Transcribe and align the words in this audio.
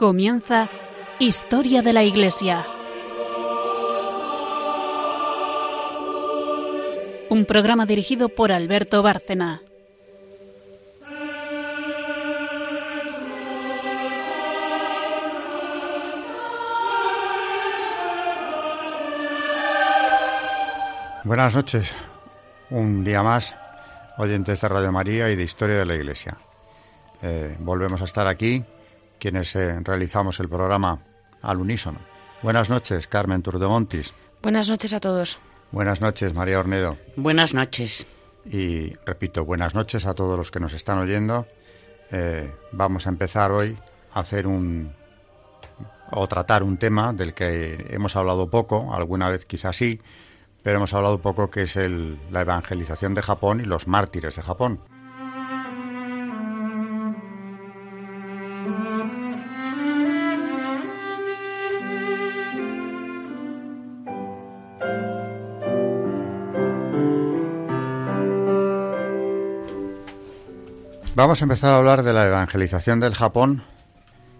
Comienza 0.00 0.70
Historia 1.18 1.82
de 1.82 1.92
la 1.92 2.02
Iglesia. 2.02 2.66
Un 7.28 7.44
programa 7.44 7.84
dirigido 7.84 8.30
por 8.30 8.50
Alberto 8.50 9.02
Bárcena. 9.02 9.60
Buenas 21.24 21.54
noches. 21.54 21.94
Un 22.70 23.04
día 23.04 23.22
más, 23.22 23.54
oyentes 24.16 24.62
de 24.62 24.68
Radio 24.68 24.92
María 24.92 25.28
y 25.28 25.36
de 25.36 25.42
Historia 25.42 25.76
de 25.76 25.84
la 25.84 25.94
Iglesia. 25.94 26.38
Eh, 27.20 27.54
volvemos 27.58 28.00
a 28.00 28.04
estar 28.04 28.26
aquí, 28.26 28.64
quienes 29.20 29.54
eh, 29.54 29.78
realizamos 29.84 30.40
el 30.40 30.48
programa 30.48 31.04
al 31.42 31.60
unísono. 31.60 32.00
Buenas 32.42 32.70
noches, 32.70 33.06
Carmen 33.06 33.42
Turdemontis. 33.42 34.14
Buenas 34.42 34.68
noches 34.68 34.92
a 34.94 35.00
todos. 35.00 35.38
Buenas 35.70 36.00
noches, 36.00 36.34
María 36.34 36.58
Ornedo. 36.58 36.96
Buenas 37.14 37.54
noches. 37.54 38.06
Y 38.44 38.94
repito, 39.06 39.44
buenas 39.44 39.74
noches 39.74 40.06
a 40.06 40.14
todos 40.14 40.36
los 40.36 40.50
que 40.50 40.58
nos 40.58 40.72
están 40.72 40.98
oyendo. 40.98 41.46
Eh, 42.10 42.52
vamos 42.72 43.06
a 43.06 43.10
empezar 43.10 43.52
hoy 43.52 43.78
a 44.12 44.20
hacer 44.20 44.46
un 44.46 44.92
o 46.12 46.26
tratar 46.26 46.64
un 46.64 46.76
tema 46.76 47.12
del 47.12 47.34
que 47.34 47.86
hemos 47.90 48.16
hablado 48.16 48.50
poco, 48.50 48.92
alguna 48.92 49.28
vez 49.28 49.46
quizás 49.46 49.76
sí, 49.76 50.00
pero 50.62 50.78
hemos 50.78 50.92
hablado 50.92 51.20
poco 51.20 51.50
que 51.50 51.62
es 51.62 51.76
el, 51.76 52.18
la 52.32 52.40
evangelización 52.40 53.14
de 53.14 53.22
Japón 53.22 53.60
y 53.60 53.64
los 53.64 53.86
mártires 53.86 54.34
de 54.34 54.42
Japón. 54.42 54.80
Vamos 71.20 71.42
a 71.42 71.44
empezar 71.44 71.74
a 71.74 71.76
hablar 71.76 72.02
de 72.02 72.14
la 72.14 72.26
evangelización 72.26 72.98
del 72.98 73.14
Japón 73.14 73.62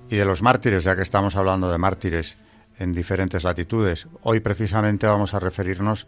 y 0.09 0.17
de 0.17 0.25
los 0.25 0.41
mártires, 0.41 0.83
ya 0.83 0.97
que 0.97 1.03
estamos 1.03 1.37
hablando 1.37 1.71
de 1.71 1.77
mártires 1.77 2.39
en 2.79 2.95
diferentes 2.95 3.45
latitudes. 3.45 4.09
Hoy 4.23 4.41
precisamente 4.41 5.07
vamos 5.07 5.35
a 5.35 5.41
referirnos 5.41 6.07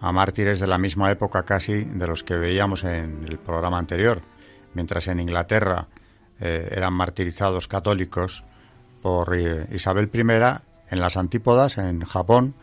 a 0.00 0.12
mártires 0.12 0.60
de 0.60 0.66
la 0.66 0.78
misma 0.78 1.10
época 1.10 1.42
casi 1.42 1.84
de 1.84 2.06
los 2.06 2.24
que 2.24 2.36
veíamos 2.36 2.84
en 2.84 3.26
el 3.28 3.36
programa 3.36 3.78
anterior. 3.78 4.22
Mientras 4.72 5.08
en 5.08 5.20
Inglaterra 5.20 5.88
eh, 6.40 6.70
eran 6.72 6.94
martirizados 6.94 7.68
católicos 7.68 8.44
por 9.02 9.36
eh, 9.36 9.66
Isabel 9.72 10.08
I, 10.10 10.20
en 10.20 11.00
las 11.00 11.18
antípodas, 11.18 11.76
en 11.76 12.02
Japón, 12.02 12.54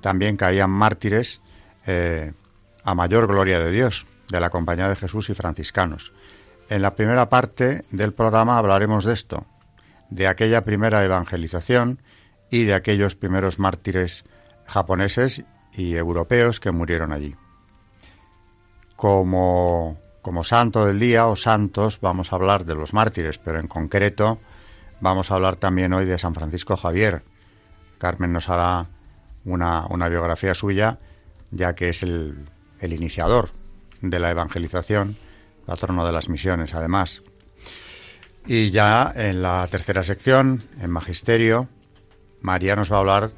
también 0.00 0.36
caían 0.36 0.70
mártires 0.70 1.40
eh, 1.84 2.32
a 2.84 2.94
mayor 2.94 3.26
gloria 3.26 3.58
de 3.58 3.72
Dios, 3.72 4.06
de 4.28 4.38
la 4.38 4.50
Compañía 4.50 4.88
de 4.88 4.94
Jesús 4.94 5.30
y 5.30 5.34
franciscanos. 5.34 6.12
En 6.68 6.82
la 6.82 6.94
primera 6.94 7.30
parte 7.30 7.84
del 7.90 8.12
programa 8.12 8.58
hablaremos 8.58 9.04
de 9.06 9.14
esto, 9.14 9.46
de 10.10 10.26
aquella 10.26 10.64
primera 10.64 11.02
evangelización 11.02 12.02
y 12.50 12.64
de 12.64 12.74
aquellos 12.74 13.16
primeros 13.16 13.58
mártires 13.58 14.24
japoneses 14.66 15.44
y 15.72 15.94
europeos 15.96 16.60
que 16.60 16.70
murieron 16.70 17.12
allí. 17.12 17.34
Como, 18.96 19.98
como 20.20 20.44
santo 20.44 20.84
del 20.84 20.98
día 20.98 21.26
o 21.26 21.36
santos 21.36 22.00
vamos 22.00 22.32
a 22.32 22.36
hablar 22.36 22.66
de 22.66 22.74
los 22.74 22.92
mártires, 22.92 23.38
pero 23.38 23.60
en 23.60 23.66
concreto 23.66 24.38
vamos 25.00 25.30
a 25.30 25.36
hablar 25.36 25.56
también 25.56 25.94
hoy 25.94 26.04
de 26.04 26.18
San 26.18 26.34
Francisco 26.34 26.76
Javier. 26.76 27.22
Carmen 27.96 28.32
nos 28.32 28.50
hará 28.50 28.88
una, 29.46 29.86
una 29.86 30.08
biografía 30.10 30.52
suya, 30.54 30.98
ya 31.50 31.74
que 31.74 31.88
es 31.88 32.02
el, 32.02 32.44
el 32.80 32.92
iniciador 32.92 33.50
de 34.02 34.18
la 34.18 34.30
evangelización, 34.30 35.16
patrono 35.68 36.06
de 36.06 36.12
las 36.12 36.30
misiones 36.30 36.74
además. 36.74 37.22
Y 38.46 38.70
ya 38.70 39.12
en 39.14 39.42
la 39.42 39.66
tercera 39.70 40.02
sección, 40.02 40.64
en 40.80 40.90
Magisterio, 40.90 41.68
María 42.40 42.74
nos 42.74 42.90
va 42.90 42.96
a 42.96 43.00
hablar 43.00 43.32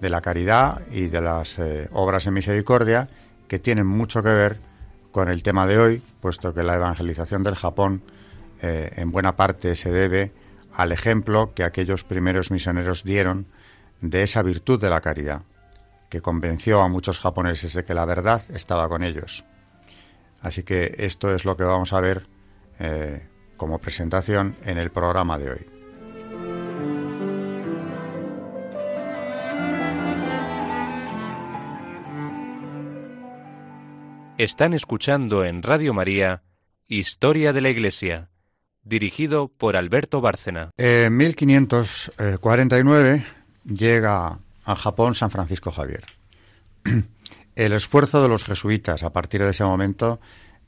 de 0.00 0.08
la 0.08 0.22
caridad 0.22 0.80
y 0.90 1.08
de 1.08 1.20
las 1.20 1.58
eh, 1.58 1.90
obras 1.92 2.26
en 2.26 2.32
misericordia 2.32 3.08
que 3.48 3.58
tienen 3.58 3.86
mucho 3.86 4.22
que 4.22 4.32
ver 4.32 4.60
con 5.12 5.28
el 5.28 5.42
tema 5.42 5.66
de 5.66 5.78
hoy, 5.78 6.02
puesto 6.22 6.54
que 6.54 6.62
la 6.62 6.76
evangelización 6.76 7.42
del 7.42 7.54
Japón 7.54 8.00
eh, 8.62 8.90
en 8.96 9.10
buena 9.10 9.36
parte 9.36 9.76
se 9.76 9.90
debe 9.90 10.32
al 10.72 10.90
ejemplo 10.90 11.52
que 11.54 11.64
aquellos 11.64 12.02
primeros 12.02 12.50
misioneros 12.50 13.04
dieron 13.04 13.46
de 14.00 14.22
esa 14.22 14.42
virtud 14.42 14.80
de 14.80 14.88
la 14.88 15.02
caridad, 15.02 15.42
que 16.08 16.22
convenció 16.22 16.80
a 16.80 16.88
muchos 16.88 17.20
japoneses 17.20 17.74
de 17.74 17.84
que 17.84 17.92
la 17.92 18.06
verdad 18.06 18.42
estaba 18.48 18.88
con 18.88 19.02
ellos. 19.02 19.44
Así 20.44 20.62
que 20.62 20.94
esto 20.98 21.34
es 21.34 21.44
lo 21.46 21.56
que 21.56 21.64
vamos 21.64 21.94
a 21.94 22.00
ver 22.00 22.26
eh, 22.78 23.26
como 23.56 23.78
presentación 23.78 24.54
en 24.64 24.76
el 24.76 24.90
programa 24.90 25.38
de 25.38 25.50
hoy. 25.50 25.64
Están 34.36 34.74
escuchando 34.74 35.44
en 35.44 35.62
Radio 35.62 35.94
María 35.94 36.42
Historia 36.88 37.54
de 37.54 37.62
la 37.62 37.70
Iglesia, 37.70 38.28
dirigido 38.82 39.48
por 39.48 39.76
Alberto 39.76 40.20
Bárcena. 40.20 40.68
En 40.76 41.16
1549 41.16 43.24
llega 43.64 44.40
a 44.64 44.76
Japón 44.76 45.14
San 45.14 45.30
Francisco 45.30 45.70
Javier. 45.70 46.04
El 47.54 47.72
esfuerzo 47.72 48.20
de 48.20 48.28
los 48.28 48.44
jesuitas 48.44 49.02
a 49.04 49.12
partir 49.12 49.42
de 49.42 49.50
ese 49.50 49.64
momento 49.64 50.20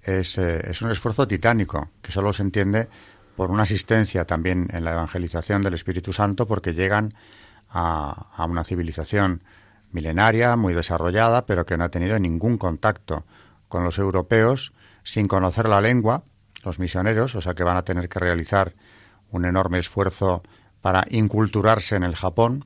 es, 0.02 0.38
eh, 0.38 0.70
es 0.70 0.82
un 0.82 0.90
esfuerzo 0.90 1.26
titánico, 1.26 1.90
que 2.00 2.12
solo 2.12 2.32
se 2.32 2.42
entiende 2.42 2.88
por 3.34 3.50
una 3.50 3.64
asistencia 3.64 4.24
también 4.24 4.68
en 4.72 4.84
la 4.84 4.92
evangelización 4.92 5.62
del 5.62 5.74
Espíritu 5.74 6.12
Santo, 6.12 6.46
porque 6.46 6.74
llegan 6.74 7.14
a, 7.68 8.28
a 8.36 8.44
una 8.44 8.62
civilización 8.62 9.42
milenaria, 9.90 10.54
muy 10.54 10.74
desarrollada, 10.74 11.44
pero 11.44 11.66
que 11.66 11.76
no 11.76 11.84
ha 11.84 11.90
tenido 11.90 12.18
ningún 12.18 12.56
contacto 12.56 13.26
con 13.68 13.82
los 13.82 13.98
europeos 13.98 14.72
sin 15.02 15.26
conocer 15.26 15.68
la 15.68 15.80
lengua, 15.80 16.22
los 16.62 16.78
misioneros, 16.78 17.34
o 17.34 17.40
sea 17.40 17.54
que 17.54 17.64
van 17.64 17.76
a 17.76 17.84
tener 17.84 18.08
que 18.08 18.20
realizar 18.20 18.74
un 19.30 19.44
enorme 19.44 19.78
esfuerzo 19.78 20.42
para 20.80 21.04
inculturarse 21.10 21.96
en 21.96 22.04
el 22.04 22.14
Japón. 22.14 22.64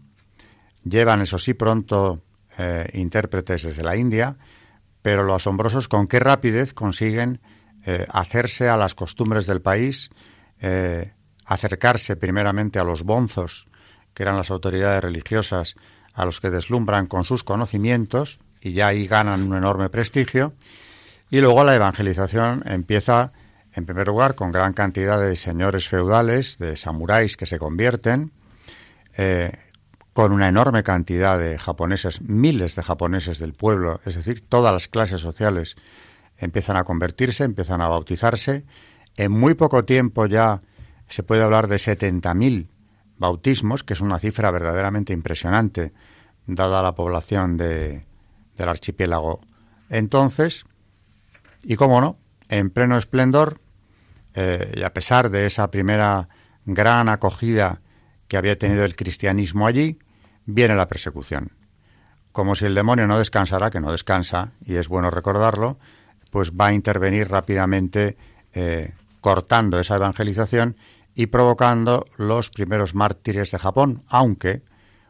Llevan, 0.85 1.23
eso 1.23 1.39
sí, 1.39 1.55
pronto 1.55 2.23
eh, 2.63 2.91
intérpretes 2.93 3.63
desde 3.63 3.83
la 3.83 3.97
India, 3.97 4.37
pero 5.01 5.23
lo 5.23 5.35
asombroso 5.35 5.79
es 5.79 5.89
con 5.89 6.07
qué 6.07 6.21
rapidez 6.21 6.75
consiguen 6.75 7.41
eh, 7.87 8.05
hacerse 8.11 8.69
a 8.69 8.77
las 8.77 8.95
costumbres 8.95 9.47
del 9.47 9.63
país, 9.63 10.11
eh, 10.61 11.15
acercarse 11.47 12.17
primeramente 12.17 12.79
a 12.79 12.85
los 12.85 13.03
bonzos, 13.03 13.67
que 14.13 14.25
eran 14.25 14.37
las 14.37 14.51
autoridades 14.51 15.03
religiosas 15.03 15.75
a 16.13 16.27
los 16.27 16.43
que 16.43 16.51
deslumbran 16.51 17.07
con 17.07 17.25
sus 17.25 17.45
conocimientos, 17.45 18.41
y 18.61 18.73
ya 18.73 18.89
ahí 18.89 19.07
ganan 19.07 19.43
un 19.45 19.57
enorme 19.57 19.89
prestigio, 19.89 20.53
y 21.31 21.41
luego 21.41 21.65
la 21.65 21.75
evangelización 21.75 22.63
empieza, 22.67 23.33
en 23.73 23.87
primer 23.87 24.09
lugar, 24.09 24.35
con 24.35 24.53
gran 24.53 24.75
cantidad 24.75 25.19
de 25.19 25.35
señores 25.37 25.89
feudales, 25.89 26.59
de 26.59 26.77
samuráis 26.77 27.39
que 27.39 27.47
se 27.47 27.59
convierten, 27.59 28.33
con 30.13 30.33
una 30.33 30.49
enorme 30.49 30.83
cantidad 30.83 31.39
de 31.39 31.59
japoneses, 31.59 32.21
miles 32.23 32.75
de 32.75 32.83
japoneses 32.83 33.39
del 33.39 33.55
pueblo, 33.55 34.01
es 34.05 34.17
decir, 34.17 34.45
todas 34.47 34.73
las 34.73 34.89
clases 34.89 35.21
sociales 35.21 35.77
empiezan 36.39 36.77
a 36.77 36.85
convertirse, 36.85 37.45
empiezan 37.45 37.81
a 37.81 37.89
bautizarse. 37.89 38.65
En 39.17 39.33
muy 39.33 39.55
poco 39.55 39.85
tiempo 39.85 40.27
ya 40.27 40.63
se 41.09 41.23
puede 41.23 41.43
hablar 41.43 41.69
de 41.69 41.77
70.000 41.77 42.69
bautismos, 43.19 43.85
que 43.85 43.93
es 43.93 44.01
una 44.01 44.19
cifra 44.19 44.51
verdaderamente 44.51 45.13
impresionante, 45.13 45.93
dada 46.47 46.83
la 46.83 46.95
población 46.95 47.57
de, 47.57 48.07
del 48.57 48.69
archipiélago. 48.69 49.41
Entonces, 49.91 50.65
y 51.63 51.77
cómo 51.77 52.01
no, 52.01 52.17
en 52.49 52.71
pleno 52.71 52.97
esplendor, 52.97 53.61
eh, 54.35 54.73
y 54.77 54.83
a 54.83 54.95
pesar 54.95 55.31
de 55.31 55.47
esa 55.47 55.71
primera 55.71 56.29
gran 56.65 57.09
acogida 57.09 57.81
que 58.31 58.37
había 58.37 58.57
tenido 58.57 58.85
el 58.85 58.95
cristianismo 58.95 59.67
allí, 59.67 59.99
viene 60.47 60.77
la 60.77 60.87
persecución. 60.87 61.51
Como 62.31 62.55
si 62.55 62.65
el 62.65 62.77
demonio 62.77 63.09
no 63.09 63.19
descansara, 63.19 63.73
que 63.73 63.81
no 63.81 63.91
descansa, 63.91 64.53
y 64.65 64.77
es 64.77 64.87
bueno 64.87 65.11
recordarlo, 65.11 65.81
pues 66.31 66.53
va 66.53 66.69
a 66.69 66.73
intervenir 66.73 67.29
rápidamente 67.29 68.17
eh, 68.55 68.95
cortando 69.21 69.81
esa 69.81 69.97
evangelización 69.97 70.77
y 71.13 71.27
provocando 71.27 72.07
los 72.19 72.51
primeros 72.51 72.95
mártires 72.95 73.51
de 73.51 73.59
Japón, 73.59 74.05
aunque, 74.07 74.63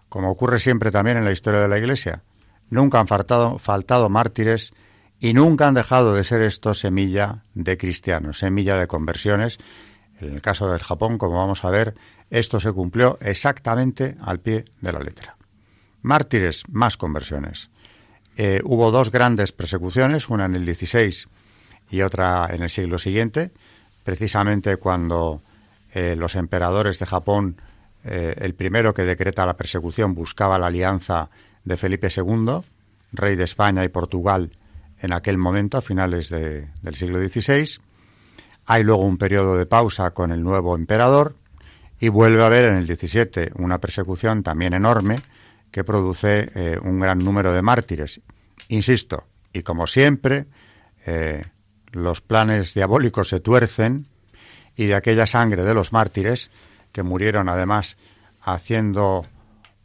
como 0.09 0.31
ocurre 0.31 0.59
siempre 0.59 0.91
también 0.91 1.19
en 1.19 1.27
la 1.27 1.33
historia 1.33 1.61
de 1.61 1.69
la 1.69 1.77
Iglesia, 1.77 2.23
nunca 2.71 3.01
han 3.01 3.07
faltado, 3.07 3.59
faltado 3.59 4.09
mártires 4.09 4.73
y 5.19 5.35
nunca 5.35 5.69
han 5.69 5.75
dejado 5.75 6.15
de 6.15 6.25
ser 6.25 6.41
esto 6.41 6.73
semilla 6.73 7.45
de 7.53 7.77
cristianos, 7.77 8.39
semilla 8.39 8.79
de 8.79 8.87
conversiones. 8.87 9.59
En 10.19 10.33
el 10.33 10.41
caso 10.41 10.71
del 10.71 10.83
Japón, 10.83 11.19
como 11.19 11.37
vamos 11.37 11.65
a 11.65 11.71
ver, 11.71 11.95
Esto 12.31 12.61
se 12.61 12.73
cumplió 12.73 13.19
exactamente 13.21 14.17
al 14.21 14.39
pie 14.39 14.65
de 14.81 14.93
la 14.93 15.01
letra. 15.01 15.37
Mártires, 16.03 16.63
más 16.71 16.97
conversiones. 16.97 17.71
Eh, 18.37 18.63
hubo 18.65 18.91
dos 18.91 19.11
grandes 19.11 19.53
persecuciones, 19.53 20.29
una 20.29 20.47
en 20.47 20.55
el 20.55 20.65
16 20.65 21.29
y 21.91 22.03
otra 22.03 22.49
en 22.51 22.63
el 22.63 22.71
siglo 22.71 22.99
siguiente, 22.99 23.51
precisamente 24.05 24.77
cuando 24.77 25.43
eh, 25.93 26.15
los 26.17 26.37
emperadores 26.37 26.99
de 27.01 27.07
Japón, 27.07 27.57
eh, 28.05 28.35
el 28.39 28.55
primero 28.55 28.95
que 28.95 29.03
decreta 29.03 29.45
la 29.45 29.57
persecución 29.57 30.15
buscaba 30.15 30.59
la 30.59 30.69
alianza 30.69 31.29
de 31.65 31.77
Felipe 31.77 32.09
II, 32.17 32.61
rey 33.13 33.37
de 33.37 33.45
España 33.45 33.85
y 33.85 33.89
Portugal 33.89 34.53
en 35.01 35.13
aquel 35.13 35.37
momento, 35.37 35.79
a 35.79 35.83
finales 35.83 36.29
del 36.29 36.95
siglo 36.95 37.19
XVI. 37.19 37.81
Hay 38.67 38.85
luego 38.85 39.03
un 39.03 39.19
periodo 39.19 39.57
de 39.57 39.67
pausa 39.67 40.13
con 40.13 40.31
el 40.31 40.43
nuevo 40.43 40.77
emperador 40.77 41.35
y 42.01 42.09
vuelve 42.09 42.43
a 42.43 42.47
haber 42.47 42.65
en 42.65 42.77
el 42.77 42.87
17 42.87 43.53
una 43.57 43.79
persecución 43.79 44.43
también 44.43 44.73
enorme 44.73 45.17
que 45.71 45.85
produce 45.85 46.51
eh, 46.55 46.79
un 46.83 46.99
gran 46.99 47.19
número 47.19 47.53
de 47.53 47.63
mártires. 47.63 48.21
Insisto, 48.69 49.25
y 49.53 49.63
como 49.63 49.87
siempre, 49.87 50.47
eh, 51.07 51.45
los 51.93 52.23
planes 52.23 52.75
diabólicos 52.75 53.29
se 53.29 53.41
tuercen 53.41 54.07
y 54.77 54.87
de 54.87 54.95
aquella 54.95 55.27
sangre 55.27 55.63
de 55.63 55.75
los 55.75 55.93
mártires, 55.93 56.51
que 56.93 57.03
murieron 57.03 57.49
además 57.49 57.97
haciendo 58.41 59.27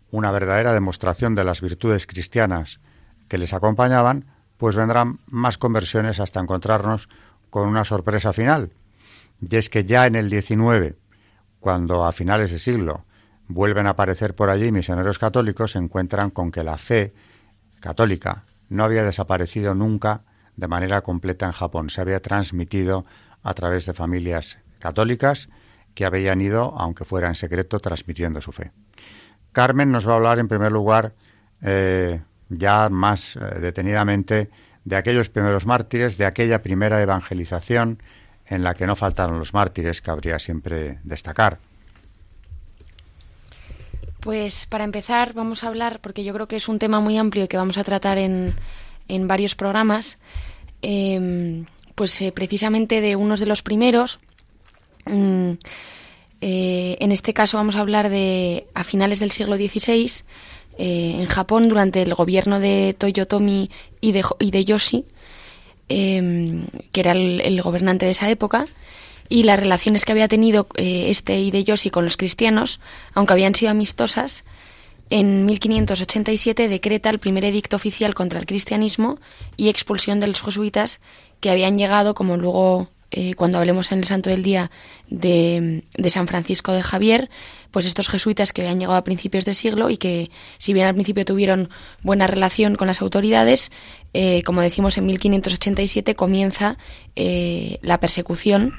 una 0.10 0.32
verdadera 0.32 0.74
demostración 0.74 1.36
de 1.36 1.44
las 1.44 1.62
virtudes 1.62 2.08
cristianas 2.08 2.80
que 3.28 3.38
les 3.38 3.54
acompañaban, 3.54 4.26
pues 4.58 4.76
vendrán 4.76 5.20
más 5.28 5.58
conversiones 5.58 6.20
hasta 6.20 6.40
encontrarnos 6.40 7.10
con 7.50 7.68
una 7.68 7.84
sorpresa 7.84 8.32
final. 8.32 8.72
Y 9.42 9.56
es 9.58 9.70
que 9.70 9.84
ya 9.84 10.08
en 10.08 10.16
el 10.16 10.30
19, 10.30 10.96
cuando 11.66 12.06
a 12.06 12.12
finales 12.12 12.52
de 12.52 12.60
siglo 12.60 13.06
vuelven 13.48 13.88
a 13.88 13.98
aparecer 13.98 14.36
por 14.36 14.52
allí 14.52 14.72
misioneros 14.72 15.18
católicos, 15.18 15.72
se 15.72 15.80
encuentran 15.80 16.30
con 16.30 16.52
que 16.52 16.64
la 16.64 16.78
fe 16.78 17.16
católica 17.80 18.44
no 18.70 18.84
había 18.84 19.04
desaparecido 19.04 19.74
nunca 19.74 20.22
de 20.58 20.68
manera 20.68 21.02
completa 21.02 21.48
en 21.48 21.54
Japón, 21.54 21.90
se 21.90 22.02
había 22.02 22.22
transmitido 22.22 23.04
a 23.42 23.56
través 23.56 23.88
de 23.88 23.96
familias 23.96 24.60
católicas 24.78 25.50
que 25.96 26.06
habían 26.06 26.40
ido, 26.40 26.76
aunque 26.78 27.04
fuera 27.04 27.30
en 27.30 27.36
secreto, 27.36 27.80
transmitiendo 27.80 28.42
su 28.42 28.52
fe. 28.52 28.72
Carmen 29.52 29.92
nos 29.92 30.08
va 30.08 30.12
a 30.12 30.16
hablar 30.18 30.38
en 30.38 30.48
primer 30.48 30.72
lugar 30.72 31.16
eh, 31.64 32.22
ya 32.50 32.90
más 32.90 33.38
eh, 33.38 33.40
detenidamente 33.60 34.52
de 34.84 34.98
aquellos 34.98 35.30
primeros 35.30 35.66
mártires, 35.66 36.20
de 36.20 36.28
aquella 36.28 36.62
primera 36.62 37.02
evangelización 37.02 38.04
en 38.48 38.64
la 38.64 38.74
que 38.74 38.86
no 38.86 38.96
faltaron 38.96 39.40
los 39.40 39.54
mártires, 39.54 40.02
que 40.02 40.12
habría 40.12 40.40
siempre 40.40 41.00
destacar. 41.04 41.60
Pues 44.20 44.66
para 44.66 44.84
empezar 44.84 45.34
vamos 45.34 45.64
a 45.64 45.68
hablar, 45.68 46.00
porque 46.02 46.24
yo 46.24 46.34
creo 46.34 46.48
que 46.48 46.56
es 46.56 46.68
un 46.68 46.80
tema 46.80 47.00
muy 47.00 47.18
amplio 47.18 47.44
y 47.44 47.48
que 47.48 47.58
vamos 47.58 47.78
a 47.78 47.84
tratar 47.84 48.18
en, 48.18 48.54
en 49.08 49.28
varios 49.28 49.56
programas, 49.56 50.18
em, 50.82 51.66
pues 51.94 52.20
eh, 52.22 52.32
precisamente 52.32 53.02
de 53.02 53.16
unos 53.16 53.40
de 53.40 53.46
los 53.46 53.62
primeros. 53.62 54.20
Mm, 55.06 55.52
eh, 56.42 56.98
en 57.00 57.12
este 57.12 57.34
caso 57.34 57.58
vamos 57.58 57.76
a 57.76 57.82
hablar 57.82 58.10
de 58.10 58.68
a 58.74 58.84
finales 58.84 59.20
del 59.20 59.32
siglo 59.32 59.56
XVI, 59.56 60.24
eh, 60.78 61.18
en 61.20 61.26
Japón, 61.28 61.70
durante 61.70 62.02
el 62.02 62.14
gobierno 62.14 62.60
de 62.60 62.96
Toyotomi 62.98 63.70
Hideyoshi, 64.02 65.06
em, 65.90 66.68
que 66.92 67.02
era 67.02 67.12
el, 67.12 67.62
gobernante 67.62 68.06
de 68.06 68.12
esa 68.12 68.30
época, 68.30 68.66
y 69.28 69.44
las 69.44 69.60
relaciones 69.60 70.06
que 70.06 70.12
había 70.12 70.28
tenido 70.28 70.68
eh, 70.76 71.10
este 71.10 71.40
Hideyoshi 71.40 71.90
con 71.90 72.04
los 72.04 72.18
cristianos, 72.18 72.80
aunque 73.14 73.34
habían 73.34 73.56
sido 73.56 73.72
amistosas, 73.72 74.44
en 75.10 75.46
1587 75.46 76.68
decreta 76.68 77.10
el 77.10 77.20
primer 77.20 77.46
edicto 77.46 77.76
oficial 77.76 78.14
contra 78.16 78.40
el 78.40 78.46
cristianismo 78.46 79.20
y 79.56 79.70
expulsión 79.70 80.20
de 80.20 80.28
los 80.28 80.42
jesuitas 80.42 81.00
que 81.40 81.52
habían 81.52 81.78
llegado, 81.78 82.16
como 82.16 82.38
luego 82.38 82.90
eh, 83.12 83.36
cuando 83.36 83.60
hablemos 83.60 83.92
en 83.92 84.00
el 84.00 84.06
Santo 84.06 84.30
del 84.30 84.44
Día 84.44 84.72
de, 85.10 85.84
San 86.10 86.28
Francisco 86.28 86.74
de 86.74 86.84
Javier, 86.84 87.30
pues 87.72 87.86
estos 87.86 88.10
jesuitas 88.10 88.52
que 88.52 88.62
habían 88.62 88.80
llegado 88.80 88.98
a 88.98 89.04
principios 89.04 89.46
de 89.46 89.54
siglo 89.54 89.90
y 89.90 89.98
que, 89.98 90.32
si 90.58 90.74
bien 90.74 90.88
al 90.88 90.96
principio 90.96 91.24
tuvieron 91.24 91.70
buena 92.02 92.28
relación 92.28 92.76
con 92.76 92.88
las 92.88 93.02
autoridades, 93.02 93.72
eh, 94.14 94.42
como 94.44 94.62
decimos 94.62 94.98
en 94.98 95.06
1587 95.06 96.16
comienza 96.16 96.78
eh, 97.16 97.78
la 97.82 98.00
persecución 98.00 98.74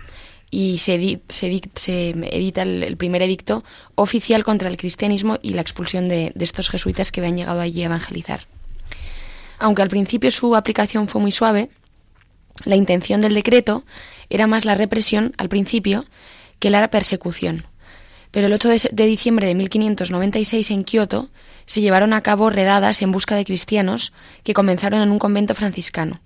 y 0.50 0.78
se, 0.78 1.20
se, 1.28 1.60
se 1.74 2.10
edita 2.10 2.62
el, 2.62 2.96
primer 2.96 3.22
edicto 3.22 3.64
oficial 3.94 4.44
contra 4.44 4.68
el 4.68 4.76
cristianismo 4.76 5.38
y 5.40 5.54
la 5.54 5.60
expulsión 5.60 6.08
de, 6.08 6.32
de 6.34 6.44
estos 6.44 6.68
jesuitas 6.68 7.12
que 7.12 7.20
habían 7.20 7.36
llegado 7.36 7.60
allí 7.60 7.82
a 7.82 7.86
evangelizar. 7.86 8.46
Aunque 9.58 9.82
al 9.82 9.88
principio 9.88 10.30
su 10.30 10.54
aplicación 10.54 11.08
fue 11.08 11.20
muy 11.20 11.32
suave, 11.32 11.70
la 12.64 12.76
intención 12.76 13.20
del 13.20 13.34
decreto 13.34 13.84
era 14.30 14.46
más 14.46 14.64
la 14.64 14.74
represión 14.74 15.34
al 15.38 15.48
principio 15.48 16.04
que 16.58 16.70
la 16.70 16.88
persecución. 16.88 17.66
Pero 18.30 18.48
el 18.48 18.52
8 18.52 18.68
de, 18.92 19.06
diciembre 19.06 19.46
de 19.46 19.54
1596 19.54 20.70
en 20.70 20.84
Kioto 20.84 21.30
se 21.64 21.80
llevaron 21.80 22.12
a 22.12 22.22
cabo 22.22 22.50
redadas 22.50 23.02
en 23.02 23.12
busca 23.12 23.34
de 23.34 23.44
cristianos 23.44 24.12
que 24.42 24.54
comenzaron 24.54 25.00
en 25.00 25.10
un 25.10 25.18
convento 25.18 25.54
franciscano. 25.54 26.20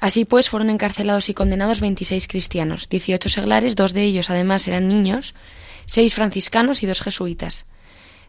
Así 0.00 0.24
pues, 0.24 0.48
fueron 0.48 0.70
encarcelados 0.70 1.28
y 1.28 1.34
condenados 1.34 1.80
26 1.80 2.28
cristianos, 2.28 2.88
18 2.88 3.28
seglares, 3.28 3.74
dos 3.74 3.92
de 3.94 4.04
ellos 4.04 4.30
además 4.30 4.68
eran 4.68 4.86
niños, 4.86 5.34
seis 5.86 6.14
franciscanos 6.14 6.82
y 6.82 6.86
dos 6.86 7.00
jesuitas. 7.00 7.66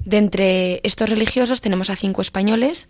De 0.03 0.17
entre 0.17 0.79
estos 0.83 1.09
religiosos 1.09 1.61
tenemos 1.61 1.89
a 1.89 1.95
cinco 1.95 2.21
españoles, 2.21 2.87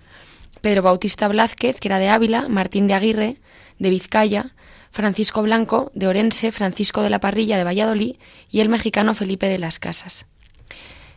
Pedro 0.61 0.83
Bautista 0.83 1.27
Blázquez, 1.27 1.79
que 1.79 1.87
era 1.87 1.99
de 1.99 2.09
Ávila, 2.09 2.47
Martín 2.47 2.87
de 2.87 2.93
Aguirre, 2.93 3.37
de 3.79 3.89
Vizcaya, 3.89 4.53
Francisco 4.91 5.41
Blanco 5.41 5.91
de 5.93 6.07
Orense, 6.07 6.51
Francisco 6.51 7.01
de 7.01 7.09
la 7.09 7.19
Parrilla 7.19 7.57
de 7.57 7.63
Valladolid 7.63 8.15
y 8.49 8.59
el 8.59 8.69
mexicano 8.69 9.13
Felipe 9.13 9.47
de 9.47 9.59
las 9.59 9.79
Casas. 9.79 10.25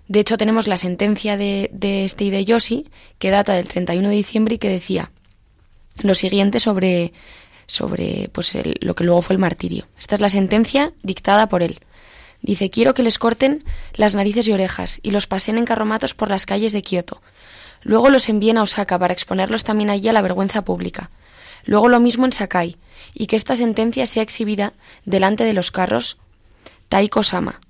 De 0.09 0.21
hecho, 0.21 0.37
tenemos 0.37 0.67
la 0.67 0.77
sentencia 0.77 1.37
de, 1.37 1.71
de 1.73 2.05
este 2.05 2.25
Hideyoshi, 2.25 2.91
que 3.19 3.31
data 3.31 3.55
del 3.55 3.69
31 3.69 4.09
de 4.09 4.15
diciembre 4.15 4.57
y 4.57 4.59
que 4.59 4.69
decía 4.69 5.11
lo 6.03 6.15
siguiente 6.15 6.61
sobre, 6.61 7.13
sobre 7.67 8.29
pues, 8.33 8.57
lo 8.81 8.95
que 8.95 9.05
luego 9.05 9.23
fue 9.23 9.35
el 9.35 9.41
martirio. 9.41 9.87
Esta 9.99 10.15
es 10.15 10.21
la 10.21 10.29
sentencia 10.29 10.93
dictada 11.03 11.49
por 11.49 11.63
él. 11.63 11.81
Dice, 12.41 12.71
quiero 12.71 12.95
que 12.95 13.05
les 13.05 13.19
corten 13.19 13.65
las 13.95 14.15
narices 14.15 14.49
y 14.49 14.53
orejas 14.53 14.99
y 15.03 15.13
los 15.13 15.27
pasen 15.27 15.59
en 15.59 15.65
carromatos 15.65 16.15
por 16.15 16.29
las 16.29 16.45
calles 16.45 16.73
de 16.73 16.83
Kioto. 16.83 17.23
Luego 17.83 18.11
los 18.11 18.29
envíen 18.29 18.59
a 18.59 18.63
Osaka 18.63 18.99
para 18.99 19.13
exponerlos 19.13 19.65
también 19.65 19.91
allí 19.91 20.09
a 20.09 20.13
la 20.13 20.23
vergüenza 20.23 20.65
pública. 20.65 21.11
Luego 21.65 21.89
lo 21.89 22.01
mismo 22.01 22.25
en 22.25 22.33
Sakai, 22.33 22.77
y 23.15 23.27
que 23.27 23.37
esta 23.37 23.57
sentencia 23.57 24.07
sea 24.07 24.23
exhibida 24.23 24.73
delante 25.05 25.45
de 25.45 25.53
los 25.53 25.71
carros 25.71 26.19
Taiko 26.89 27.23
Sama. 27.23 27.61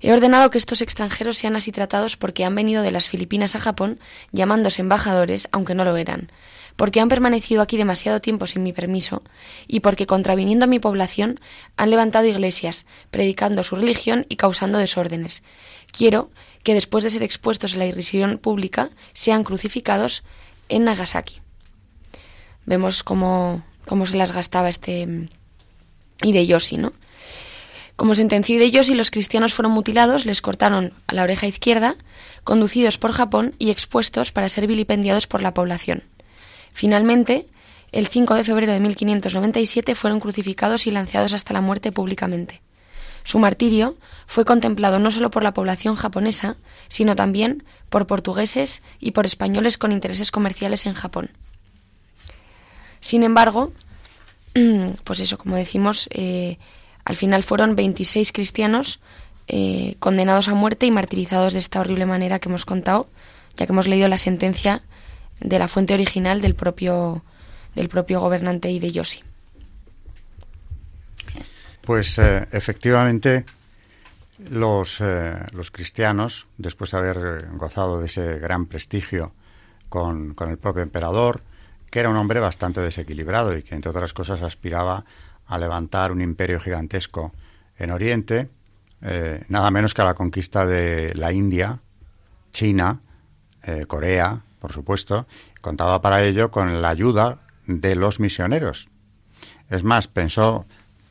He 0.00 0.12
ordenado 0.12 0.50
que 0.50 0.58
estos 0.58 0.80
extranjeros 0.80 1.38
sean 1.38 1.56
así 1.56 1.72
tratados 1.72 2.16
porque 2.16 2.44
han 2.44 2.54
venido 2.54 2.82
de 2.82 2.92
las 2.92 3.08
Filipinas 3.08 3.56
a 3.56 3.60
Japón 3.60 3.98
llamándose 4.30 4.82
embajadores, 4.82 5.48
aunque 5.50 5.74
no 5.74 5.84
lo 5.84 5.96
eran, 5.96 6.30
porque 6.76 7.00
han 7.00 7.08
permanecido 7.08 7.62
aquí 7.62 7.76
demasiado 7.76 8.20
tiempo 8.20 8.46
sin 8.46 8.62
mi 8.62 8.72
permiso 8.72 9.22
y 9.66 9.80
porque 9.80 10.06
contraviniendo 10.06 10.64
a 10.64 10.68
mi 10.68 10.78
población 10.78 11.40
han 11.76 11.90
levantado 11.90 12.26
iglesias, 12.26 12.86
predicando 13.10 13.64
su 13.64 13.74
religión 13.74 14.26
y 14.28 14.36
causando 14.36 14.78
desórdenes. 14.78 15.42
Quiero 15.90 16.30
que 16.62 16.74
después 16.74 17.02
de 17.02 17.10
ser 17.10 17.24
expuestos 17.24 17.74
a 17.74 17.78
la 17.78 17.86
irrisión 17.86 18.38
pública 18.38 18.90
sean 19.12 19.42
crucificados 19.42 20.22
en 20.68 20.84
Nagasaki. 20.84 21.40
Vemos 22.66 23.02
cómo 23.02 23.64
cómo 23.88 24.06
se 24.06 24.16
las 24.16 24.32
gastaba 24.32 24.68
este 24.68 25.28
Hideyoshi, 26.22 26.76
¿no? 26.76 26.92
Como 27.96 28.14
sentenció 28.14 28.54
Hideyoshi, 28.54 28.94
los 28.94 29.10
cristianos 29.10 29.54
fueron 29.54 29.72
mutilados, 29.72 30.24
les 30.24 30.40
cortaron 30.40 30.92
a 31.08 31.14
la 31.14 31.24
oreja 31.24 31.48
izquierda, 31.48 31.96
conducidos 32.44 32.98
por 32.98 33.10
Japón 33.10 33.56
y 33.58 33.70
expuestos 33.70 34.30
para 34.30 34.48
ser 34.48 34.68
vilipendiados 34.68 35.26
por 35.26 35.42
la 35.42 35.52
población. 35.52 36.04
Finalmente, 36.70 37.48
el 37.90 38.06
5 38.06 38.34
de 38.34 38.44
febrero 38.44 38.72
de 38.72 38.78
1597 38.78 39.96
fueron 39.96 40.20
crucificados 40.20 40.86
y 40.86 40.92
lanzados 40.92 41.32
hasta 41.32 41.54
la 41.54 41.60
muerte 41.60 41.90
públicamente. 41.90 42.62
Su 43.24 43.38
martirio 43.38 43.96
fue 44.26 44.44
contemplado 44.44 44.98
no 44.98 45.10
solo 45.10 45.30
por 45.30 45.42
la 45.42 45.52
población 45.52 45.96
japonesa, 45.96 46.56
sino 46.88 47.16
también 47.16 47.64
por 47.88 48.06
portugueses 48.06 48.82
y 49.00 49.10
por 49.10 49.26
españoles 49.26 49.76
con 49.76 49.92
intereses 49.92 50.30
comerciales 50.30 50.86
en 50.86 50.94
Japón. 50.94 51.30
Sin 53.00 53.22
embargo, 53.22 53.72
pues 55.04 55.20
eso, 55.20 55.38
como 55.38 55.56
decimos, 55.56 56.08
eh, 56.12 56.58
al 57.04 57.16
final 57.16 57.42
fueron 57.42 57.76
26 57.76 58.32
cristianos 58.32 59.00
eh, 59.46 59.96
condenados 59.98 60.48
a 60.48 60.54
muerte 60.54 60.86
y 60.86 60.90
martirizados 60.90 61.54
de 61.54 61.58
esta 61.58 61.80
horrible 61.80 62.06
manera 62.06 62.38
que 62.38 62.48
hemos 62.48 62.66
contado, 62.66 63.08
ya 63.56 63.66
que 63.66 63.72
hemos 63.72 63.88
leído 63.88 64.08
la 64.08 64.16
sentencia 64.16 64.82
de 65.40 65.58
la 65.58 65.68
fuente 65.68 65.94
original 65.94 66.40
del 66.40 66.54
propio, 66.54 67.22
del 67.74 67.88
propio 67.88 68.20
gobernante 68.20 68.70
Hideyoshi. 68.70 69.22
Pues 71.82 72.18
eh, 72.18 72.46
efectivamente, 72.52 73.44
Los, 74.50 75.00
los 75.52 75.70
cristianos, 75.72 76.46
después 76.58 76.92
de 76.92 76.98
haber 76.98 77.48
gozado 77.56 77.98
de 77.98 78.06
ese 78.06 78.38
gran 78.38 78.66
prestigio 78.66 79.32
con, 79.88 80.34
con 80.34 80.48
el 80.50 80.58
propio 80.58 80.84
emperador, 80.84 81.40
que 81.90 82.00
era 82.00 82.10
un 82.10 82.16
hombre 82.16 82.40
bastante 82.40 82.80
desequilibrado 82.80 83.56
y 83.56 83.62
que, 83.62 83.74
entre 83.74 83.90
otras 83.90 84.12
cosas, 84.12 84.42
aspiraba 84.42 85.04
a 85.46 85.58
levantar 85.58 86.12
un 86.12 86.20
imperio 86.20 86.60
gigantesco 86.60 87.32
en 87.78 87.90
Oriente, 87.90 88.50
eh, 89.02 89.44
nada 89.48 89.70
menos 89.70 89.94
que 89.94 90.02
a 90.02 90.04
la 90.04 90.14
conquista 90.14 90.66
de 90.66 91.12
la 91.14 91.32
India, 91.32 91.80
China, 92.52 93.00
eh, 93.62 93.86
Corea, 93.86 94.42
por 94.60 94.72
supuesto, 94.72 95.26
contaba 95.60 96.02
para 96.02 96.22
ello 96.24 96.50
con 96.50 96.82
la 96.82 96.90
ayuda 96.90 97.38
de 97.66 97.94
los 97.94 98.20
misioneros. 98.20 98.88
Es 99.70 99.84
más, 99.84 100.08
pensó 100.08 100.66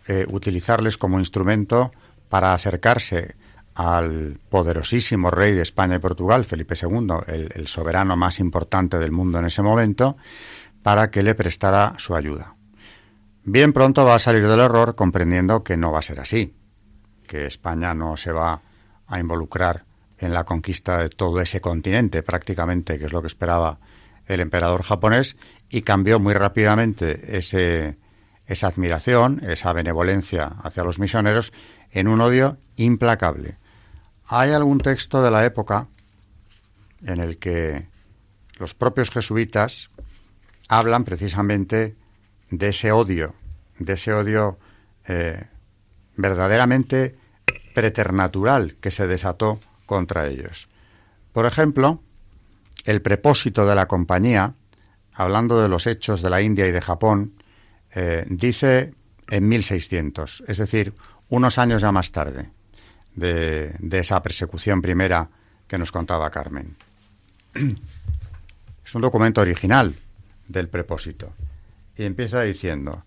eh, 0.07 0.25
utilizarles 0.29 0.97
como 0.97 1.19
instrumento 1.19 1.91
para 2.29 2.53
acercarse 2.53 3.35
al 3.73 4.39
poderosísimo 4.49 5.29
rey 5.29 5.53
de 5.53 5.61
España 5.61 5.95
y 5.95 5.99
Portugal, 5.99 6.45
Felipe 6.45 6.75
II, 6.81 7.07
el 7.27 7.67
soberano 7.67 8.17
más 8.17 8.39
importante 8.39 8.97
del 8.97 9.11
mundo 9.11 9.37
en 9.37 9.45
ese 9.45 9.61
momento, 9.61 10.17
para 10.87 11.11
que 11.11 11.21
le 11.21 11.35
prestara 11.35 11.95
su 11.97 12.15
ayuda. 12.15 12.55
Bien 13.43 13.73
pronto 13.73 14.05
va 14.05 14.15
a 14.15 14.19
salir 14.19 14.47
del 14.47 14.61
error 14.61 14.95
comprendiendo 14.95 15.61
que 15.61 15.75
no 15.75 15.91
va 15.91 15.99
a 15.99 16.01
ser 16.01 16.21
así, 16.21 16.55
que 17.27 17.45
España 17.45 17.93
no 17.93 18.15
se 18.15 18.31
va 18.31 18.61
a 19.05 19.19
involucrar 19.19 19.83
en 20.17 20.33
la 20.33 20.45
conquista 20.45 20.99
de 20.99 21.09
todo 21.09 21.41
ese 21.41 21.59
continente 21.59 22.23
prácticamente, 22.23 22.97
que 22.97 23.03
es 23.03 23.11
lo 23.11 23.19
que 23.19 23.27
esperaba 23.27 23.79
el 24.27 24.39
emperador 24.39 24.81
japonés, 24.81 25.35
y 25.69 25.81
cambió 25.81 26.21
muy 26.21 26.33
rápidamente 26.33 27.37
esa 27.37 28.67
admiración, 28.67 29.41
esa 29.43 29.73
benevolencia 29.73 30.45
hacia 30.63 30.85
los 30.85 30.99
misioneros, 30.99 31.51
en 31.91 32.07
un 32.07 32.21
odio 32.21 32.59
implacable. 32.77 33.57
Hay 34.25 34.51
algún 34.51 34.77
texto 34.77 35.21
de 35.21 35.31
la 35.31 35.45
época 35.45 35.89
en 37.03 37.19
el 37.19 37.39
que 37.39 37.89
los 38.57 38.73
propios 38.73 39.11
jesuitas 39.11 39.89
hablan 40.67 41.03
precisamente 41.03 41.95
de 42.49 42.69
ese 42.69 42.91
odio, 42.91 43.35
de 43.79 43.93
ese 43.93 44.13
odio 44.13 44.57
eh, 45.07 45.45
verdaderamente 46.15 47.15
preternatural 47.73 48.75
que 48.81 48.91
se 48.91 49.07
desató 49.07 49.59
contra 49.85 50.27
ellos. 50.27 50.67
Por 51.31 51.45
ejemplo, 51.45 52.01
el 52.85 53.01
prepósito 53.01 53.65
de 53.65 53.75
la 53.75 53.87
compañía, 53.87 54.53
hablando 55.13 55.61
de 55.61 55.69
los 55.69 55.87
hechos 55.87 56.21
de 56.21 56.29
la 56.29 56.41
India 56.41 56.67
y 56.67 56.71
de 56.71 56.81
Japón, 56.81 57.33
eh, 57.93 58.25
dice 58.29 58.93
en 59.29 59.47
1600, 59.47 60.43
es 60.47 60.57
decir, 60.57 60.93
unos 61.29 61.57
años 61.57 61.81
ya 61.81 61.91
más 61.91 62.11
tarde 62.11 62.49
de, 63.15 63.75
de 63.79 63.99
esa 63.99 64.21
persecución 64.23 64.81
primera 64.81 65.29
que 65.67 65.77
nos 65.77 65.91
contaba 65.91 66.29
Carmen. 66.29 66.75
Es 68.85 68.95
un 68.95 69.01
documento 69.01 69.41
original, 69.41 69.93
del 70.47 70.69
prepósito. 70.69 71.33
Y 71.97 72.03
empieza 72.03 72.41
diciendo, 72.41 73.03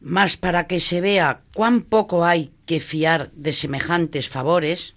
Mas 0.00 0.36
para 0.36 0.66
que 0.66 0.80
se 0.80 1.00
vea 1.00 1.40
cuán 1.54 1.82
poco 1.82 2.24
hay 2.24 2.52
que 2.66 2.80
fiar 2.80 3.30
de 3.32 3.52
semejantes 3.52 4.28
favores, 4.28 4.94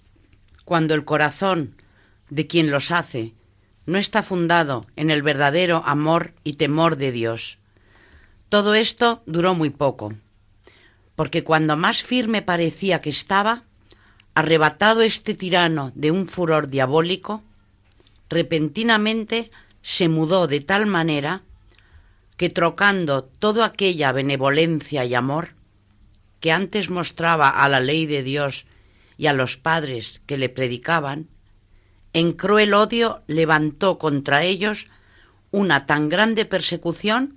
cuando 0.64 0.94
el 0.94 1.04
corazón 1.04 1.74
de 2.28 2.46
quien 2.46 2.70
los 2.70 2.90
hace 2.90 3.34
no 3.86 3.98
está 3.98 4.22
fundado 4.22 4.86
en 4.96 5.10
el 5.10 5.22
verdadero 5.22 5.82
amor 5.84 6.32
y 6.44 6.54
temor 6.54 6.96
de 6.96 7.10
Dios. 7.10 7.58
Todo 8.48 8.74
esto 8.74 9.22
duró 9.26 9.54
muy 9.54 9.70
poco, 9.70 10.14
porque 11.16 11.42
cuando 11.44 11.76
más 11.76 12.02
firme 12.02 12.42
parecía 12.42 13.00
que 13.00 13.10
estaba, 13.10 13.64
arrebatado 14.34 15.02
este 15.02 15.34
tirano 15.34 15.92
de 15.94 16.10
un 16.10 16.28
furor 16.28 16.68
diabólico, 16.68 17.42
repentinamente 18.28 19.50
se 19.82 20.08
mudó 20.08 20.46
de 20.46 20.60
tal 20.60 20.86
manera 20.86 21.42
que 22.40 22.48
trocando 22.48 23.22
toda 23.22 23.66
aquella 23.66 24.12
benevolencia 24.12 25.04
y 25.04 25.12
amor 25.14 25.50
que 26.40 26.52
antes 26.52 26.88
mostraba 26.88 27.50
a 27.50 27.68
la 27.68 27.80
ley 27.80 28.06
de 28.06 28.22
Dios 28.22 28.64
y 29.18 29.26
a 29.26 29.34
los 29.34 29.58
padres 29.58 30.22
que 30.24 30.38
le 30.38 30.48
predicaban, 30.48 31.28
en 32.14 32.32
cruel 32.32 32.72
odio 32.72 33.20
levantó 33.26 33.98
contra 33.98 34.42
ellos 34.42 34.88
una 35.50 35.84
tan 35.84 36.08
grande 36.08 36.46
persecución 36.46 37.36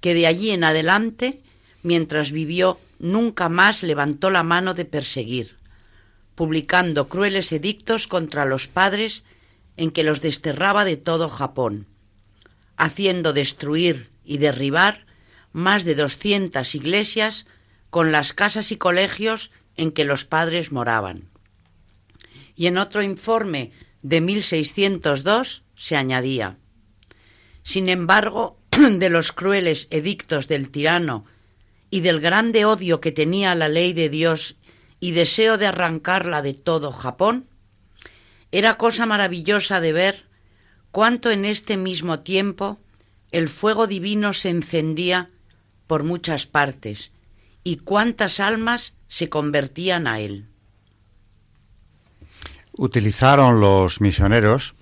que 0.00 0.14
de 0.14 0.28
allí 0.28 0.50
en 0.50 0.62
adelante, 0.62 1.42
mientras 1.82 2.30
vivió, 2.30 2.78
nunca 3.00 3.48
más 3.48 3.82
levantó 3.82 4.30
la 4.30 4.44
mano 4.44 4.74
de 4.74 4.84
perseguir, 4.84 5.56
publicando 6.36 7.08
crueles 7.08 7.50
edictos 7.50 8.06
contra 8.06 8.44
los 8.44 8.68
padres 8.68 9.24
en 9.76 9.90
que 9.90 10.04
los 10.04 10.20
desterraba 10.20 10.84
de 10.84 10.96
todo 10.96 11.28
Japón, 11.28 11.88
haciendo 12.76 13.32
destruir 13.32 14.14
y 14.26 14.38
derribar 14.38 15.06
más 15.52 15.84
de 15.84 15.94
doscientas 15.94 16.74
iglesias 16.74 17.46
con 17.88 18.12
las 18.12 18.34
casas 18.34 18.72
y 18.72 18.76
colegios 18.76 19.50
en 19.76 19.92
que 19.92 20.04
los 20.04 20.24
padres 20.24 20.72
moraban. 20.72 21.30
Y 22.54 22.66
en 22.66 22.78
otro 22.78 23.02
informe 23.02 23.72
de 24.02 24.20
1602 24.20 25.64
se 25.74 25.96
añadía 25.96 26.58
Sin 27.62 27.88
embargo, 27.88 28.58
de 28.70 29.08
los 29.08 29.32
crueles 29.32 29.88
edictos 29.90 30.48
del 30.48 30.70
tirano 30.70 31.24
y 31.90 32.00
del 32.00 32.20
grande 32.20 32.64
odio 32.64 33.00
que 33.00 33.12
tenía 33.12 33.54
la 33.54 33.68
ley 33.68 33.92
de 33.92 34.08
Dios 34.08 34.56
y 35.00 35.12
deseo 35.12 35.56
de 35.56 35.66
arrancarla 35.66 36.42
de 36.42 36.54
todo 36.54 36.90
Japón, 36.90 37.48
era 38.52 38.74
cosa 38.74 39.06
maravillosa 39.06 39.80
de 39.80 39.92
ver 39.92 40.28
cuánto 40.90 41.30
en 41.30 41.44
este 41.44 41.76
mismo 41.76 42.20
tiempo 42.20 42.78
el 43.32 43.48
fuego 43.48 43.86
divino 43.86 44.32
se 44.32 44.50
encendía 44.50 45.30
por 45.86 46.04
muchas 46.04 46.46
partes 46.46 47.12
y 47.64 47.78
cuántas 47.78 48.40
almas 48.40 48.94
se 49.08 49.28
convertían 49.28 50.06
a 50.06 50.20
él. 50.20 50.46
Utilizaron 52.78 53.60
los 53.60 54.00
misioneros 54.00 54.74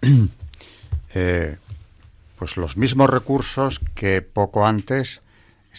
eh, 1.14 1.56
pues 2.38 2.56
los 2.56 2.76
mismos 2.76 3.10
recursos 3.10 3.80
que 3.94 4.22
poco 4.22 4.66
antes, 4.66 5.22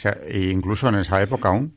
e 0.03 0.50
incluso 0.51 0.88
en 0.88 0.96
esa 0.96 1.22
época 1.22 1.50
aún, 1.50 1.75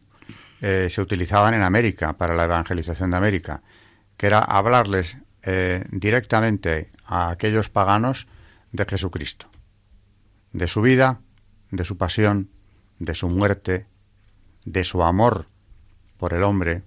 eh, 0.61 0.89
se 0.91 1.01
utilizaban 1.01 1.55
en 1.55 1.63
América 1.63 2.13
para 2.13 2.35
la 2.35 2.45
evangelización 2.45 3.11
de 3.11 3.17
América, 3.17 3.63
que 4.17 4.27
era 4.27 4.39
hablarles 4.39 5.17
eh, 5.43 5.85
directamente 5.91 6.91
a 7.05 7.31
aquellos 7.31 7.69
paganos 7.69 8.27
de 8.73 8.85
Jesucristo 8.85 9.49
de 10.57 10.69
su 10.69 10.81
vida, 10.81 11.21
de 11.71 11.85
su 11.85 11.99
pasión, 11.99 12.49
de 12.99 13.15
su 13.15 13.29
muerte, 13.29 13.87
de 14.65 14.85
su 14.85 15.03
amor 15.03 15.47
por 16.17 16.33
el 16.33 16.43
hombre, 16.43 16.83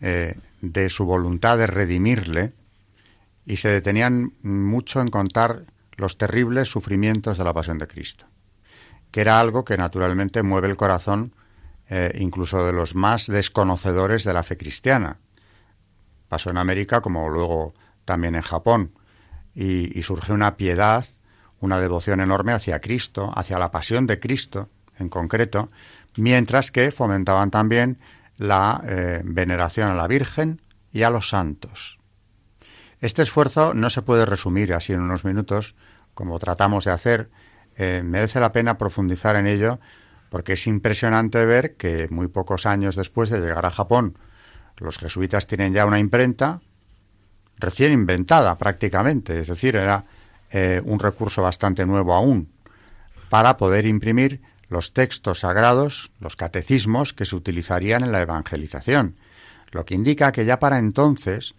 eh, 0.00 0.36
de 0.62 0.90
su 0.90 1.04
voluntad 1.04 1.58
de 1.58 1.68
redimirle, 1.68 2.54
y 3.46 3.56
se 3.58 3.68
detenían 3.68 4.32
mucho 4.42 5.00
en 5.00 5.08
contar 5.08 5.64
los 5.96 6.18
terribles 6.18 6.68
sufrimientos 6.68 7.38
de 7.38 7.44
la 7.44 7.54
pasión 7.54 7.78
de 7.78 7.86
Cristo, 7.86 8.26
que 9.12 9.20
era 9.20 9.38
algo 9.38 9.64
que 9.64 9.78
naturalmente 9.78 10.42
mueve 10.42 10.66
el 10.66 10.76
corazón 10.76 11.32
eh, 11.88 12.12
incluso 12.18 12.66
de 12.66 12.72
los 12.72 12.96
más 12.96 13.28
desconocedores 13.28 14.24
de 14.24 14.34
la 14.34 14.42
fe 14.42 14.56
cristiana. 14.56 15.18
Pasó 16.28 16.50
en 16.50 16.58
América 16.58 17.00
como 17.00 17.28
luego 17.28 17.74
también 18.04 18.34
en 18.34 18.42
Japón, 18.42 18.90
y, 19.54 19.96
y 19.96 20.02
surge 20.02 20.32
una 20.32 20.56
piedad 20.56 21.06
una 21.60 21.80
devoción 21.80 22.20
enorme 22.20 22.52
hacia 22.52 22.80
Cristo, 22.80 23.32
hacia 23.34 23.58
la 23.58 23.70
pasión 23.70 24.06
de 24.06 24.18
Cristo 24.18 24.68
en 24.98 25.08
concreto, 25.08 25.70
mientras 26.16 26.70
que 26.70 26.90
fomentaban 26.90 27.50
también 27.50 27.98
la 28.36 28.82
eh, 28.86 29.20
veneración 29.24 29.90
a 29.90 29.94
la 29.94 30.06
Virgen 30.06 30.62
y 30.92 31.02
a 31.02 31.10
los 31.10 31.28
santos. 31.28 31.98
Este 33.00 33.22
esfuerzo 33.22 33.74
no 33.74 33.90
se 33.90 34.02
puede 34.02 34.26
resumir 34.26 34.74
así 34.74 34.92
en 34.92 35.00
unos 35.00 35.24
minutos, 35.24 35.74
como 36.14 36.38
tratamos 36.38 36.84
de 36.84 36.90
hacer. 36.90 37.30
Eh, 37.76 38.02
merece 38.04 38.40
la 38.40 38.50
pena 38.50 38.76
profundizar 38.76 39.36
en 39.36 39.46
ello 39.46 39.78
porque 40.30 40.54
es 40.54 40.66
impresionante 40.66 41.44
ver 41.44 41.76
que 41.76 42.08
muy 42.10 42.28
pocos 42.28 42.66
años 42.66 42.96
después 42.96 43.30
de 43.30 43.40
llegar 43.40 43.64
a 43.66 43.70
Japón, 43.70 44.18
los 44.76 44.98
jesuitas 44.98 45.46
tienen 45.46 45.72
ya 45.72 45.86
una 45.86 45.98
imprenta 45.98 46.60
recién 47.56 47.92
inventada 47.92 48.56
prácticamente, 48.58 49.40
es 49.40 49.48
decir, 49.48 49.76
era 49.76 50.04
eh, 50.50 50.80
un 50.84 50.98
recurso 50.98 51.42
bastante 51.42 51.84
nuevo 51.86 52.14
aún, 52.14 52.50
para 53.28 53.56
poder 53.56 53.86
imprimir 53.86 54.40
los 54.68 54.92
textos 54.92 55.40
sagrados, 55.40 56.10
los 56.20 56.36
catecismos 56.36 57.12
que 57.12 57.24
se 57.24 57.36
utilizarían 57.36 58.04
en 58.04 58.12
la 58.12 58.20
evangelización, 58.20 59.16
lo 59.70 59.84
que 59.84 59.94
indica 59.94 60.32
que 60.32 60.44
ya 60.44 60.58
para 60.58 60.78
entonces 60.78 61.54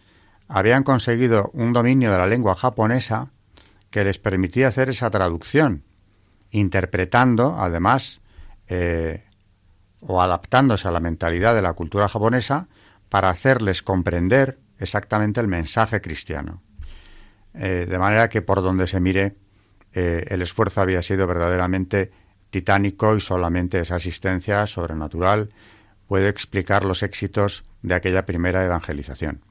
habían 0.47 0.83
conseguido 0.83 1.51
un 1.53 1.73
dominio 1.73 2.11
de 2.11 2.17
la 2.17 2.27
lengua 2.27 2.55
japonesa 2.55 3.29
que 3.91 4.03
les 4.03 4.19
permitía 4.19 4.67
hacer 4.67 4.89
esa 4.89 5.09
traducción, 5.09 5.83
interpretando, 6.51 7.57
además, 7.59 8.21
eh, 8.67 9.23
o 10.01 10.21
adaptándose 10.21 10.87
a 10.87 10.91
la 10.91 10.99
mentalidad 10.99 11.53
de 11.53 11.61
la 11.61 11.73
cultura 11.73 12.07
japonesa 12.07 12.67
para 13.09 13.29
hacerles 13.29 13.83
comprender 13.83 14.59
exactamente 14.79 15.39
el 15.39 15.47
mensaje 15.47 16.01
cristiano. 16.01 16.61
Eh, 17.53 17.85
de 17.89 17.99
manera 17.99 18.29
que 18.29 18.41
por 18.41 18.61
donde 18.61 18.87
se 18.87 18.99
mire, 18.99 19.35
eh, 19.93 20.25
el 20.27 20.41
esfuerzo 20.41 20.81
había 20.81 21.01
sido 21.01 21.27
verdaderamente 21.27 22.11
titánico 22.49 23.15
y 23.15 23.21
solamente 23.21 23.79
esa 23.79 23.95
asistencia 23.95 24.65
sobrenatural 24.67 25.49
puede 26.07 26.29
explicar 26.29 26.85
los 26.85 27.03
éxitos 27.03 27.65
de 27.81 27.95
aquella 27.95 28.25
primera 28.25 28.65
evangelización. 28.65 29.41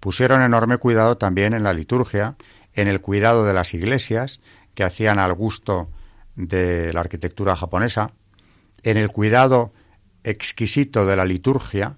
Pusieron 0.00 0.42
enorme 0.42 0.78
cuidado 0.78 1.18
también 1.18 1.52
en 1.52 1.62
la 1.62 1.72
liturgia, 1.72 2.36
en 2.74 2.88
el 2.88 3.00
cuidado 3.00 3.44
de 3.44 3.52
las 3.52 3.74
iglesias, 3.74 4.40
que 4.74 4.84
hacían 4.84 5.18
al 5.18 5.34
gusto 5.34 5.90
de 6.36 6.92
la 6.92 7.00
arquitectura 7.00 7.56
japonesa, 7.56 8.12
en 8.82 8.96
el 8.96 9.10
cuidado 9.10 9.72
exquisito 10.22 11.04
de 11.04 11.16
la 11.16 11.24
liturgia 11.24 11.96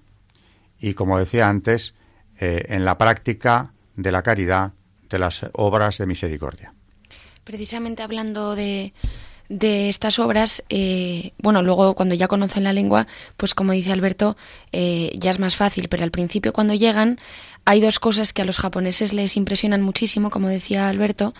y, 0.79 0.95
como 0.95 1.19
decía 1.19 1.49
antes, 1.49 1.95
eh, 2.39 2.65
en 2.69 2.85
la 2.85 2.97
práctica 2.97 3.75
de 3.97 4.13
la 4.13 4.23
caridad 4.23 4.73
de 5.11 5.19
las 5.19 5.45
obras 5.53 5.99
de 5.99 6.07
misericordia. 6.07 6.73
Precisamente 7.45 8.03
hablando 8.03 8.55
de, 8.55 8.93
de 9.51 9.89
estas 9.89 10.21
obras, 10.21 10.63
eh, 10.69 11.33
bueno, 11.39 11.63
luego 11.63 11.95
cuando 11.95 12.15
ya 12.15 12.29
conocen 12.29 12.63
la 12.63 12.73
lengua, 12.73 13.09
pues 13.37 13.55
como 13.57 13.73
dice 13.73 13.93
Alberto, 13.93 14.37
eh, 14.71 15.11
ya 15.19 15.33
es 15.33 15.41
más 15.41 15.57
fácil, 15.57 15.89
pero 15.89 16.05
al 16.05 16.13
principio 16.13 16.53
cuando 16.53 16.73
llegan 16.73 17.19
hay 17.65 17.81
dos 17.81 17.99
cosas 17.99 18.33
que 18.33 18.43
a 18.43 18.45
los 18.45 18.59
japoneses 18.59 19.13
les 19.13 19.37
impresionan 19.37 19.83
muchísimo, 19.83 20.31
como 20.31 20.49
decía 20.49 20.89
Alberto. 20.89 21.35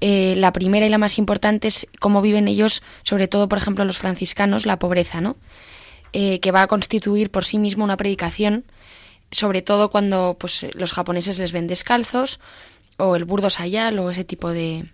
Eh, 0.00 0.34
la 0.38 0.52
primera 0.52 0.86
y 0.86 0.90
la 0.90 0.98
más 0.98 1.18
importante 1.18 1.66
es 1.66 1.88
cómo 1.98 2.22
viven 2.22 2.46
ellos, 2.46 2.84
sobre 3.02 3.26
todo, 3.26 3.48
por 3.48 3.58
ejemplo, 3.58 3.84
los 3.84 3.98
franciscanos, 3.98 4.64
la 4.64 4.78
pobreza, 4.78 5.20
¿no? 5.20 5.36
que 6.12 6.50
va 6.50 6.62
a 6.62 6.66
constituir 6.66 7.30
por 7.30 7.44
sí 7.44 7.60
mismo 7.60 7.84
una 7.84 7.96
predicación, 7.96 8.64
sobre 9.30 9.62
todo 9.62 9.90
cuando 9.90 10.36
pues, 10.40 10.66
los 10.74 10.92
japoneses 10.92 11.38
les 11.38 11.52
ven 11.52 11.68
descalzos, 11.68 12.40
o 13.00 13.16
el 13.16 13.24
burdo 13.24 13.50
sayal, 13.50 13.98
o 13.98 14.10
ese 14.10 14.24
tipo 14.24 14.50
de, 14.50 14.86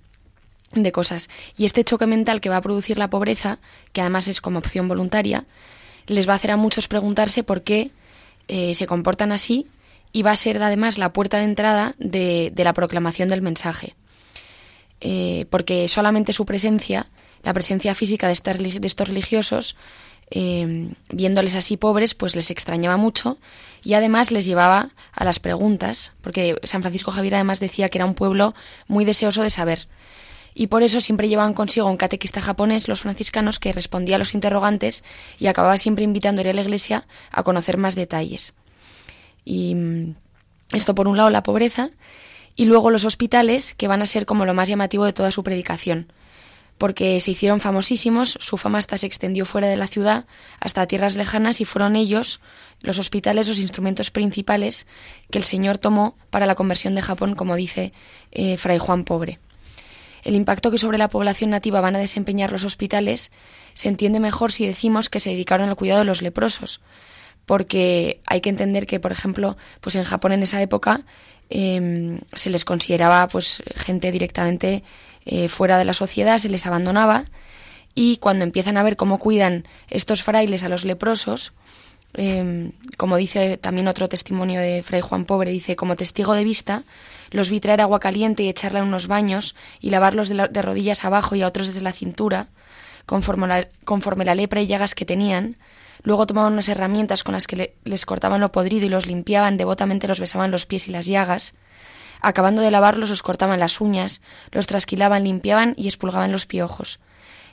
de 0.72 0.92
cosas. 0.92 1.28
Y 1.56 1.64
este 1.64 1.84
choque 1.84 2.06
mental 2.06 2.40
que 2.40 2.48
va 2.48 2.58
a 2.58 2.62
producir 2.62 2.98
la 2.98 3.10
pobreza, 3.10 3.58
que 3.92 4.00
además 4.00 4.28
es 4.28 4.40
como 4.40 4.58
opción 4.58 4.88
voluntaria, 4.88 5.44
les 6.06 6.28
va 6.28 6.34
a 6.34 6.36
hacer 6.36 6.50
a 6.50 6.56
muchos 6.56 6.88
preguntarse 6.88 7.42
por 7.42 7.62
qué 7.62 7.90
eh, 8.48 8.75
se 8.75 8.86
comportan 8.86 9.32
así 9.32 9.66
y 10.12 10.22
va 10.22 10.30
a 10.30 10.36
ser 10.36 10.62
además 10.62 10.98
la 10.98 11.12
puerta 11.12 11.38
de 11.38 11.44
entrada 11.44 11.94
de, 11.98 12.52
la 12.56 12.72
proclamación 12.72 13.28
del 13.28 13.42
mensaje. 13.42 13.94
Eh, 15.00 15.46
porque 15.50 15.88
solamente 15.88 16.32
su 16.32 16.46
presencia, 16.46 17.08
la 17.42 17.52
presencia 17.52 17.94
física 17.94 18.28
de, 18.28 18.32
estos 18.32 19.08
religiosos, 19.08 19.76
eh, 20.30 20.92
viéndoles 21.11 21.54
así 21.54 21.76
pobres, 21.76 22.14
pues 22.14 22.37
les 22.37 22.50
extrañaba 22.50 22.97
mucho 22.97 23.38
y 23.83 23.95
además 23.95 24.33
les 24.33 24.47
llevaba 24.47 24.90
a 25.12 25.25
las 25.25 25.38
preguntas, 25.38 26.12
porque 26.21 26.56
San 26.64 26.83
Francisco 26.83 27.12
Javier 27.12 27.37
además 27.37 27.61
decía 27.61 27.88
que 27.88 27.99
era 27.99 28.06
un 28.06 28.14
pueblo 28.14 28.54
muy 28.88 29.04
deseoso 29.04 29.42
de 29.42 29.50
saber 29.50 29.88
y 30.59 30.68
por 30.68 30.83
eso 30.83 31.00
siempre 31.02 31.28
llevaban 31.28 31.52
consigo 31.52 31.87
un 31.87 31.99
catequista 31.99 32.40
japonés, 32.40 32.88
los 32.88 33.00
franciscanos, 33.00 33.59
que 33.59 33.73
respondía 33.73 34.16
a 34.16 34.18
los 34.18 34.33
interrogantes 34.33 35.04
y 35.38 35.49
acababa 35.49 35.76
siempre 35.76 36.04
ir 36.04 36.26
a 36.26 36.33
la 36.33 36.62
iglesia 36.62 37.06
a 37.30 37.42
conocer 37.42 37.76
más 37.76 37.95
detalles. 37.95 38.54
Y 39.45 39.75
mm, 39.75 40.14
esto 40.73 40.95
por 40.95 41.09
un 41.09 41.18
lado 41.18 41.28
la 41.28 41.42
pobreza 41.42 41.90
y 42.56 42.64
luego 42.64 42.90
los 42.90 43.04
hospitales, 43.04 43.75
que 43.75 43.86
van 43.86 44.00
a 44.00 44.06
ser 44.06 44.25
como 44.25 44.47
lo 44.47 44.54
más 44.54 44.67
llamativo 44.67 45.04
de 45.04 45.12
toda 45.12 45.30
su 45.30 45.45
predicación, 45.45 46.10
porque 46.78 47.21
se 47.21 47.30
hicieron 47.30 47.60
famosísimos, 47.60 48.36
su 48.41 48.56
fama 48.56 48.78
hasta 48.78 48.99
se 48.99 49.06
extendió 49.06 49.45
fuera 49.45 49.69
de 49.69 49.76
la 49.76 49.86
ciudad, 49.86 50.26
hasta 50.60 50.86
tierras 50.86 51.17
lejanas, 51.17 51.60
y 51.60 51.65
fueron 51.65 51.97
ellos, 51.97 52.41
los 52.80 52.99
hospitales, 52.99 53.49
los 53.49 53.58
instrumentos 53.58 54.10
principales 54.10 54.86
que 55.30 55.39
el 55.39 55.45
Señor 55.45 55.78
tomó 55.78 56.17
para 56.30 56.47
la 56.47 56.54
conversión 56.54 56.95
de 56.95 57.02
Japón, 57.02 57.34
como 57.34 57.56
dice 57.56 57.93
eh, 58.32 58.56
Fray 58.56 58.78
Juan 58.78 59.04
Pobre. 59.04 59.39
El 60.26 60.34
impacto 60.34 60.73
que 60.73 60.78
sobre 60.78 60.99
la 60.99 61.08
población 61.08 61.50
nativa 61.50 61.80
van 61.80 61.95
a 61.95 62.00
desempeñar 62.00 62.50
los 62.50 62.65
hospitales 62.65 63.30
se 63.75 63.89
entiende 63.89 64.19
mejor 64.19 64.50
si 64.50 64.67
decimos 64.67 65.08
que 65.08 65.21
se 65.21 65.30
dedicaron 65.30 65.69
al 65.69 65.76
cuidado 65.76 66.00
de 66.00 66.04
los 66.04 66.21
leprosos, 66.21 66.80
porque 67.47 68.21
hay 68.26 68.41
que 68.41 68.50
entender 68.50 68.86
que, 68.86 68.99
por 68.99 69.12
ejemplo, 69.12 69.56
pues 69.80 69.95
en 69.95 70.02
Japón 70.02 70.32
en 70.32 70.43
esa 70.43 70.60
época 70.60 71.06
em, 71.49 72.19
se 72.34 72.50
les 72.50 72.65
consideraba 72.65 73.28
pues 73.28 73.62
gente 73.76 74.10
directamente 74.10 74.82
eh, 75.26 75.49
fuera 75.49 75.76
de 75.76 75.84
la 75.84 75.93
sociedad, 75.93 76.39
se 76.39 76.49
les 76.49 76.67
abandonaba 76.67 77.25
y 77.97 78.19
cuando 78.19 78.45
empiezan 78.45 78.76
a 78.76 78.82
ver 78.82 78.97
cómo 78.97 79.19
cuidan 79.19 79.65
estos 79.89 80.23
frailes 80.23 80.62
a 80.62 80.69
los 80.69 80.84
leprosos, 80.84 81.52
em, 82.15 82.73
como 82.97 83.17
dice 83.17 83.56
también 83.56 83.89
otro 83.89 84.08
testimonio 84.08 84.60
de 84.60 84.82
Fray 84.82 85.00
Juan 85.00 85.25
Pobre, 85.25 85.50
dice, 85.50 85.75
como 85.75 85.97
testigo 85.97 86.34
de 86.34 86.45
vista, 86.45 86.84
los 87.30 87.50
vi 87.50 87.58
traer 87.58 87.80
agua 87.80 87.99
caliente 87.99 88.43
y 88.43 88.49
echarla 88.49 88.80
en 88.80 88.86
unos 88.86 89.08
baños 89.08 89.56
y 89.80 89.91
lavarlos 89.91 90.28
de, 90.28 90.62
rodillas 90.62 91.04
abajo 91.04 91.34
y 91.34 91.43
a 91.43 91.49
otros 91.49 91.69
desde 91.69 91.80
la 91.80 91.93
cintura, 91.93 92.49
conforme 93.06 93.69
conforme 93.84 94.25
la 94.25 94.34
lepra 94.34 94.60
y 94.60 94.67
llagas 94.67 94.95
que 94.95 95.04
tenían. 95.04 95.56
Luego 96.02 96.26
tomaban 96.26 96.52
unas 96.52 96.69
herramientas 96.69 97.25
con 97.25 97.32
las 97.32 97.47
que 97.47 97.75
les 97.84 98.06
cortaban 98.06 98.41
lo 98.41 98.52
podrido 98.52 98.86
y 98.86 98.91
los 98.91 99.06
limpiaban, 99.06 99.56
devotamente 99.56 100.06
los 100.06 100.21
besaban 100.21 100.50
los 100.50 100.67
pies 100.67 100.86
y 100.86 100.93
las 100.93 101.06
llagas. 101.06 101.54
Acabando 102.21 102.63
de 102.63 102.71
lavarlos, 102.71 103.11
los 103.11 103.23
cortaban 103.23 103.61
las 103.61 103.81
uñas, 103.81 104.23
los 104.50 104.67
trasquilaban, 104.67 105.25
limpiaban 105.25 105.75
y 105.76 105.87
expulgaban 105.87 106.33
los 106.33 106.47
piojos. 106.47 107.00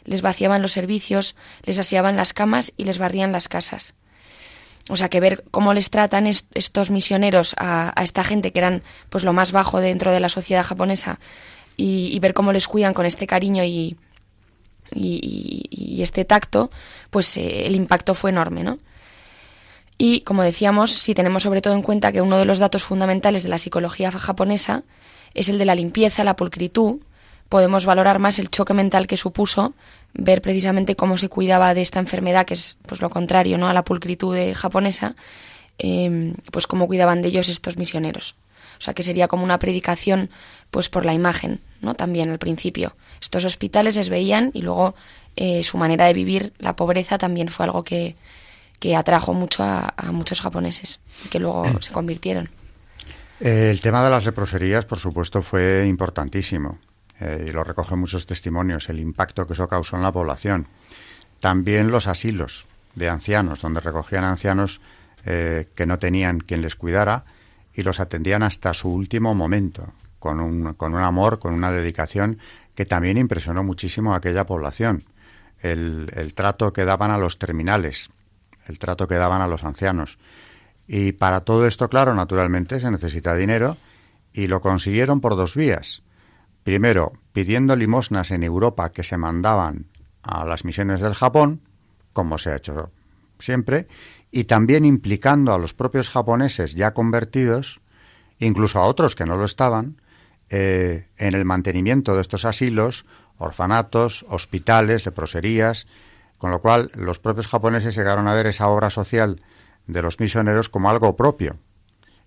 Les 0.06 0.21
vaciaban 0.21 0.62
los 0.62 0.71
servicios, 0.71 1.36
les 1.63 1.80
aseaban 1.80 2.15
las 2.15 2.34
camas 2.34 2.73
y 2.78 2.86
les 2.86 2.97
barrían 2.97 3.32
las 3.32 3.47
casas. 3.47 3.95
O 4.89 4.97
sea, 4.97 5.10
que 5.10 5.21
ver 5.21 5.45
cómo 5.52 5.73
les 5.73 5.89
tratan 5.89 6.28
estos 6.28 6.89
misioneros 6.89 7.56
a, 7.58 7.93
esta 8.04 8.23
gente 8.23 8.52
que 8.52 8.60
eran 8.60 8.84
pues 9.10 9.23
lo 9.23 9.32
más 9.32 9.54
bajo 9.54 9.80
dentro 9.80 10.12
de 10.12 10.19
la 10.19 10.28
sociedad 10.28 10.65
japonesa 10.65 11.19
y, 11.78 12.19
ver 12.19 12.34
cómo 12.34 12.52
les 12.52 12.67
cuidan 12.67 12.93
con 12.93 13.06
este 13.06 13.26
cariño 13.26 13.63
y, 13.63 13.97
y, 14.91 16.02
este 16.04 16.26
tacto, 16.26 16.69
pues 17.10 17.38
eh, 17.38 17.65
el 17.65 17.76
impacto 17.76 18.13
fue 18.13 18.32
enorme, 18.32 18.63
¿no? 18.63 18.78
Y 20.05 20.19
como 20.19 20.43
decíamos, 20.43 20.91
si 20.91 21.13
tenemos 21.13 21.43
sobre 21.43 21.61
todo 21.61 21.75
en 21.75 21.81
cuenta 21.81 22.11
que 22.11 22.21
uno 22.21 22.37
de 22.37 22.43
los 22.43 22.59
datos 22.59 22.83
fundamentales 22.83 23.41
de 23.43 23.47
la 23.47 23.57
psicología 23.57 24.11
japonesa 24.11 24.83
es 25.33 25.47
el 25.47 25.57
de 25.57 25.63
la 25.63 25.75
limpieza, 25.75 26.25
la 26.25 26.35
pulcritud, 26.35 26.99
podemos 27.47 27.85
valorar 27.85 28.19
más 28.19 28.37
el 28.37 28.49
choque 28.49 28.73
mental 28.73 29.07
que 29.07 29.15
supuso 29.15 29.75
ver 30.13 30.41
precisamente 30.41 30.97
cómo 30.97 31.17
se 31.17 31.29
cuidaba 31.29 31.73
de 31.73 31.81
esta 31.81 31.99
enfermedad, 32.01 32.45
que 32.45 32.55
es 32.55 32.75
pues 32.85 32.99
lo 32.99 33.09
contrario 33.09 33.57
¿no? 33.57 33.69
a 33.69 33.73
la 33.73 33.85
pulcritud 33.85 34.35
japonesa, 34.53 35.15
em, 35.77 36.33
pues 36.51 36.67
cómo 36.67 36.85
cuidaban 36.87 37.21
de 37.21 37.29
ellos 37.29 37.47
estos 37.47 37.77
misioneros. 37.77 38.35
O 38.79 38.81
sea 38.81 38.93
que 38.93 39.03
sería 39.03 39.29
como 39.29 39.45
una 39.45 39.57
predicación 39.57 40.31
pues 40.69 40.89
por 40.89 41.05
la 41.05 41.13
imagen, 41.13 41.61
¿no? 41.79 41.93
También 41.93 42.29
al 42.29 42.39
principio. 42.39 42.97
Estos 43.21 43.45
hospitales 43.45 43.95
les 43.95 44.09
veían 44.09 44.51
y 44.53 44.63
luego 44.63 44.95
eh, 45.37 45.63
su 45.63 45.77
manera 45.77 46.07
de 46.07 46.13
vivir, 46.13 46.51
la 46.59 46.75
pobreza, 46.75 47.17
también 47.17 47.47
fue 47.47 47.67
algo 47.67 47.85
que, 47.85 48.17
que 48.83 48.97
atrajo 48.97 49.33
mucho 49.33 49.63
a, 49.63 49.93
a 49.95 50.11
muchos 50.11 50.41
japoneses, 50.41 50.99
que 51.31 51.39
luego 51.39 51.63
se 51.79 51.93
convirtieron. 51.93 52.49
El 53.39 53.79
tema 53.79 54.03
de 54.03 54.09
las 54.09 54.25
leproserías, 54.25 54.83
por 54.83 54.99
supuesto, 54.99 55.41
fue 55.41 55.85
importantísimo. 55.87 56.79
Eh, 57.21 57.45
y 57.47 57.51
lo 57.53 57.63
recogen 57.63 57.99
muchos 57.99 58.25
testimonios, 58.25 58.89
el 58.89 58.99
impacto 58.99 59.47
que 59.47 59.53
eso 59.53 59.69
causó 59.69 59.95
en 59.95 60.03
la 60.03 60.11
población. 60.11 60.67
También 61.39 61.91
los 61.91 62.07
asilos 62.07 62.65
de 62.93 63.07
ancianos, 63.07 63.61
donde 63.61 63.79
recogían 63.79 64.25
ancianos 64.25 64.81
eh, 65.25 65.69
que 65.75 65.85
no 65.85 65.97
tenían 65.97 66.41
quien 66.41 66.61
les 66.61 66.75
cuidara 66.75 67.23
y 67.73 67.83
los 67.83 68.01
atendían 68.01 68.43
hasta 68.43 68.73
su 68.73 68.89
último 68.89 69.33
momento, 69.33 69.93
con 70.19 70.41
un, 70.41 70.73
con 70.73 70.93
un 70.93 71.03
amor, 71.03 71.39
con 71.39 71.53
una 71.53 71.71
dedicación 71.71 72.37
que 72.75 72.85
también 72.85 73.17
impresionó 73.17 73.63
muchísimo 73.63 74.13
a 74.13 74.17
aquella 74.17 74.45
población. 74.45 75.05
El, 75.61 76.11
el 76.15 76.33
trato 76.33 76.73
que 76.73 76.83
daban 76.83 77.11
a 77.11 77.17
los 77.17 77.39
terminales, 77.39 78.09
el 78.67 78.80
trato 78.80 79.08
que 79.08 79.15
daban 79.15 79.41
a 79.41 79.47
los 79.47 79.63
ancianos. 79.63 80.17
Y 80.88 81.13
para 81.13 81.41
todo 81.41 81.65
esto, 81.65 81.89
claro, 81.89 82.13
naturalmente 82.13 82.80
se 82.80 82.91
necesita 82.91 83.36
dinero 83.36 83.78
y 84.34 84.47
lo 84.47 84.62
consiguieron 84.62 85.21
por 85.21 85.36
dos 85.36 85.56
vías. 85.56 86.04
Primero, 86.63 87.13
pidiendo 87.34 87.76
limosnas 87.76 88.32
en 88.32 88.43
Europa 88.43 88.91
que 88.91 89.04
se 89.04 89.17
mandaban 89.17 89.88
a 90.21 90.45
las 90.45 90.65
misiones 90.65 91.02
del 91.02 91.13
Japón, 91.13 91.62
como 92.13 92.38
se 92.38 92.52
ha 92.52 92.56
hecho 92.56 92.91
siempre, 93.39 93.88
y 94.32 94.45
también 94.45 94.86
implicando 94.86 95.54
a 95.54 95.58
los 95.58 95.73
propios 95.73 96.10
japoneses 96.10 96.76
ya 96.76 96.93
convertidos, 96.93 97.82
incluso 98.39 98.80
a 98.80 98.86
otros 98.86 99.15
que 99.15 99.26
no 99.26 99.38
lo 99.38 99.45
estaban, 99.45 100.02
eh, 100.49 101.08
en 101.17 101.36
el 101.36 101.45
mantenimiento 101.45 102.15
de 102.15 102.21
estos 102.21 102.45
asilos, 102.45 103.06
orfanatos, 103.38 104.26
hospitales, 104.30 105.06
leproserías, 105.06 105.88
con 106.43 106.51
lo 106.51 106.60
cual 106.60 106.91
los 106.93 107.19
propios 107.19 107.47
japoneses 107.47 107.95
llegaron 107.95 108.27
a 108.27 108.34
ver 108.34 108.47
esa 108.47 108.67
obra 108.67 108.89
social 108.89 109.41
de 109.88 110.01
los 110.01 110.19
misioneros 110.19 110.67
como 110.67 110.89
algo 110.89 111.15
propio 111.15 111.56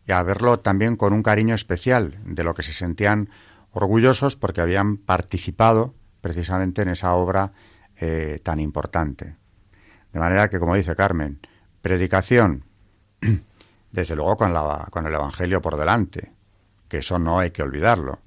y 0.07 0.12
a 0.12 0.22
verlo 0.22 0.59
también 0.59 0.96
con 0.96 1.12
un 1.12 1.22
cariño 1.22 1.55
especial 1.55 2.18
de 2.24 2.42
lo 2.42 2.55
que 2.55 2.62
se 2.62 2.72
sentían 2.72 3.29
orgullosos 3.72 4.35
porque 4.35 4.62
habían 4.62 4.96
participado 4.96 5.94
precisamente 6.22 6.81
en 6.81 6.88
esa 6.88 7.12
obra 7.12 7.52
eh, 7.98 8.40
tan 8.42 8.59
importante. 8.59 9.37
De 10.14 10.18
manera 10.18 10.48
que, 10.48 10.59
como 10.59 10.76
dice 10.76 10.96
Carmen, 10.96 11.38
predicación 11.83 12.64
desde 13.92 14.16
luego 14.16 14.38
con, 14.38 15.07
el 15.07 15.14
Evangelio 15.14 15.61
por 15.61 15.76
delante, 15.76 16.33
que 16.88 16.96
eso 17.00 17.18
no 17.18 17.38
hay 17.38 17.50
que 17.50 17.62
olvidarlo, 17.62 18.20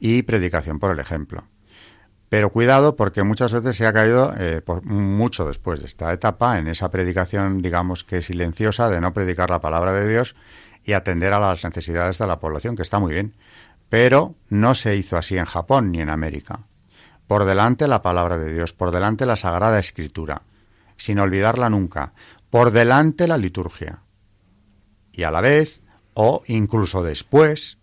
y 0.00 0.22
predicación 0.22 0.80
por 0.80 0.90
el 0.90 0.98
ejemplo. 0.98 1.44
Pero 2.32 2.48
cuidado 2.48 2.96
porque 2.96 3.24
muchas 3.24 3.52
veces 3.52 3.76
se 3.76 3.86
ha 3.86 3.92
caído 3.92 4.32
eh, 4.38 4.62
mucho 4.84 5.44
después 5.44 5.80
de 5.80 5.86
esta 5.86 6.10
etapa 6.14 6.58
en 6.58 6.66
esa 6.66 6.90
predicación, 6.90 7.60
digamos 7.60 8.04
que 8.04 8.22
silenciosa, 8.22 8.88
de 8.88 9.02
no 9.02 9.12
predicar 9.12 9.50
la 9.50 9.60
palabra 9.60 9.92
de 9.92 10.08
Dios 10.08 10.34
y 10.82 10.94
atender 10.94 11.34
a 11.34 11.38
las 11.38 11.62
necesidades 11.62 12.16
de 12.16 12.26
la 12.26 12.40
población, 12.40 12.74
que 12.74 12.80
está 12.80 12.98
muy 12.98 13.12
bien. 13.12 13.34
Pero 13.90 14.34
no 14.48 14.74
se 14.74 14.96
hizo 14.96 15.18
así 15.18 15.36
en 15.36 15.44
Japón 15.44 15.92
ni 15.92 16.00
en 16.00 16.08
América. 16.08 16.60
Por 17.26 17.44
delante 17.44 17.86
la 17.86 18.00
palabra 18.00 18.38
de 18.38 18.50
Dios, 18.50 18.72
por 18.72 18.92
delante 18.92 19.26
la 19.26 19.36
Sagrada 19.36 19.78
Escritura, 19.78 20.40
sin 20.96 21.18
olvidarla 21.18 21.68
nunca, 21.68 22.14
por 22.48 22.70
delante 22.70 23.28
la 23.28 23.36
liturgia. 23.36 24.04
Y 25.12 25.24
a 25.24 25.30
la 25.30 25.42
vez, 25.42 25.82
o 26.14 26.44
incluso 26.46 27.02
después, 27.02 27.76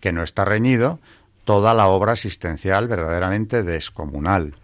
que 0.00 0.12
no 0.12 0.22
está 0.22 0.44
reñido, 0.44 1.00
toda 1.44 1.74
la 1.74 1.86
obra 1.86 2.12
asistencial 2.12 2.88
verdaderamente 2.88 3.62
descomunal, 3.62 4.54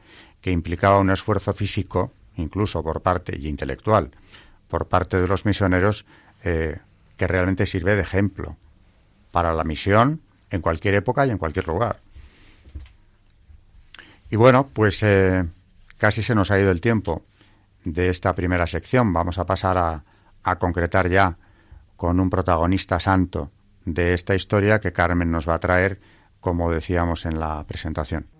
que 0.40 0.50
implicaba 0.50 0.98
un 0.98 1.10
esfuerzo 1.10 1.52
físico, 1.52 2.12
incluso 2.36 2.82
por 2.82 3.02
parte 3.02 3.36
y 3.38 3.48
intelectual, 3.48 4.10
por 4.68 4.86
parte 4.86 5.20
de 5.20 5.28
los 5.28 5.44
misioneros, 5.44 6.06
eh, 6.42 6.78
que 7.16 7.26
realmente 7.26 7.66
sirve 7.66 7.96
de 7.96 8.02
ejemplo 8.02 8.56
para 9.30 9.52
la 9.52 9.64
misión 9.64 10.20
en 10.50 10.62
cualquier 10.62 10.94
época 10.94 11.26
y 11.26 11.30
en 11.30 11.38
cualquier 11.38 11.68
lugar. 11.68 12.00
Y 14.30 14.36
bueno, 14.36 14.68
pues 14.72 15.02
eh, 15.02 15.44
casi 15.98 16.22
se 16.22 16.34
nos 16.34 16.50
ha 16.50 16.58
ido 16.58 16.70
el 16.70 16.80
tiempo 16.80 17.22
de 17.84 18.08
esta 18.08 18.34
primera 18.34 18.66
sección. 18.66 19.12
Vamos 19.12 19.38
a 19.38 19.44
pasar 19.44 19.76
a, 19.76 20.04
a 20.42 20.58
concretar 20.58 21.08
ya 21.08 21.36
con 21.96 22.20
un 22.20 22.30
protagonista 22.30 23.00
santo 23.00 23.50
de 23.84 24.14
esta 24.14 24.34
historia 24.34 24.80
que 24.80 24.92
Carmen 24.92 25.30
nos 25.30 25.48
va 25.48 25.54
a 25.54 25.60
traer 25.60 26.00
como 26.40 26.70
decíamos 26.70 27.26
en 27.26 27.38
la 27.38 27.64
presentación. 27.66 28.39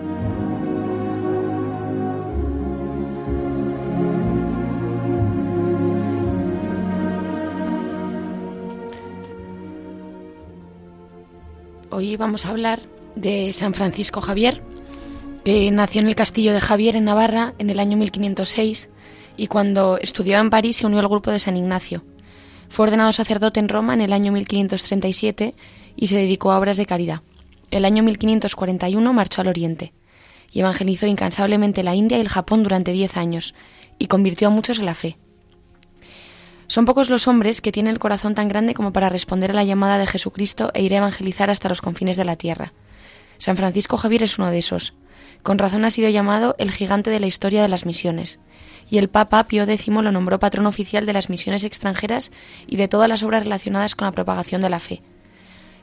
Hoy 12.01 12.17
vamos 12.17 12.47
a 12.47 12.49
hablar 12.49 12.79
de 13.15 13.53
San 13.53 13.75
Francisco 13.75 14.21
Javier, 14.21 14.63
que 15.45 15.69
nació 15.69 16.01
en 16.01 16.07
el 16.07 16.15
castillo 16.15 16.51
de 16.51 16.59
Javier 16.59 16.95
en 16.95 17.05
Navarra 17.05 17.53
en 17.59 17.69
el 17.69 17.79
año 17.79 17.95
1506 17.95 18.89
y 19.37 19.45
cuando 19.45 19.99
estudió 19.99 20.39
en 20.39 20.49
París 20.49 20.77
se 20.77 20.87
unió 20.87 20.99
al 20.99 21.07
grupo 21.07 21.29
de 21.29 21.37
San 21.37 21.57
Ignacio. 21.57 22.03
Fue 22.69 22.87
ordenado 22.87 23.13
sacerdote 23.13 23.59
en 23.59 23.69
Roma 23.69 23.93
en 23.93 24.01
el 24.01 24.13
año 24.13 24.31
1537 24.31 25.53
y 25.95 26.07
se 26.07 26.15
dedicó 26.15 26.51
a 26.51 26.57
obras 26.57 26.77
de 26.77 26.87
caridad. 26.87 27.21
El 27.69 27.85
año 27.85 28.01
1541 28.01 29.13
marchó 29.13 29.41
al 29.41 29.49
Oriente 29.49 29.93
y 30.51 30.61
evangelizó 30.61 31.05
incansablemente 31.05 31.83
la 31.83 31.93
India 31.93 32.17
y 32.17 32.21
el 32.21 32.29
Japón 32.29 32.63
durante 32.63 32.93
diez 32.93 33.15
años 33.15 33.53
y 33.99 34.07
convirtió 34.07 34.47
a 34.47 34.51
muchos 34.51 34.79
en 34.79 34.87
la 34.87 34.95
fe. 34.95 35.19
Son 36.71 36.85
pocos 36.85 37.09
los 37.09 37.27
hombres 37.27 37.59
que 37.59 37.73
tienen 37.73 37.91
el 37.91 37.99
corazón 37.99 38.33
tan 38.33 38.47
grande 38.47 38.73
como 38.73 38.93
para 38.93 39.09
responder 39.09 39.51
a 39.51 39.53
la 39.53 39.65
llamada 39.65 39.97
de 39.97 40.07
Jesucristo 40.07 40.71
e 40.73 40.81
ir 40.81 40.93
a 40.93 40.99
evangelizar 40.99 41.49
hasta 41.49 41.67
los 41.67 41.81
confines 41.81 42.15
de 42.15 42.23
la 42.23 42.37
tierra. 42.37 42.71
San 43.39 43.57
Francisco 43.57 43.97
Javier 43.97 44.23
es 44.23 44.39
uno 44.39 44.49
de 44.49 44.59
esos. 44.59 44.93
Con 45.43 45.57
razón 45.57 45.83
ha 45.83 45.89
sido 45.89 46.07
llamado 46.07 46.55
el 46.59 46.71
gigante 46.71 47.09
de 47.09 47.19
la 47.19 47.27
historia 47.27 47.61
de 47.61 47.67
las 47.67 47.85
misiones, 47.85 48.39
y 48.89 48.99
el 48.99 49.09
Papa 49.09 49.43
Pío 49.47 49.63
X 49.63 49.89
lo 49.89 50.13
nombró 50.13 50.39
patrón 50.39 50.65
oficial 50.65 51.05
de 51.05 51.11
las 51.11 51.29
misiones 51.29 51.65
extranjeras 51.65 52.31
y 52.67 52.77
de 52.77 52.87
todas 52.87 53.09
las 53.09 53.21
obras 53.23 53.43
relacionadas 53.43 53.93
con 53.93 54.05
la 54.05 54.13
propagación 54.13 54.61
de 54.61 54.69
la 54.69 54.79
fe. 54.79 55.01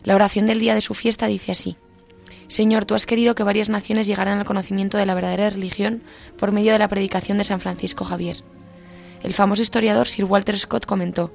La 0.05 0.15
oración 0.15 0.47
del 0.47 0.59
día 0.59 0.75
de 0.75 0.81
su 0.81 0.95
fiesta 0.95 1.27
dice 1.27 1.53
así. 1.53 1.77
Señor, 2.47 2.87
tú 2.87 2.95
has 2.95 3.05
querido 3.05 3.35
que 3.35 3.43
varias 3.43 3.69
naciones 3.69 4.07
llegaran 4.07 4.39
al 4.39 4.47
conocimiento 4.47 4.97
de 4.97 5.05
la 5.05 5.13
verdadera 5.13 5.51
religión 5.51 6.03
por 6.39 6.51
medio 6.51 6.73
de 6.73 6.79
la 6.79 6.89
predicación 6.89 7.37
de 7.37 7.45
San 7.45 7.61
Francisco 7.61 8.07
Javier. 8.07 8.43
El 9.23 9.35
famoso 9.35 9.63
historiador 9.63 10.09
Sir 10.09 10.25
Walter 10.25 10.59
Scott 10.59 10.87
comentó, 10.87 11.33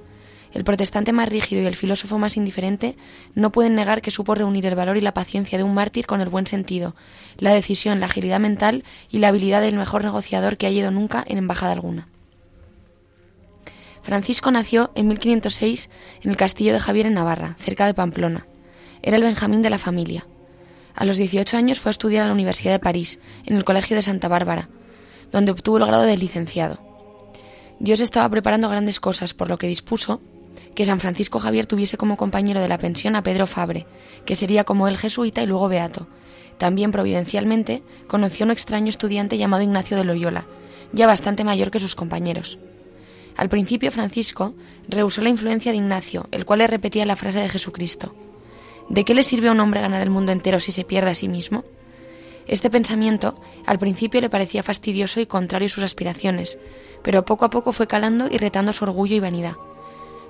el 0.54 0.64
protestante 0.64 1.14
más 1.14 1.30
rígido 1.30 1.64
y 1.64 1.66
el 1.66 1.76
filósofo 1.76 2.20
más 2.20 2.38
indiferente 2.38 2.96
no 3.34 3.52
pueden 3.52 3.74
negar 3.74 4.02
que 4.02 4.12
supo 4.12 4.36
reunir 4.36 4.68
el 4.68 4.76
valor 4.76 4.98
y 4.98 5.02
la 5.02 5.14
paciencia 5.14 5.58
de 5.58 5.64
un 5.64 5.74
mártir 5.74 6.06
con 6.06 6.22
el 6.22 6.30
buen 6.30 6.46
sentido, 6.46 6.96
la 7.40 7.54
decisión, 7.54 8.00
la 8.00 8.06
agilidad 8.06 8.40
mental 8.40 8.84
y 9.10 9.18
la 9.18 9.30
habilidad 9.30 9.62
del 9.62 9.78
mejor 9.78 10.04
negociador 10.04 10.58
que 10.58 10.68
ha 10.68 10.70
ido 10.70 10.92
nunca 10.92 11.24
en 11.28 11.40
embajada 11.40 11.74
alguna. 11.74 12.08
Francisco 14.04 14.52
nació 14.52 14.92
en 14.96 15.08
1506 15.08 15.90
en 16.22 16.30
el 16.30 16.38
castillo 16.38 16.74
de 16.74 16.80
Javier 16.80 17.08
en 17.08 17.14
Navarra, 17.14 17.56
cerca 17.58 17.88
de 17.88 17.94
Pamplona. 17.94 18.46
Era 19.02 19.18
el 19.18 19.24
Benjamín 19.24 19.62
de 19.62 19.70
la 19.70 19.80
familia. 19.80 20.28
A 20.94 21.06
los 21.06 21.18
18 21.18 21.58
años 21.58 21.80
fue 21.80 21.90
a 21.90 21.92
estudiar 21.92 22.24
a 22.24 22.28
la 22.28 22.34
Universidad 22.34 22.74
de 22.74 22.80
París, 22.80 23.20
en 23.46 23.56
el 23.56 23.64
Colegio 23.64 23.96
de 23.96 24.02
Santa 24.04 24.28
Bárbara, 24.28 24.70
donde 25.32 25.52
obtuvo 25.52 25.78
el 25.78 25.86
grado 25.86 26.04
de 26.04 26.18
licenciado. 26.18 26.93
Dios 27.80 28.00
estaba 28.00 28.30
preparando 28.30 28.70
grandes 28.70 29.00
cosas, 29.00 29.34
por 29.34 29.50
lo 29.50 29.58
que 29.58 29.68
dispuso 29.68 30.22
que 30.76 30.86
San 30.86 31.00
Francisco 31.00 31.40
Javier 31.40 31.66
tuviese 31.66 31.98
como 31.98 32.18
compañero 32.18 32.60
de 32.60 32.68
la 32.68 32.78
pensión 32.78 33.16
a 33.16 33.24
Pedro 33.24 33.48
Fabre, 33.48 33.86
que 34.26 34.36
sería 34.36 34.64
como 34.64 34.88
él 34.88 34.98
jesuita 34.98 35.42
y 35.42 35.46
luego 35.46 35.70
beato. 35.70 36.08
También 36.58 36.92
providencialmente 36.92 37.84
conoció 38.08 38.44
a 38.44 38.48
un 38.48 38.52
extraño 38.52 38.90
estudiante 38.90 39.38
llamado 39.38 39.64
Ignacio 39.64 39.98
de 39.98 40.06
Loyola, 40.06 40.46
ya 40.92 41.08
bastante 41.08 41.44
mayor 41.44 41.72
que 41.72 41.80
sus 41.80 41.96
compañeros. 41.96 42.60
Al 43.36 43.50
principio 43.50 43.92
Francisco 43.92 44.54
rehusó 44.88 45.22
la 45.22 45.30
influencia 45.30 45.72
de 45.72 45.78
Ignacio, 45.78 46.28
el 46.32 46.46
cual 46.46 46.60
le 46.60 46.68
repetía 46.68 47.06
la 47.06 47.16
frase 47.16 47.40
de 47.40 47.50
Jesucristo. 47.50 48.16
¿De 48.90 49.04
qué 49.04 49.14
le 49.14 49.24
sirve 49.24 49.48
a 49.48 49.52
un 49.52 49.60
hombre 49.60 49.82
ganar 49.82 50.02
el 50.02 50.10
mundo 50.10 50.32
entero 50.32 50.60
si 50.60 50.72
se 50.72 50.84
pierde 50.84 51.12
a 51.12 51.16
sí 51.16 51.28
mismo? 51.28 51.64
Este 52.48 52.70
pensamiento 52.70 53.40
al 53.66 53.80
principio 53.80 54.22
le 54.22 54.30
parecía 54.30 54.64
fastidioso 54.64 55.20
y 55.22 55.26
contrario 55.26 55.68
a 55.68 55.70
sus 55.70 55.84
aspiraciones, 55.84 56.58
pero 57.02 57.26
poco 57.26 57.46
a 57.46 57.50
poco 57.50 57.72
fue 57.72 57.88
calando 57.88 58.28
y 58.30 58.38
retando 58.38 58.74
su 58.74 58.84
orgullo 58.84 59.16
y 59.16 59.20
vanidad. 59.20 59.56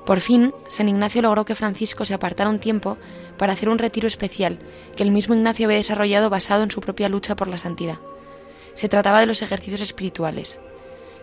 Por 0.05 0.19
fin, 0.19 0.53
San 0.67 0.89
Ignacio 0.89 1.21
logró 1.21 1.45
que 1.45 1.55
Francisco 1.55 2.03
se 2.03 2.13
apartara 2.13 2.49
un 2.49 2.59
tiempo 2.59 2.97
para 3.37 3.53
hacer 3.53 3.69
un 3.69 3.79
retiro 3.79 4.07
especial 4.07 4.59
que 4.95 5.03
el 5.03 5.11
mismo 5.11 5.33
Ignacio 5.33 5.65
había 5.65 5.77
desarrollado 5.77 6.29
basado 6.29 6.63
en 6.63 6.71
su 6.71 6.81
propia 6.81 7.09
lucha 7.09 7.35
por 7.35 7.47
la 7.47 7.57
santidad. 7.57 7.99
Se 8.73 8.89
trataba 8.89 9.21
de 9.21 9.27
los 9.27 9.41
ejercicios 9.41 9.81
espirituales. 9.81 10.59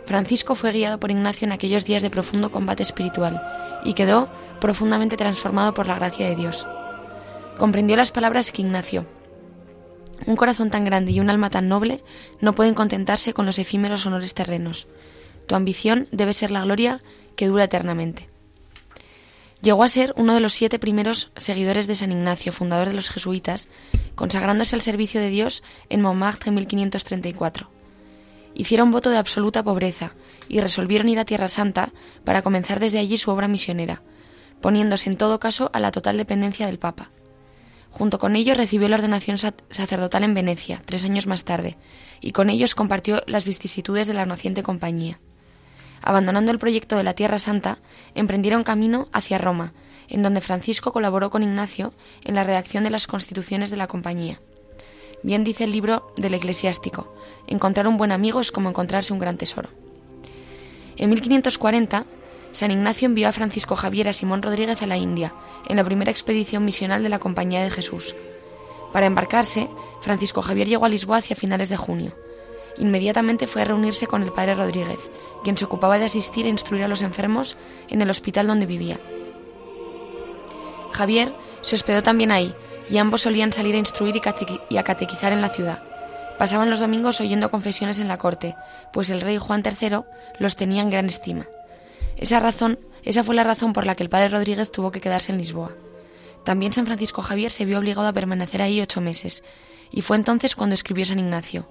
Francisco 0.07 0.55
fue 0.55 0.72
guiado 0.72 0.98
por 0.98 1.11
Ignacio 1.11 1.46
en 1.46 1.53
aquellos 1.53 1.85
días 1.85 2.03
de 2.03 2.11
profundo 2.11 2.50
combate 2.50 2.83
espiritual 2.83 3.40
y 3.85 3.92
quedó 3.92 4.29
profundamente 4.61 5.16
transformado 5.16 5.74
por 5.74 5.87
la 5.87 5.96
gracia 5.96 6.26
de 6.26 6.37
Dios. 6.37 6.66
Comprendió 7.59 7.96
las 7.96 8.11
palabras 8.11 8.50
que 8.50 8.62
Ignacio, 8.62 9.05
un 10.26 10.37
corazón 10.37 10.70
tan 10.70 10.85
grande 10.85 11.12
y 11.12 11.20
un 11.20 11.30
alma 11.30 11.50
tan 11.50 11.68
noble 11.68 12.02
no 12.40 12.54
pueden 12.54 12.74
contentarse 12.74 13.33
con 13.33 13.46
los 13.46 13.59
efímeros 13.59 14.06
honores 14.06 14.35
terrenos. 14.35 14.87
Tu 15.46 15.54
ambición 15.54 16.09
debe 16.12 16.33
ser 16.33 16.50
la 16.50 16.62
gloria 16.62 17.02
que 17.37 17.48
dura 17.48 17.64
eternamente. 17.64 18.28
Llegó 19.62 19.83
a 19.83 19.88
ser 19.88 20.14
uno 20.16 20.33
de 20.35 20.40
los 20.40 20.54
siete 20.54 20.78
primeros 20.78 21.33
seguidores 21.37 21.87
de 21.87 21.94
San 21.94 22.12
Ignacio, 22.12 22.50
fundador 22.50 22.88
de 22.88 22.94
los 22.94 23.11
jesuitas, 23.11 23.68
consagrándose 24.14 24.74
al 24.74 24.80
servicio 24.80 25.20
de 25.20 25.28
Dios 25.28 25.62
en 25.90 26.00
Montmartre 26.00 26.48
en 26.48 26.54
1534. 26.54 27.68
Hicieron 28.54 28.90
voto 28.90 29.11
de 29.11 29.18
absoluta 29.18 29.62
pobreza 29.62 30.14
y 30.48 30.61
resolvieron 30.61 31.09
ir 31.09 31.18
a 31.18 31.24
Tierra 31.24 31.48
Santa 31.48 31.92
para 32.24 32.42
comenzar 32.42 32.80
desde 32.80 32.98
allí 32.98 33.18
su 33.18 33.30
obra 33.30 33.48
misionera, 33.48 34.02
poniéndose 34.61 35.11
en 35.11 35.16
todo 35.16 35.40
caso 35.40 35.70
a 35.74 35.80
la 35.80 35.90
total 35.90 36.16
dependencia 36.16 36.66
del 36.66 36.78
Papa. 36.78 37.11
Junto 37.90 38.18
con 38.18 38.37
ellos 38.37 38.57
recibió 38.57 38.88
la 38.88 38.96
ordenación 38.96 39.37
sacerdotal 39.38 40.24
en 40.24 40.35
Venecia, 40.35 40.83
tres 40.85 41.05
años 41.05 41.26
más 41.26 41.44
tarde, 41.44 41.76
y 42.20 42.33
con 42.33 42.48
ellos 42.50 42.74
compartió 42.74 43.22
las 43.26 43.44
vicisitudes 43.44 44.07
de 44.07 44.14
la 44.14 44.26
naciente 44.26 44.62
compañía. 44.62 45.18
Abandonando 46.03 46.50
el 46.50 46.59
proyecto 46.59 46.96
de 46.96 47.03
la 47.03 47.14
Tierra 47.14 47.38
Santa, 47.38 47.79
emprendieron 48.14 48.62
camino 48.62 49.09
hacia 49.12 49.38
Roma, 49.38 49.72
en 50.09 50.22
donde 50.22 50.40
Francisco 50.40 50.92
colaboró 50.92 51.31
con 51.31 51.42
Ignacio 51.42 51.92
en 52.24 52.35
la 52.35 52.44
redacción 52.44 52.85
de 52.85 52.90
las 52.90 53.07
constituciones 53.07 53.70
de 53.70 53.76
la 53.76 53.87
compañía. 53.87 54.40
Bien 55.22 55.44
dice 55.44 55.64
el 55.64 55.72
libro 55.72 56.12
del 56.16 56.35
eclesiástico, 56.35 57.14
encontrar 57.46 57.87
un 57.87 57.98
buen 57.98 58.12
amigo 58.12 58.40
es 58.40 58.50
como 58.50 58.70
encontrarse 58.70 59.12
un 59.12 59.18
gran 59.18 59.37
tesoro. 59.37 59.68
En 60.96 61.11
1540, 61.11 62.07
San 62.52 62.70
Ignacio 62.70 63.06
envió 63.06 63.28
a 63.28 63.32
Francisco 63.32 63.76
Javier 63.76 64.08
a 64.08 64.12
Simón 64.12 64.42
Rodríguez 64.42 64.82
a 64.82 64.86
la 64.86 64.96
India, 64.96 65.34
en 65.68 65.76
la 65.76 65.84
primera 65.84 66.10
expedición 66.10 66.64
misional 66.64 67.02
de 67.02 67.08
la 67.08 67.18
Compañía 67.18 67.62
de 67.62 67.70
Jesús. 67.70 68.16
Para 68.92 69.06
embarcarse, 69.06 69.68
Francisco 70.00 70.42
Javier 70.42 70.68
llegó 70.68 70.84
a 70.84 70.88
Lisboa 70.88 71.18
hacia 71.18 71.36
finales 71.36 71.68
de 71.68 71.76
junio. 71.76 72.12
Inmediatamente 72.76 73.46
fue 73.46 73.62
a 73.62 73.66
reunirse 73.66 74.06
con 74.06 74.22
el 74.22 74.32
padre 74.32 74.54
Rodríguez, 74.54 75.10
quien 75.44 75.56
se 75.56 75.64
ocupaba 75.64 75.98
de 75.98 76.06
asistir 76.06 76.46
e 76.46 76.50
instruir 76.50 76.84
a 76.84 76.88
los 76.88 77.02
enfermos 77.02 77.56
en 77.88 78.02
el 78.02 78.10
hospital 78.10 78.46
donde 78.46 78.66
vivía. 78.66 78.98
Javier 80.90 81.32
se 81.60 81.76
hospedó 81.76 82.02
también 82.02 82.32
ahí, 82.32 82.54
y 82.90 82.98
ambos 82.98 83.22
solían 83.22 83.52
salir 83.52 83.76
a 83.76 83.78
instruir 83.78 84.20
y, 84.68 84.76
a 84.76 84.82
catequizar 84.82 85.32
en 85.32 85.40
la 85.40 85.48
ciudad. 85.48 85.82
Pasaban 86.38 86.70
los 86.70 86.80
domingos 86.80 87.20
oyendo 87.20 87.50
confesiones 87.50 88.00
en 88.00 88.08
la 88.08 88.18
corte, 88.18 88.56
pues 88.92 89.10
el 89.10 89.20
rey 89.20 89.38
Juan 89.38 89.62
III 89.64 90.00
los 90.38 90.56
tenía 90.56 90.82
en 90.82 90.90
gran 90.90 91.06
estima. 91.06 91.46
Esa 92.20 92.38
razón, 92.38 92.78
esa 93.02 93.24
fue 93.24 93.35
la 93.35 93.44
razón 93.44 93.72
por 93.72 93.87
la 93.87 93.94
que 93.94 94.02
el 94.02 94.11
padre 94.11 94.28
Rodríguez 94.28 94.70
tuvo 94.70 94.92
que 94.92 95.00
quedarse 95.00 95.33
en 95.33 95.38
Lisboa. 95.38 95.74
También 96.44 96.74
San 96.74 96.85
Francisco 96.85 97.22
Javier 97.22 97.50
se 97.50 97.64
vio 97.64 97.78
obligado 97.78 98.06
a 98.06 98.12
permanecer 98.12 98.61
ahí 98.61 98.78
ocho 98.83 99.00
meses, 99.00 99.42
y 99.90 100.02
fue 100.02 100.18
entonces 100.18 100.54
cuando 100.54 100.74
escribió 100.74 101.06
San 101.06 101.18
Ignacio. 101.18 101.66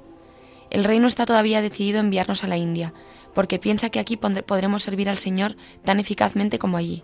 El 0.72 0.86
rey 0.86 1.00
no 1.00 1.08
está 1.08 1.28
todavía 1.28 1.62
decidido 1.62 2.00
a 2.00 2.02
enviarnos 2.02 2.44
a 2.44 2.48
la 2.48 2.58
India, 2.58 2.96
porque 3.36 3.60
piensa 3.60 3.92
que 3.92 4.00
aquí 4.00 4.18
podremos 4.18 4.82
servir 4.82 5.08
al 5.08 5.20
Señor 5.20 5.56
tan 5.86 6.00
eficazmente 6.00 6.58
como 6.58 6.78
allí. 6.78 7.04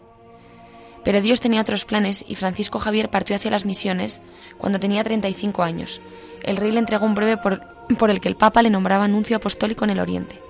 Pero 1.04 1.22
Dios 1.22 1.40
tenía 1.40 1.62
otros 1.62 1.86
planes 1.86 2.26
y 2.28 2.34
Francisco 2.34 2.80
Javier 2.80 3.12
partió 3.12 3.36
hacia 3.36 3.52
las 3.52 3.66
misiones 3.66 4.24
cuando 4.58 4.80
tenía 4.80 5.04
35 5.04 5.62
años. 5.62 6.02
El 6.42 6.58
rey 6.58 6.72
le 6.72 6.80
entregó 6.80 7.06
un 7.06 7.14
breve 7.14 7.38
por, 7.38 7.62
por 8.00 8.10
el 8.10 8.20
que 8.20 8.28
el 8.28 8.38
Papa 8.38 8.64
le 8.64 8.72
nombraba 8.72 9.08
nuncio 9.08 9.38
apostólico 9.38 9.86
en 9.86 9.92
el 9.92 10.00
Oriente. 10.00 10.42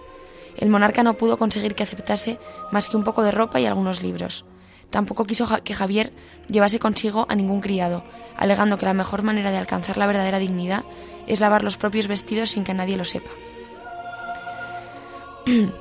El 0.58 0.70
monarca 0.70 1.04
no 1.04 1.18
pudo 1.18 1.38
conseguir 1.38 1.76
que 1.76 1.84
aceptase 1.84 2.38
más 2.72 2.90
que 2.90 2.98
un 2.98 3.04
poco 3.04 3.24
de 3.24 3.32
ropa 3.32 3.60
y 3.60 3.66
algunos 3.66 4.02
libros. 4.02 4.46
Tampoco 4.90 5.26
quiso 5.26 5.48
que 5.64 5.74
Javier 5.74 6.14
llevase 6.48 6.80
consigo 6.80 7.26
a 7.30 7.36
ningún 7.36 7.62
criado, 7.62 8.04
alegando 8.38 8.78
que 8.78 8.86
la 8.86 8.94
mejor 8.94 9.24
manera 9.24 9.52
de 9.52 9.58
alcanzar 9.58 9.98
la 9.98 10.08
verdadera 10.08 10.40
dignidad 10.40 10.86
es 11.28 11.40
lavar 11.40 11.64
los 11.64 11.78
propios 11.78 12.08
vestidos 12.08 12.52
sin 12.52 12.64
que 12.64 12.74
nadie 12.74 12.98
lo 12.98 13.04
sepa. 13.04 13.32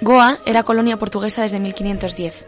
Goa 0.00 0.38
era 0.46 0.62
colonia 0.62 0.98
portuguesa 0.98 1.42
desde 1.42 1.60
1510. 1.60 2.46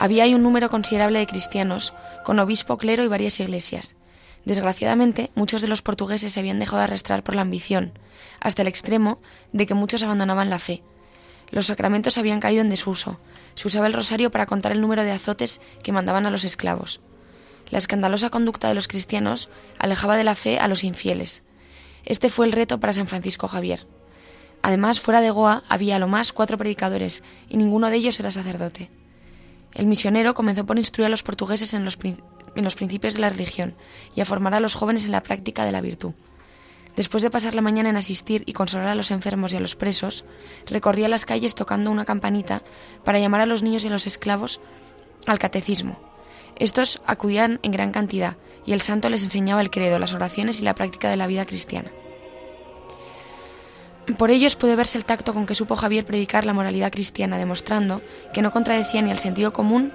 Había 0.00 0.24
ahí 0.24 0.34
un 0.34 0.42
número 0.42 0.68
considerable 0.68 1.20
de 1.20 1.26
cristianos, 1.26 1.94
con 2.24 2.38
obispo, 2.38 2.76
clero 2.76 3.04
y 3.04 3.08
varias 3.08 3.38
iglesias. 3.40 3.94
Desgraciadamente, 4.48 5.30
muchos 5.34 5.60
de 5.60 5.68
los 5.68 5.82
portugueses 5.82 6.32
se 6.32 6.40
habían 6.40 6.58
dejado 6.58 6.80
arrastrar 6.80 7.22
por 7.22 7.34
la 7.34 7.42
ambición, 7.42 7.92
hasta 8.40 8.62
el 8.62 8.68
extremo 8.68 9.20
de 9.52 9.66
que 9.66 9.74
muchos 9.74 10.02
abandonaban 10.02 10.48
la 10.48 10.58
fe. 10.58 10.82
Los 11.50 11.66
sacramentos 11.66 12.16
habían 12.16 12.40
caído 12.40 12.62
en 12.62 12.70
desuso. 12.70 13.20
Se 13.56 13.68
usaba 13.68 13.88
el 13.88 13.92
rosario 13.92 14.30
para 14.30 14.46
contar 14.46 14.72
el 14.72 14.80
número 14.80 15.04
de 15.04 15.10
azotes 15.10 15.60
que 15.82 15.92
mandaban 15.92 16.24
a 16.24 16.30
los 16.30 16.44
esclavos. 16.44 17.02
La 17.68 17.76
escandalosa 17.76 18.30
conducta 18.30 18.68
de 18.68 18.74
los 18.74 18.88
cristianos 18.88 19.50
alejaba 19.78 20.16
de 20.16 20.24
la 20.24 20.34
fe 20.34 20.58
a 20.58 20.66
los 20.66 20.82
infieles. 20.82 21.42
Este 22.06 22.30
fue 22.30 22.46
el 22.46 22.52
reto 22.52 22.80
para 22.80 22.94
San 22.94 23.06
Francisco 23.06 23.48
Javier. 23.48 23.86
Además, 24.62 24.98
fuera 24.98 25.20
de 25.20 25.28
Goa 25.28 25.62
había 25.68 25.96
a 25.96 25.98
lo 25.98 26.08
más 26.08 26.32
cuatro 26.32 26.56
predicadores, 26.56 27.22
y 27.50 27.58
ninguno 27.58 27.90
de 27.90 27.96
ellos 27.96 28.18
era 28.18 28.30
sacerdote. 28.30 28.90
El 29.74 29.84
misionero 29.84 30.32
comenzó 30.32 30.64
por 30.64 30.78
instruir 30.78 31.08
a 31.08 31.10
los 31.10 31.22
portugueses 31.22 31.74
en 31.74 31.84
los, 31.84 31.98
principios 32.76 33.14
de 33.14 33.20
la 33.20 33.30
religión 33.30 33.74
y 34.14 34.20
a 34.20 34.24
formar 34.24 34.54
a 34.54 34.60
los 34.60 34.74
jóvenes 34.74 35.04
en 35.04 35.12
la 35.12 35.22
práctica 35.22 35.64
de 35.64 35.72
la 35.72 35.80
virtud. 35.80 36.12
Después 36.96 37.22
de 37.22 37.30
pasar 37.30 37.54
la 37.54 37.62
mañana 37.62 37.90
en 37.90 37.96
asistir 37.96 38.42
y 38.46 38.52
consolar 38.52 38.88
a 38.88 38.94
los 38.96 39.12
enfermos 39.12 39.52
y 39.52 39.56
a 39.56 39.60
los 39.60 39.76
presos, 39.76 40.24
recorría 40.66 41.08
las 41.08 41.26
calles 41.26 41.54
tocando 41.54 41.92
una 41.92 42.04
campanita 42.04 42.62
para 43.04 43.20
llamar 43.20 43.40
a 43.40 43.46
los 43.46 43.62
niños 43.62 43.84
y 43.84 43.86
a 43.86 43.90
los 43.90 44.06
esclavos 44.08 44.60
al 45.26 45.38
catecismo. 45.38 46.00
Estos 46.56 47.00
acudían 47.06 47.60
en 47.62 47.70
gran 47.70 47.92
cantidad 47.92 48.36
y 48.66 48.72
el 48.72 48.80
santo 48.80 49.10
les 49.10 49.22
enseñaba 49.22 49.60
el 49.60 49.70
credo, 49.70 50.00
las 50.00 50.12
oraciones 50.12 50.60
y 50.60 50.64
la 50.64 50.74
práctica 50.74 51.08
de 51.08 51.16
la 51.16 51.28
vida 51.28 51.46
cristiana. 51.46 51.92
Por 54.16 54.30
ellos 54.30 54.56
puede 54.56 54.74
verse 54.74 54.98
el 54.98 55.04
tacto 55.04 55.34
con 55.34 55.46
que 55.46 55.54
supo 55.54 55.76
Javier 55.76 56.04
predicar 56.04 56.46
la 56.46 56.54
moralidad 56.54 56.90
cristiana, 56.90 57.38
demostrando 57.38 58.02
que 58.32 58.42
no 58.42 58.50
contradecía 58.50 59.02
ni 59.02 59.10
al 59.10 59.18
sentido 59.18 59.52
común 59.52 59.92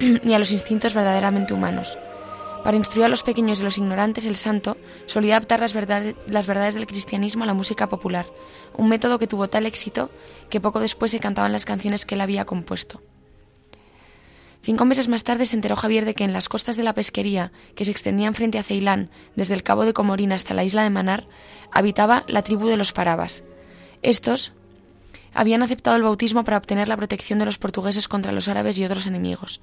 ni 0.24 0.34
a 0.34 0.38
los 0.38 0.52
instintos 0.52 0.94
verdaderamente 0.94 1.54
humanos. 1.54 1.98
Para 2.64 2.76
instruir 2.76 3.06
a 3.06 3.08
los 3.08 3.22
pequeños 3.22 3.60
y 3.60 3.62
los 3.62 3.78
ignorantes, 3.78 4.26
el 4.26 4.36
santo 4.36 4.76
solía 5.06 5.36
adaptar 5.36 5.60
las 5.60 5.72
verdades, 5.72 6.16
las 6.26 6.46
verdades 6.46 6.74
del 6.74 6.86
cristianismo 6.86 7.44
a 7.44 7.46
la 7.46 7.54
música 7.54 7.88
popular, 7.88 8.26
un 8.76 8.88
método 8.88 9.18
que 9.18 9.26
tuvo 9.26 9.48
tal 9.48 9.66
éxito 9.66 10.10
que 10.50 10.60
poco 10.60 10.80
después 10.80 11.10
se 11.10 11.20
cantaban 11.20 11.52
las 11.52 11.64
canciones 11.64 12.04
que 12.04 12.14
él 12.14 12.20
había 12.20 12.44
compuesto. 12.44 13.00
Cinco 14.60 14.84
meses 14.84 15.08
más 15.08 15.24
tarde 15.24 15.46
se 15.46 15.56
enteró 15.56 15.76
Javier 15.76 16.04
de 16.04 16.14
que 16.14 16.24
en 16.24 16.32
las 16.32 16.48
costas 16.48 16.76
de 16.76 16.82
la 16.82 16.94
pesquería, 16.94 17.52
que 17.74 17.84
se 17.84 17.90
extendían 17.90 18.34
frente 18.34 18.58
a 18.58 18.62
Ceilán, 18.62 19.10
desde 19.36 19.54
el 19.54 19.62
cabo 19.62 19.84
de 19.84 19.92
Comorina 19.92 20.34
hasta 20.34 20.52
la 20.52 20.64
isla 20.64 20.82
de 20.82 20.90
Manar, 20.90 21.26
habitaba 21.70 22.24
la 22.26 22.42
tribu 22.42 22.66
de 22.68 22.76
los 22.76 22.92
Parabas. 22.92 23.44
Estos 24.02 24.52
habían 25.34 25.62
aceptado 25.62 25.96
el 25.96 26.02
bautismo 26.02 26.44
para 26.44 26.56
obtener 26.56 26.88
la 26.88 26.96
protección 26.96 27.38
de 27.38 27.44
los 27.44 27.58
portugueses 27.58 28.08
contra 28.08 28.32
los 28.32 28.48
árabes 28.48 28.78
y 28.78 28.84
otros 28.84 29.06
enemigos, 29.06 29.60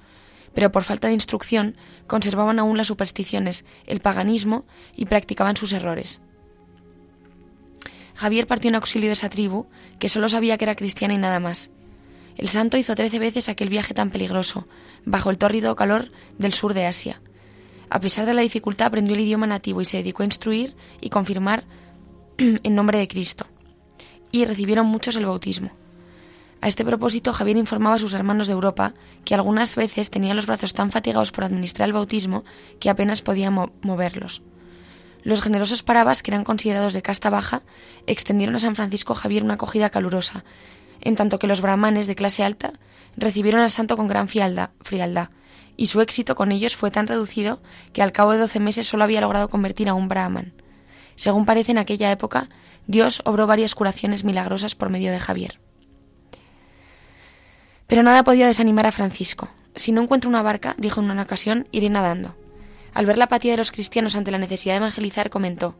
pero 0.53 0.71
por 0.71 0.83
falta 0.83 1.07
de 1.07 1.13
instrucción 1.13 1.75
conservaban 2.07 2.59
aún 2.59 2.77
las 2.77 2.87
supersticiones, 2.87 3.65
el 3.85 3.99
paganismo 3.99 4.65
y 4.95 5.05
practicaban 5.05 5.57
sus 5.57 5.73
errores. 5.73 6.21
Javier 8.15 8.47
partió 8.47 8.69
en 8.69 8.75
auxilio 8.75 9.09
de 9.09 9.13
esa 9.13 9.29
tribu, 9.29 9.67
que 9.99 10.09
solo 10.09 10.29
sabía 10.29 10.57
que 10.57 10.63
era 10.63 10.75
cristiana 10.75 11.13
y 11.13 11.17
nada 11.17 11.39
más. 11.41 11.69
El 12.37 12.47
santo 12.47 12.77
hizo 12.77 12.95
trece 12.95 13.19
veces 13.19 13.49
aquel 13.49 13.69
viaje 13.69 13.93
tan 13.93 14.09
peligroso, 14.09 14.67
bajo 15.05 15.29
el 15.29 15.37
tórrido 15.37 15.75
calor 15.75 16.11
del 16.37 16.53
sur 16.53 16.73
de 16.73 16.85
Asia. 16.85 17.21
A 17.89 17.99
pesar 17.99 18.25
de 18.25 18.33
la 18.33 18.41
dificultad, 18.41 18.87
aprendió 18.87 19.15
el 19.15 19.21
idioma 19.21 19.47
nativo 19.47 19.81
y 19.81 19.85
se 19.85 19.97
dedicó 19.97 20.23
a 20.23 20.25
instruir 20.25 20.75
y 21.01 21.09
confirmar 21.09 21.65
en 22.37 22.75
nombre 22.75 22.97
de 22.97 23.07
Cristo. 23.07 23.45
Y 24.35 24.43
recibieron 24.43 24.87
muchos 24.87 25.15
el 25.15 25.25
bautismo. 25.25 25.71
A 26.59 26.67
este 26.67 26.83
propósito, 26.83 27.31
Javier 27.31 27.55
informaba 27.55 27.95
a 27.95 27.99
sus 27.99 28.13
hermanos 28.13 28.47
de 28.47 28.53
Europa 28.53 28.93
que 29.23 29.33
algunas 29.33 29.77
veces 29.77 30.09
tenían 30.09 30.35
los 30.35 30.45
brazos 30.45 30.73
tan 30.73 30.91
fatigados 30.91 31.31
por 31.31 31.45
administrar 31.45 31.87
el 31.87 31.93
bautismo 31.93 32.43
que 32.81 32.89
apenas 32.89 33.21
podían 33.21 33.71
moverlos. 33.81 34.41
Los 35.23 35.41
generosos 35.41 35.83
parabas, 35.83 36.21
que 36.21 36.31
eran 36.31 36.43
considerados 36.43 36.91
de 36.91 37.01
casta 37.01 37.29
baja, 37.29 37.61
extendieron 38.07 38.57
a 38.57 38.59
San 38.59 38.75
Francisco 38.75 39.13
Javier 39.13 39.41
una 39.41 39.53
acogida 39.53 39.89
calurosa, 39.89 40.43
en 40.99 41.15
tanto 41.15 41.39
que 41.39 41.47
los 41.47 41.61
brahmanes 41.61 42.05
de 42.05 42.15
clase 42.15 42.43
alta 42.43 42.73
recibieron 43.15 43.61
al 43.61 43.71
santo 43.71 43.95
con 43.95 44.09
gran 44.09 44.27
frialdad, 44.27 44.71
frialdad, 44.81 45.29
y 45.77 45.85
su 45.85 46.01
éxito 46.01 46.35
con 46.35 46.51
ellos 46.51 46.75
fue 46.75 46.91
tan 46.91 47.07
reducido 47.07 47.61
que 47.93 48.01
al 48.01 48.11
cabo 48.11 48.33
de 48.33 48.39
doce 48.39 48.59
meses 48.59 48.85
solo 48.85 49.05
había 49.05 49.21
logrado 49.21 49.47
convertir 49.47 49.87
a 49.87 49.93
un 49.93 50.09
brahman. 50.09 50.51
Según 51.15 51.45
parece 51.45 51.71
en 51.71 51.77
aquella 51.77 52.11
época, 52.11 52.49
Dios 52.87 53.21
obró 53.25 53.47
varias 53.47 53.75
curaciones 53.75 54.23
milagrosas 54.23 54.75
por 54.75 54.89
medio 54.89 55.11
de 55.11 55.19
Javier. 55.19 55.59
Pero 57.87 58.03
nada 58.03 58.23
podía 58.23 58.47
desanimar 58.47 58.85
a 58.85 58.91
Francisco. 58.91 59.49
Si 59.75 59.91
no 59.91 60.01
encuentro 60.01 60.29
una 60.29 60.41
barca, 60.41 60.75
dijo 60.77 61.01
en 61.01 61.11
una 61.11 61.23
ocasión, 61.23 61.67
iré 61.71 61.89
nadando. 61.89 62.35
Al 62.93 63.05
ver 63.05 63.17
la 63.17 63.25
apatía 63.25 63.51
de 63.51 63.57
los 63.57 63.71
cristianos 63.71 64.15
ante 64.15 64.31
la 64.31 64.37
necesidad 64.37 64.73
de 64.73 64.77
evangelizar, 64.77 65.29
comentó 65.29 65.75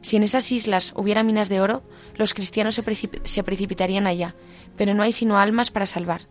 Si 0.00 0.16
en 0.16 0.22
esas 0.22 0.52
islas 0.52 0.92
hubiera 0.96 1.22
minas 1.22 1.48
de 1.48 1.60
oro, 1.60 1.82
los 2.14 2.34
cristianos 2.34 2.74
se, 2.74 3.42
precipitarían 3.42 4.06
allá, 4.06 4.34
pero 4.76 4.94
no 4.94 5.02
hay 5.02 5.12
sino 5.12 5.38
almas 5.38 5.70
para 5.70 5.86
salvar. 5.86 6.22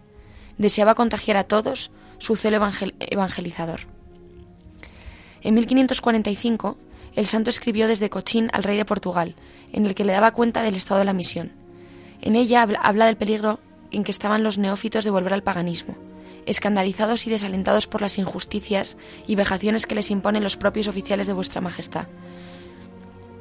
Deseaba 0.58 0.96
contagiar 0.96 1.38
a 1.38 1.46
todos 1.46 1.92
su 2.20 2.36
celo 2.36 2.60
evangelizador. 3.00 3.82
En 5.42 5.56
1545, 5.56 6.78
el 7.16 7.26
santo 7.26 7.50
escribió 7.50 7.88
desde 7.88 8.10
Cochín 8.10 8.50
al 8.54 8.64
rey 8.64 8.78
de 8.78 8.86
Portugal, 8.86 9.36
en 9.74 9.86
el 9.86 9.96
que 9.96 10.06
le 10.06 10.14
daba 10.14 10.32
cuenta 10.32 10.62
del 10.62 10.76
estado 10.76 11.00
de 11.00 11.06
la 11.06 11.14
misión. 11.14 11.52
En 12.22 12.36
ella 12.36 12.68
habla 12.82 13.06
del 13.06 13.18
peligro 13.18 13.60
en 13.92 14.04
que 14.04 14.12
estaban 14.12 14.44
los 14.44 14.58
neófitos 14.58 15.06
de 15.06 15.12
volver 15.12 15.34
al 15.34 15.44
paganismo, 15.44 15.96
escandalizados 16.46 17.28
y 17.28 17.30
desalentados 17.30 17.88
por 17.88 18.02
las 18.02 18.18
injusticias 18.18 18.98
y 19.28 19.36
vejaciones 19.36 19.86
que 19.86 19.96
les 19.96 20.12
imponen 20.12 20.44
los 20.44 20.58
propios 20.58 20.88
oficiales 20.88 21.28
de 21.28 21.34
vuestra 21.34 21.62
Majestad. 21.62 22.08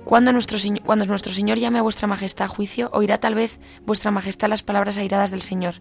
Cuando 0.04 0.32
nuestro, 0.32 0.58
cuando 0.84 1.04
nuestro 1.06 1.32
Señor 1.32 1.58
llame 1.58 1.80
a 1.80 1.82
vuestra 1.82 2.06
Majestad 2.06 2.44
a 2.44 2.48
juicio, 2.48 2.90
oirá 2.92 3.18
tal 3.18 3.34
vez 3.34 3.58
vuestra 3.84 4.12
Majestad 4.12 4.48
las 4.48 4.62
palabras 4.62 4.98
airadas 4.98 5.30
del 5.30 5.42
Señor. 5.42 5.76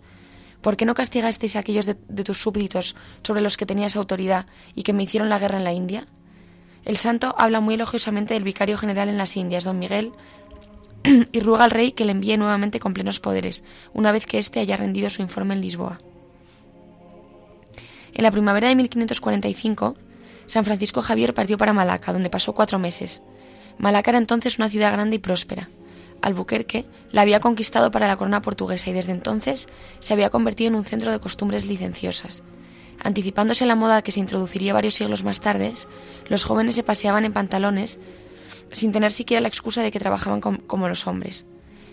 ¿Por 0.62 0.78
qué 0.78 0.86
no 0.86 0.96
castigasteis 0.96 1.56
a 1.56 1.60
aquellos 1.60 1.86
de, 1.86 1.96
de 2.08 2.24
tus 2.24 2.40
súbditos 2.40 2.96
sobre 3.22 3.42
los 3.42 3.56
que 3.56 3.68
tenías 3.68 3.96
autoridad 3.96 4.48
y 4.74 4.82
que 4.82 4.94
me 4.94 5.04
hicieron 5.04 5.30
la 5.30 5.38
guerra 5.38 5.60
en 5.60 5.64
la 5.64 5.74
India? 5.74 6.08
El 6.86 6.98
santo 6.98 7.34
habla 7.38 7.60
muy 7.60 7.74
elogiosamente 7.74 8.36
del 8.36 8.44
vicario 8.44 8.78
general 8.78 9.10
en 9.10 9.18
las 9.18 9.36
Indias, 9.36 9.64
don 9.64 9.80
Miguel, 9.80 10.12
y 11.32 11.40
ruega 11.40 11.66
al 11.66 11.72
rey 11.72 11.92
que 11.92 12.06
le 12.06 12.12
envíe 12.12 12.38
nuevamente 12.38 12.80
con 12.80 12.94
plenos 12.94 13.20
poderes, 13.20 13.64
una 13.94 14.12
vez 14.12 14.28
que 14.28 14.38
éste 14.38 14.60
haya 14.60 14.78
rendido 14.78 15.10
su 15.10 15.24
informe 15.24 15.56
en 15.56 15.62
Lisboa. 15.62 15.98
En 18.14 18.24
la 18.24 18.32
primavera 18.32 18.70
de 18.70 18.76
1545, 18.76 19.96
San 20.46 20.64
Francisco 20.64 21.02
Javier 21.02 21.34
partió 21.34 21.58
para 21.58 21.74
Malaca, 21.74 22.14
donde 22.14 22.30
pasó 22.30 22.54
cuatro 22.54 22.78
meses. 22.78 23.24
Malaca 23.78 24.12
era 24.12 24.20
entonces 24.20 24.58
una 24.58 24.70
ciudad 24.70 24.94
grande 24.94 25.18
y 25.18 25.20
próspera. 25.20 25.70
Albuquerque 26.22 26.86
la 27.12 27.22
había 27.22 27.40
conquistado 27.40 27.92
para 27.92 28.08
la 28.08 28.16
corona 28.16 28.42
portuguesa 28.42 28.90
y 28.90 28.94
desde 28.94 29.12
entonces 29.12 29.68
se 30.00 30.14
había 30.14 30.30
convertido 30.30 30.70
en 30.70 30.76
un 30.76 30.86
centro 30.86 31.12
de 31.12 31.20
costumbres 31.20 31.66
licenciosas. 31.66 32.44
Anticipándose 33.00 33.64
a 33.64 33.68
la 33.68 33.76
moda 33.76 34.02
que 34.02 34.12
se 34.12 34.20
introduciría 34.20 34.74
varios 34.74 34.96
siglos 34.96 35.24
más 35.24 35.40
tarde, 35.40 35.74
los 36.28 36.44
jóvenes 36.44 36.76
se 36.76 36.84
paseaban 36.84 37.26
en 37.26 37.34
pantalones 37.34 38.00
sin 38.72 38.92
tener 38.92 39.12
siquiera 39.12 39.42
la 39.42 39.48
excusa 39.48 39.84
de 39.84 39.92
que 39.92 40.00
trabajaban 40.00 40.42
como 40.42 40.90
los 40.90 41.08
hombres. 41.08 41.46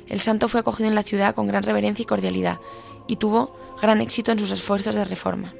El 0.08 0.20
santo 0.20 0.48
fue 0.48 0.60
acogido 0.60 0.88
en 0.88 0.94
la 0.94 1.02
ciudad 1.02 1.34
con 1.34 1.46
gran 1.46 1.62
reverencia 1.62 2.02
y 2.02 2.06
cordialidad 2.06 2.58
y 3.06 3.16
tuvo 3.16 3.56
gran 3.80 4.00
éxito 4.00 4.32
en 4.32 4.38
sus 4.38 4.52
esfuerzos 4.52 4.94
de 4.94 5.04
reforma. 5.04 5.54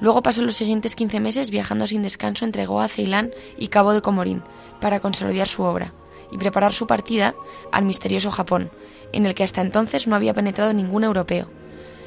Luego 0.00 0.22
pasó 0.22 0.42
los 0.42 0.56
siguientes 0.56 0.96
15 0.96 1.20
meses 1.20 1.50
viajando 1.50 1.86
sin 1.86 2.02
descanso 2.02 2.44
entre 2.44 2.66
Goa, 2.66 2.88
Ceilán 2.88 3.30
y 3.56 3.68
Cabo 3.68 3.92
de 3.92 4.02
Comorín 4.02 4.42
para 4.80 5.00
consolidar 5.00 5.46
su 5.46 5.62
obra 5.62 5.92
y 6.32 6.38
preparar 6.38 6.72
su 6.72 6.86
partida 6.86 7.34
al 7.70 7.84
misterioso 7.84 8.30
Japón, 8.30 8.70
en 9.12 9.26
el 9.26 9.34
que 9.34 9.44
hasta 9.44 9.60
entonces 9.60 10.08
no 10.08 10.16
había 10.16 10.34
penetrado 10.34 10.72
ningún 10.72 11.04
europeo. 11.04 11.48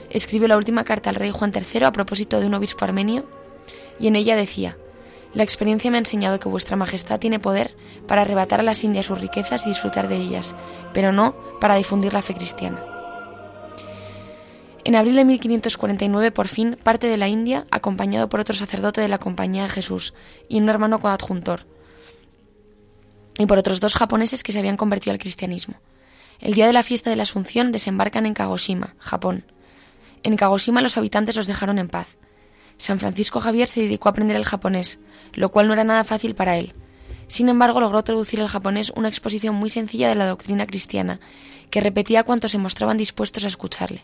Escribió 0.09 0.47
la 0.47 0.57
última 0.57 0.83
carta 0.83 1.09
al 1.09 1.15
rey 1.15 1.31
Juan 1.31 1.51
III 1.53 1.85
a 1.85 1.91
propósito 1.91 2.39
de 2.39 2.45
un 2.45 2.53
obispo 2.53 2.85
armenio 2.85 3.25
y 3.99 4.07
en 4.07 4.15
ella 4.15 4.35
decía 4.35 4.77
La 5.33 5.43
experiencia 5.43 5.91
me 5.91 5.97
ha 5.97 5.99
enseñado 5.99 6.39
que 6.39 6.49
vuestra 6.49 6.77
Majestad 6.77 7.19
tiene 7.19 7.39
poder 7.39 7.75
para 8.07 8.21
arrebatar 8.21 8.59
a 8.59 8.63
las 8.63 8.83
Indias 8.83 9.07
sus 9.07 9.19
riquezas 9.19 9.65
y 9.65 9.69
disfrutar 9.69 10.07
de 10.07 10.17
ellas, 10.17 10.55
pero 10.93 11.11
no 11.11 11.35
para 11.59 11.75
difundir 11.75 12.13
la 12.13 12.21
fe 12.21 12.33
cristiana. 12.33 12.83
En 14.85 14.95
abril 14.95 15.15
de 15.15 15.25
1549, 15.25 16.31
por 16.31 16.47
fin, 16.47 16.77
parte 16.83 17.07
de 17.07 17.17
la 17.17 17.27
India, 17.27 17.65
acompañado 17.71 18.29
por 18.29 18.39
otro 18.39 18.53
sacerdote 18.53 19.01
de 19.01 19.07
la 19.07 19.17
Compañía 19.17 19.63
de 19.63 19.69
Jesús 19.69 20.13
y 20.47 20.59
un 20.59 20.69
hermano 20.69 20.99
coadjuntor, 20.99 21.61
y 23.39 23.47
por 23.47 23.57
otros 23.57 23.79
dos 23.79 23.95
japoneses 23.95 24.43
que 24.43 24.51
se 24.51 24.59
habían 24.59 24.77
convertido 24.77 25.13
al 25.13 25.19
cristianismo. 25.19 25.75
El 26.39 26.53
día 26.53 26.67
de 26.67 26.73
la 26.73 26.83
fiesta 26.83 27.09
de 27.09 27.15
la 27.15 27.23
Asunción 27.23 27.71
desembarcan 27.71 28.27
en 28.27 28.35
Kagoshima, 28.35 28.95
Japón. 28.99 29.45
En 30.25 30.37
Kagoshima 30.37 30.81
los 30.81 30.97
habitantes 30.97 31.35
los 31.35 31.45
dejaron 31.45 31.77
en 31.77 31.87
paz. 31.87 32.17
San 32.77 32.97
Francisco 32.97 33.39
Javier 33.39 33.67
se 33.67 33.81
dedicó 33.81 34.09
a 34.09 34.11
aprender 34.11 34.35
el 34.35 34.43
japonés, 34.43 34.97
lo 35.33 35.51
cual 35.51 35.67
no 35.67 35.73
era 35.73 35.83
nada 35.83 36.03
fácil 36.03 36.33
para 36.33 36.57
él. 36.57 36.73
Sin 37.27 37.47
embargo, 37.47 37.79
logró 37.79 38.03
traducir 38.03 38.41
al 38.41 38.47
japonés 38.47 38.91
una 38.95 39.07
exposición 39.07 39.53
muy 39.53 39.69
sencilla 39.69 40.09
de 40.09 40.15
la 40.15 40.25
doctrina 40.25 40.65
cristiana, 40.65 41.19
que 41.69 41.79
repetía 41.79 42.23
cuantos 42.23 42.53
se 42.53 42.57
mostraban 42.57 42.97
dispuestos 42.97 43.45
a 43.45 43.49
escucharle. 43.49 44.03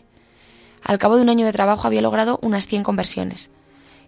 Al 0.84 0.98
cabo 0.98 1.16
de 1.16 1.22
un 1.22 1.28
año 1.28 1.44
de 1.44 1.52
trabajo 1.52 1.88
había 1.88 2.02
logrado 2.02 2.38
unas 2.40 2.68
cien 2.68 2.84
conversiones. 2.84 3.50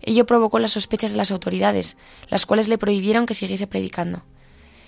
Ello 0.00 0.24
provocó 0.24 0.60
las 0.60 0.70
sospechas 0.70 1.10
de 1.10 1.16
las 1.16 1.32
autoridades, 1.32 1.96
las 2.28 2.46
cuales 2.46 2.68
le 2.68 2.78
prohibieron 2.78 3.26
que 3.26 3.34
siguiese 3.34 3.66
predicando. 3.66 4.22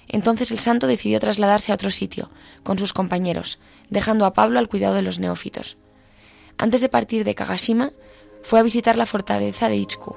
Entonces 0.06 0.52
el 0.52 0.60
santo 0.60 0.86
decidió 0.86 1.18
trasladarse 1.18 1.72
a 1.72 1.74
otro 1.74 1.90
sitio, 1.90 2.30
con 2.62 2.78
sus 2.78 2.92
compañeros, 2.92 3.58
dejando 3.90 4.26
a 4.26 4.32
Pablo 4.32 4.60
al 4.60 4.68
cuidado 4.68 4.94
de 4.94 5.02
los 5.02 5.18
neófitos. 5.18 5.76
Antes 6.58 6.80
de 6.80 6.88
partir 6.88 7.24
de 7.24 7.34
Kagashima, 7.34 7.92
fue 8.42 8.58
a 8.58 8.62
visitar 8.62 8.96
la 8.96 9.06
fortaleza 9.06 9.68
de 9.68 9.76
Ichiku. 9.76 10.16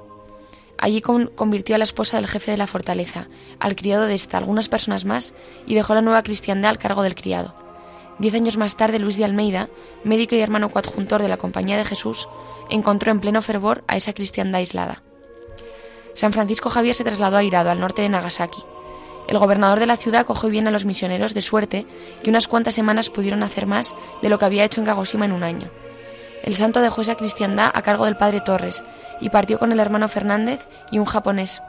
Allí 0.78 1.02
convirtió 1.02 1.76
a 1.76 1.78
la 1.78 1.84
esposa 1.84 2.18
del 2.18 2.28
jefe 2.28 2.52
de 2.52 2.58
la 2.58 2.68
fortaleza, 2.68 3.28
al 3.60 3.76
criado 3.76 4.06
de 4.06 4.14
esta, 4.14 4.38
algunas 4.38 4.70
personas 4.70 5.04
más, 5.04 5.34
y 5.66 5.76
dejó 5.76 5.94
la 5.94 6.02
nueva 6.02 6.24
cristiandad 6.24 6.72
al 6.72 6.78
cargo 6.78 7.04
del 7.04 7.16
criado. 7.16 7.54
Diez 8.20 8.34
años 8.34 8.58
más 8.58 8.78
tarde, 8.78 9.00
Luis 9.00 9.18
de 9.18 9.26
Almeida, 9.26 9.70
médico 10.04 10.36
y 10.36 10.40
hermano 10.40 10.70
coadjuntor 10.70 11.22
de 11.22 11.30
la 11.30 11.38
Compañía 11.38 11.78
de 11.78 11.86
Jesús, 11.86 12.30
encontró 12.70 13.12
en 13.12 13.20
pleno 13.20 13.42
fervor 13.42 13.84
a 13.88 13.98
esa 13.98 14.14
cristiandad 14.14 14.60
aislada. 14.60 15.04
San 16.14 16.32
Francisco 16.32 16.70
Javier 16.70 16.96
se 16.96 17.04
trasladó 17.04 17.38
a 17.38 17.44
Irado, 17.44 17.72
al 17.72 17.80
norte 17.80 18.02
de 18.02 18.10
Nagasaki, 18.10 18.64
el 19.30 19.38
gobernador 19.38 19.80
de 19.80 19.86
la 19.86 19.96
ciudad 19.96 20.26
cogió 20.26 20.50
bien 20.50 20.68
a 20.68 20.72
los 20.72 20.86
misioneros 20.86 21.36
de 21.36 21.44
suerte 21.44 21.86
que 22.24 22.32
unas 22.32 22.48
cuantas 22.48 22.74
semanas 22.74 23.12
pudieron 23.12 23.44
hacer 23.44 23.68
más 23.68 23.94
de 24.24 24.30
lo 24.30 24.40
que 24.40 24.46
había 24.46 24.64
hecho 24.64 24.82
en 24.82 24.88
Kagoshima 24.88 25.26
en 25.26 25.34
un 25.34 25.44
año. 25.44 25.70
El 26.50 26.56
santo 26.56 26.82
dejó 26.82 27.04
esa 27.04 27.14
cristiandad 27.14 27.70
a 27.72 27.84
cargo 27.84 28.06
del 28.06 28.18
padre 28.18 28.42
Torres 28.42 28.84
y 29.22 29.30
partió 29.30 29.60
con 29.60 29.72
el 29.72 29.80
hermano 29.80 30.08
Fernández 30.08 30.68
y 30.90 30.98
un 30.98 31.06
japonés. 31.06 31.62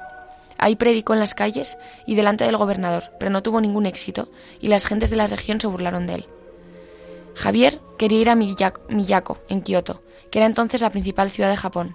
Ahí 0.56 0.74
predicó 0.74 1.12
en 1.12 1.20
las 1.20 1.34
calles 1.34 1.76
y 2.06 2.14
delante 2.14 2.44
del 2.44 2.56
gobernador, 2.56 3.12
pero 3.18 3.30
no 3.30 3.42
tuvo 3.42 3.60
ningún 3.60 3.84
éxito 3.84 4.30
y 4.58 4.68
las 4.68 4.86
gentes 4.86 5.10
de 5.10 5.16
la 5.16 5.26
región 5.26 5.60
se 5.60 5.66
burlaron 5.66 6.06
de 6.06 6.14
él. 6.14 6.28
Javier 7.34 7.82
quería 7.98 8.20
ir 8.20 8.30
a 8.30 8.36
Miyako, 8.36 9.42
en 9.50 9.60
Kioto, 9.60 10.02
que 10.30 10.38
era 10.38 10.46
entonces 10.46 10.80
la 10.80 10.88
principal 10.88 11.28
ciudad 11.30 11.50
de 11.50 11.58
Japón. 11.58 11.94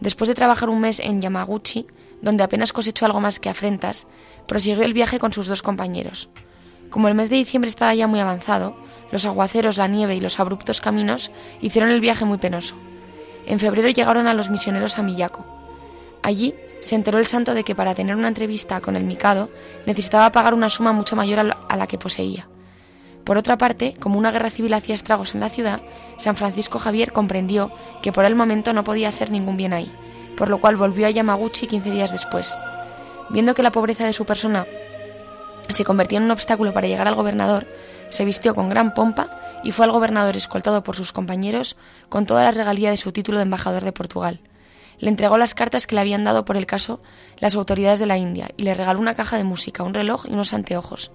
Después 0.00 0.28
de 0.28 0.34
trabajar 0.34 0.70
un 0.70 0.80
mes 0.80 1.00
en 1.00 1.20
Yamaguchi, 1.20 1.86
donde 2.22 2.44
apenas 2.44 2.72
cosechó 2.72 3.04
algo 3.04 3.20
más 3.20 3.40
que 3.40 3.50
afrentas, 3.50 4.06
prosiguió 4.48 4.82
el 4.84 4.94
viaje 4.94 5.18
con 5.18 5.34
sus 5.34 5.48
dos 5.48 5.62
compañeros. 5.62 6.30
Como 6.88 7.08
el 7.08 7.14
mes 7.14 7.28
de 7.28 7.36
diciembre 7.36 7.68
estaba 7.68 7.94
ya 7.94 8.06
muy 8.06 8.20
avanzado, 8.20 8.85
los 9.10 9.26
aguaceros, 9.26 9.76
la 9.76 9.88
nieve 9.88 10.14
y 10.14 10.20
los 10.20 10.40
abruptos 10.40 10.80
caminos 10.80 11.30
hicieron 11.60 11.90
el 11.90 12.00
viaje 12.00 12.24
muy 12.24 12.38
penoso. 12.38 12.76
En 13.46 13.60
febrero 13.60 13.88
llegaron 13.88 14.26
a 14.26 14.34
los 14.34 14.50
misioneros 14.50 14.98
a 14.98 15.02
Miyako. 15.02 15.46
Allí 16.22 16.54
se 16.80 16.94
enteró 16.94 17.18
el 17.18 17.26
santo 17.26 17.54
de 17.54 17.64
que 17.64 17.74
para 17.74 17.94
tener 17.94 18.16
una 18.16 18.28
entrevista 18.28 18.80
con 18.80 18.96
el 18.96 19.04
Mikado 19.04 19.50
necesitaba 19.86 20.32
pagar 20.32 20.54
una 20.54 20.70
suma 20.70 20.92
mucho 20.92 21.16
mayor 21.16 21.54
a 21.68 21.76
la 21.76 21.86
que 21.86 21.98
poseía. 21.98 22.48
Por 23.24 23.38
otra 23.38 23.58
parte, 23.58 23.94
como 23.98 24.18
una 24.18 24.30
guerra 24.30 24.50
civil 24.50 24.72
hacía 24.74 24.94
estragos 24.94 25.34
en 25.34 25.40
la 25.40 25.48
ciudad, 25.48 25.80
San 26.16 26.36
Francisco 26.36 26.78
Javier 26.78 27.12
comprendió 27.12 27.72
que 28.00 28.12
por 28.12 28.24
el 28.24 28.36
momento 28.36 28.72
no 28.72 28.84
podía 28.84 29.08
hacer 29.08 29.32
ningún 29.32 29.56
bien 29.56 29.72
ahí, 29.72 29.92
por 30.36 30.48
lo 30.48 30.60
cual 30.60 30.76
volvió 30.76 31.08
a 31.08 31.10
Yamaguchi 31.10 31.66
15 31.66 31.90
días 31.90 32.12
después. 32.12 32.56
Viendo 33.30 33.54
que 33.54 33.64
la 33.64 33.72
pobreza 33.72 34.06
de 34.06 34.12
su 34.12 34.24
persona 34.24 34.64
se 35.68 35.84
convertía 35.84 36.18
en 36.18 36.24
un 36.24 36.30
obstáculo 36.30 36.72
para 36.72 36.86
llegar 36.86 37.08
al 37.08 37.16
gobernador, 37.16 37.66
se 38.16 38.24
vistió 38.24 38.54
con 38.54 38.70
gran 38.70 38.94
pompa 38.94 39.28
y 39.62 39.72
fue 39.72 39.84
al 39.84 39.92
gobernador 39.92 40.38
escoltado 40.38 40.82
por 40.82 40.96
sus 40.96 41.12
compañeros 41.12 41.76
con 42.08 42.24
toda 42.24 42.44
la 42.44 42.50
regalía 42.50 42.88
de 42.88 42.96
su 42.96 43.12
título 43.12 43.36
de 43.36 43.42
embajador 43.42 43.84
de 43.84 43.92
Portugal. 43.92 44.40
Le 44.98 45.10
entregó 45.10 45.36
las 45.36 45.54
cartas 45.54 45.86
que 45.86 45.94
le 45.94 46.00
habían 46.00 46.24
dado 46.24 46.46
por 46.46 46.56
el 46.56 46.64
caso 46.64 46.98
las 47.36 47.56
autoridades 47.56 47.98
de 47.98 48.06
la 48.06 48.16
India 48.16 48.48
y 48.56 48.62
le 48.62 48.72
regaló 48.72 49.00
una 49.00 49.14
caja 49.14 49.36
de 49.36 49.44
música, 49.44 49.82
un 49.82 49.92
reloj 49.92 50.24
y 50.26 50.32
unos 50.32 50.54
anteojos. 50.54 51.12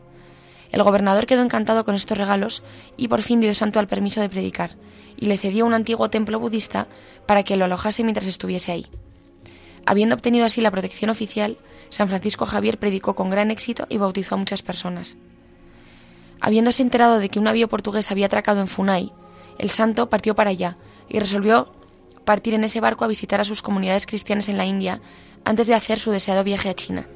El 0.72 0.84
gobernador 0.84 1.26
quedó 1.26 1.42
encantado 1.42 1.86
con 1.86 1.96
estos 1.96 2.20
regalos 2.20 2.62
y 2.98 3.08
por 3.08 3.24
fin 3.24 3.42
dio 3.42 3.56
santo 3.56 3.80
al 3.80 3.88
permiso 3.88 4.22
de 4.22 4.30
predicar, 4.30 4.76
y 5.18 5.26
le 5.26 5.40
cedió 5.40 5.66
un 5.66 5.74
antiguo 5.74 6.12
templo 6.12 6.40
budista 6.40 6.88
para 7.26 7.42
que 7.42 7.58
lo 7.58 7.66
alojase 7.66 8.04
mientras 8.04 8.28
estuviese 8.28 8.74
ahí. 8.74 8.86
Habiendo 9.88 10.14
obtenido 10.14 10.46
así 10.46 10.62
la 10.62 10.70
protección 10.70 11.10
oficial, 11.10 11.58
San 11.90 12.08
Francisco 12.10 12.46
Javier 12.46 12.78
predicó 12.78 13.16
con 13.16 13.32
gran 13.32 13.50
éxito 13.50 13.88
y 13.90 13.98
bautizó 13.98 14.36
a 14.36 14.38
muchas 14.38 14.62
personas. 14.62 15.18
Habiéndose 16.42 16.82
enterado 16.82 17.20
de 17.20 17.30
que 17.30 17.40
un 17.40 17.46
navío 17.46 17.70
portugués 17.70 18.12
había 18.12 18.26
atracado 18.26 18.60
en 18.60 18.68
Funai, 18.68 19.14
el 19.60 19.70
santo 19.70 20.10
partió 20.10 20.34
para 20.36 20.50
allá 20.50 20.78
y 21.08 21.20
resolvió 21.20 21.72
partir 22.26 22.56
en 22.56 22.64
ese 22.64 22.82
barco 22.82 23.06
a 23.06 23.08
visitar 23.08 23.40
a 23.40 23.46
sus 23.46 23.62
comunidades 23.62 24.08
cristianas 24.08 24.50
en 24.50 24.58
la 24.58 24.66
India 24.66 25.02
antes 25.46 25.68
de 25.68 25.76
hacer 25.76 26.00
su 26.00 26.12
deseado 26.12 26.44
viaje 26.44 26.70
a 26.70 26.74
China. 26.74 27.08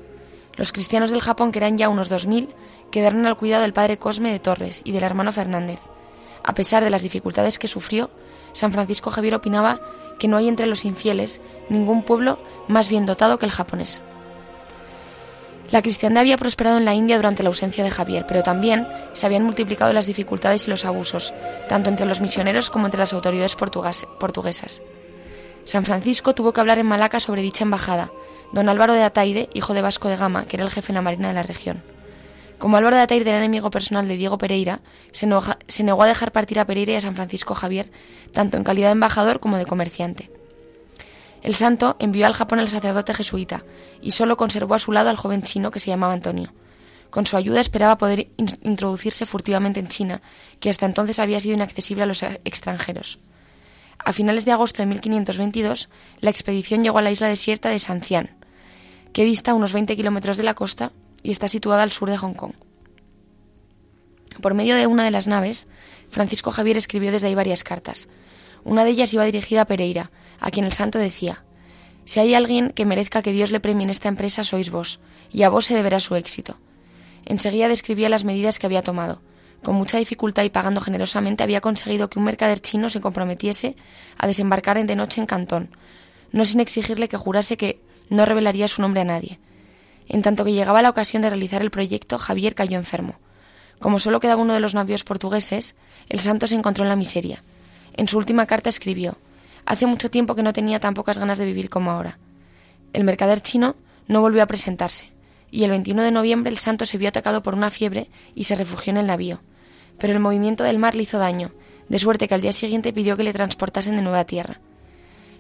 Los 0.55 0.71
cristianos 0.71 1.11
del 1.11 1.21
Japón, 1.21 1.51
que 1.51 1.59
eran 1.59 1.78
ya 1.78 1.89
unos 1.89 2.11
2.000, 2.11 2.49
quedaron 2.91 3.26
al 3.26 3.36
cuidado 3.38 3.63
del 3.63 3.73
padre 3.73 3.97
Cosme 3.97 4.32
de 4.32 4.39
Torres 4.39 4.82
y 4.84 4.91
del 4.91 5.03
hermano 5.03 5.34
Fernández. 5.34 5.80
A 6.43 6.53
pesar 6.53 6.84
de 6.84 6.89
las 6.89 7.01
dificultades 7.01 7.59
que 7.59 7.67
sufrió, 7.67 8.11
San 8.53 8.71
Francisco 8.71 9.09
Javier 9.09 9.36
opinaba 9.36 9.82
que 10.19 10.28
no 10.28 10.38
hay 10.38 10.47
entre 10.47 10.67
los 10.67 10.86
infieles 10.86 11.41
ningún 11.69 12.03
pueblo 12.03 12.39
más 12.67 12.89
bien 12.89 13.05
dotado 13.05 13.38
que 13.38 13.45
el 13.45 13.51
japonés. 13.51 14.01
La 15.76 15.82
cristiandad 15.82 16.21
había 16.21 16.38
prosperado 16.38 16.78
en 16.78 16.86
la 16.86 16.93
India 16.93 17.17
durante 17.17 17.43
la 17.43 17.49
ausencia 17.49 17.84
de 17.84 17.91
Javier, 17.91 18.26
pero 18.26 18.43
también 18.43 18.88
se 19.11 19.26
habían 19.26 19.43
multiplicado 19.43 19.91
las 19.91 20.05
dificultades 20.05 20.65
y 20.65 20.69
los 20.69 20.86
abusos, 20.86 21.34
tanto 21.67 21.89
entre 21.89 22.05
los 22.05 22.21
misioneros 22.21 22.69
como 22.69 22.86
entre 22.86 23.01
las 23.01 23.11
autoridades 23.11 23.57
portuguesas. 23.57 24.82
San 25.65 25.84
Francisco 25.84 26.34
tuvo 26.34 26.53
que 26.53 26.61
hablar 26.61 26.80
en 26.80 26.86
Malaca 26.86 27.19
sobre 27.19 27.41
dicha 27.41 27.65
embajada, 27.65 28.09
don 28.53 28.69
Álvaro 28.69 28.93
de 28.93 29.03
Ataide, 29.03 29.49
hijo 29.53 29.73
de 29.73 29.82
Vasco 29.82 30.07
de 30.07 30.15
Gama, 30.15 30.45
que 30.45 30.55
era 30.55 30.63
el 30.63 30.71
jefe 30.71 30.93
de 30.93 30.93
la 30.93 31.01
marina 31.01 31.28
de 31.28 31.34
la 31.34 31.43
región. 31.43 31.84
Como 32.57 32.78
Álvaro 32.78 32.95
de 32.95 33.01
Ataide 33.01 33.30
era 33.30 33.39
enemigo 33.39 33.69
personal 33.69 34.07
de 34.07 34.15
Diego 34.15 34.38
Pereira, 34.38 34.80
se, 35.11 35.28
se 35.67 35.84
negó 35.84 36.03
a 36.03 36.07
dejar 36.07 36.32
partir 36.32 36.57
a 36.57 36.65
Pereira 36.65 36.93
y 36.93 36.95
a 36.95 37.01
San 37.01 37.15
Francisco 37.15 37.53
Javier, 37.53 37.91
tanto 38.32 38.55
en 38.55 38.63
calidad 38.63 38.88
de 38.88 38.93
embajador 38.93 39.41
como 39.41 39.57
de 39.57 39.65
comerciante. 39.65 40.32
El 41.41 41.53
santo 41.55 41.95
envió 41.99 42.25
al 42.25 42.33
Japón 42.33 42.59
al 42.59 42.69
sacerdote 42.69 43.13
jesuita 43.13 43.63
y 44.01 44.11
solo 44.11 44.38
conservó 44.38 44.75
a 44.75 44.79
su 44.79 44.91
lado 44.91 45.09
al 45.09 45.17
joven 45.17 45.43
chino 45.43 45.71
que 45.71 45.79
se 45.79 45.91
llamaba 45.91 46.13
Antonio. 46.13 46.53
Con 47.09 47.25
su 47.25 47.38
ayuda 47.38 47.61
esperaba 47.61 47.97
poder 47.97 48.27
introducirse 48.38 49.25
furtivamente 49.25 49.79
en 49.79 49.88
China, 49.88 50.21
que 50.59 50.69
hasta 50.69 50.86
entonces 50.86 51.19
había 51.19 51.39
sido 51.39 51.55
inaccesible 51.55 52.03
a 52.03 52.07
los 52.07 52.23
extranjeros. 52.23 53.19
A 53.99 54.11
finales 54.11 54.45
de 54.45 54.51
agosto 54.51 54.81
de 54.81 54.88
1522, 54.88 55.89
la 56.19 56.29
expedición 56.29 56.83
llegó 56.83 56.97
a 56.97 57.01
la 57.01 57.11
isla 57.11 57.27
desierta 57.27 57.69
de 57.69 57.79
Sancian, 57.79 58.36
que 59.13 59.23
dista 59.23 59.53
unos 59.53 59.71
20 59.71 59.95
kilómetros 59.95 60.36
de 60.38 60.43
la 60.43 60.55
costa 60.55 60.91
y 61.23 61.31
está 61.31 61.47
situada 61.47 61.83
al 61.83 61.91
sur 61.91 62.09
de 62.09 62.17
Hong 62.17 62.33
Kong. 62.33 62.53
Por 64.41 64.53
medio 64.53 64.75
de 64.75 64.88
una 64.88 65.05
de 65.05 65.11
las 65.11 65.27
naves, 65.27 65.67
Francisco 66.09 66.51
Javier 66.51 66.77
escribió 66.77 67.11
desde 67.11 67.27
ahí 67.27 67.36
varias 67.36 67.63
cartas. 67.63 68.07
Una 68.63 68.83
de 68.83 68.91
ellas 68.91 69.13
iba 69.13 69.23
dirigida 69.23 69.61
a 69.61 69.65
Pereira, 69.65 70.11
a 70.39 70.51
quien 70.51 70.65
el 70.65 70.73
santo 70.73 70.99
decía, 70.99 71.43
Si 72.03 72.19
hay 72.19 72.36
alguien 72.36 72.71
que 72.71 72.86
merezca 72.86 73.21
que 73.21 73.31
Dios 73.31 73.51
le 73.51 73.59
premie 73.59 73.83
en 73.83 73.89
esta 73.89 74.09
empresa, 74.09 74.43
sois 74.43 74.69
vos, 74.69 74.99
y 75.31 75.43
a 75.43 75.49
vos 75.49 75.65
se 75.65 75.75
deberá 75.75 75.99
su 75.99 76.15
éxito. 76.15 76.57
Enseguida 77.25 77.67
describía 77.67 78.09
las 78.09 78.23
medidas 78.23 78.59
que 78.59 78.67
había 78.67 78.83
tomado. 78.83 79.21
Con 79.63 79.75
mucha 79.75 79.97
dificultad 79.97 80.43
y 80.43 80.49
pagando 80.49 80.79
generosamente 80.79 81.43
había 81.43 81.61
conseguido 81.61 82.09
que 82.09 82.19
un 82.19 82.25
mercader 82.25 82.59
chino 82.59 82.89
se 82.89 83.01
comprometiese 83.01 83.75
a 84.17 84.27
desembarcar 84.27 84.86
de 84.86 84.95
noche 84.95 85.19
en 85.19 85.27
Cantón, 85.27 85.69
no 86.31 86.45
sin 86.45 86.59
exigirle 86.59 87.09
que 87.09 87.17
jurase 87.17 87.57
que 87.57 87.81
no 88.09 88.25
revelaría 88.25 88.67
su 88.67 88.81
nombre 88.81 89.01
a 89.01 89.05
nadie. 89.05 89.39
En 90.07 90.21
tanto 90.21 90.45
que 90.45 90.53
llegaba 90.53 90.83
la 90.83 90.89
ocasión 90.89 91.23
de 91.23 91.29
realizar 91.29 91.63
el 91.63 91.71
proyecto, 91.71 92.19
Javier 92.19 92.53
cayó 92.53 92.77
enfermo. 92.77 93.15
Como 93.79 93.99
solo 93.99 94.19
quedaba 94.19 94.41
uno 94.41 94.53
de 94.53 94.59
los 94.59 94.73
navíos 94.73 95.03
portugueses, 95.03 95.75
el 96.09 96.19
santo 96.19 96.47
se 96.47 96.55
encontró 96.55 96.83
en 96.83 96.89
la 96.89 96.95
miseria. 96.95 97.41
En 97.93 98.07
su 98.07 98.17
última 98.17 98.45
carta 98.45 98.69
escribió 98.69 99.17
Hace 99.66 99.88
mucho 99.88 100.11
tiempo 100.11 100.36
que 100.36 100.43
no 100.43 100.53
tenía 100.53 100.80
tan 100.80 100.93
pocas 100.93 101.18
ganas 101.18 101.38
de 101.38 101.45
vivir 101.45 101.70
como 101.70 101.91
ahora. 101.91 102.20
El 102.93 103.03
mercader 103.03 103.41
chino 103.41 103.76
no 104.07 104.22
volvió 104.22 104.43
a 104.43 104.47
presentarse, 104.47 105.11
y 105.49 105.63
el 105.63 105.72
21 105.72 106.03
de 106.03 106.11
noviembre 106.11 106.51
el 106.51 106.57
santo 106.57 106.86
se 106.86 106.97
vio 106.97 107.09
atacado 107.09 107.41
por 107.41 107.55
una 107.55 107.72
fiebre 107.72 108.09
y 108.36 108.43
se 108.43 108.55
refugió 108.55 108.91
en 108.91 108.97
el 108.97 109.07
navío. 109.07 109.41
Pero 109.97 110.13
el 110.13 110.20
movimiento 110.20 110.63
del 110.63 110.78
mar 110.78 110.95
le 110.95 111.03
hizo 111.03 111.18
daño, 111.18 111.51
de 111.89 111.97
suerte 111.97 112.28
que 112.28 112.36
al 112.36 112.41
día 112.41 112.51
siguiente 112.51 112.93
pidió 112.93 113.18
que 113.18 113.24
le 113.24 113.34
transportasen 113.34 113.95
de 113.95 114.03
nueva 114.03 114.26
tierra. 114.26 114.59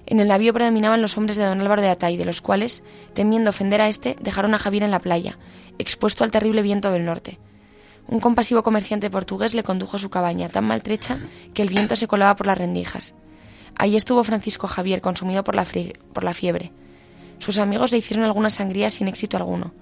En 0.07 0.19
el 0.19 0.27
navío 0.27 0.53
predominaban 0.53 1.01
los 1.01 1.17
hombres 1.17 1.35
de 1.35 1.45
don 1.45 1.61
Álvaro 1.61 1.81
de 1.81 1.89
Atay, 1.89 2.17
de 2.17 2.25
los 2.25 2.41
cuales, 2.41 2.83
temiendo 3.13 3.51
ofender 3.51 3.81
a 3.81 3.89
éste, 3.89 4.15
dejaron 4.21 4.53
a 4.53 4.59
Javier 4.59 4.83
en 4.83 4.91
la 4.91 4.99
playa, 4.99 5.37
expuesto 5.77 6.23
al 6.23 6.31
terrible 6.31 6.61
viento 6.61 6.91
del 6.91 7.05
norte. 7.05 7.39
Un 8.07 8.19
compasivo 8.19 8.63
comerciante 8.63 9.09
portugués 9.09 9.53
le 9.55 9.63
condujo 9.63 9.97
a 9.97 9.99
su 9.99 10.09
cabaña, 10.09 10.49
tan 10.49 10.65
maltrecha 10.65 11.19
que 11.53 11.63
el 11.63 11.69
viento 11.69 11.95
se 11.95 12.07
colaba 12.07 12.35
por 12.35 12.47
las 12.47 12.57
rendijas. 12.57 13.15
Allí 13.77 13.97
estuvo 13.97 14.23
Francisco 14.23 14.67
Javier, 14.67 15.01
consumido 15.01 15.43
por 15.43 15.55
la, 15.55 15.65
fiebre. 16.33 16.71
Sus 17.39 17.59
amigos 17.59 17.91
le 17.91 17.97
hicieron 17.97 18.25
algunas 18.25 18.55
sangrías 18.55 18.93
sin 18.93 19.07
éxito 19.07 19.37
alguno. 19.37 19.73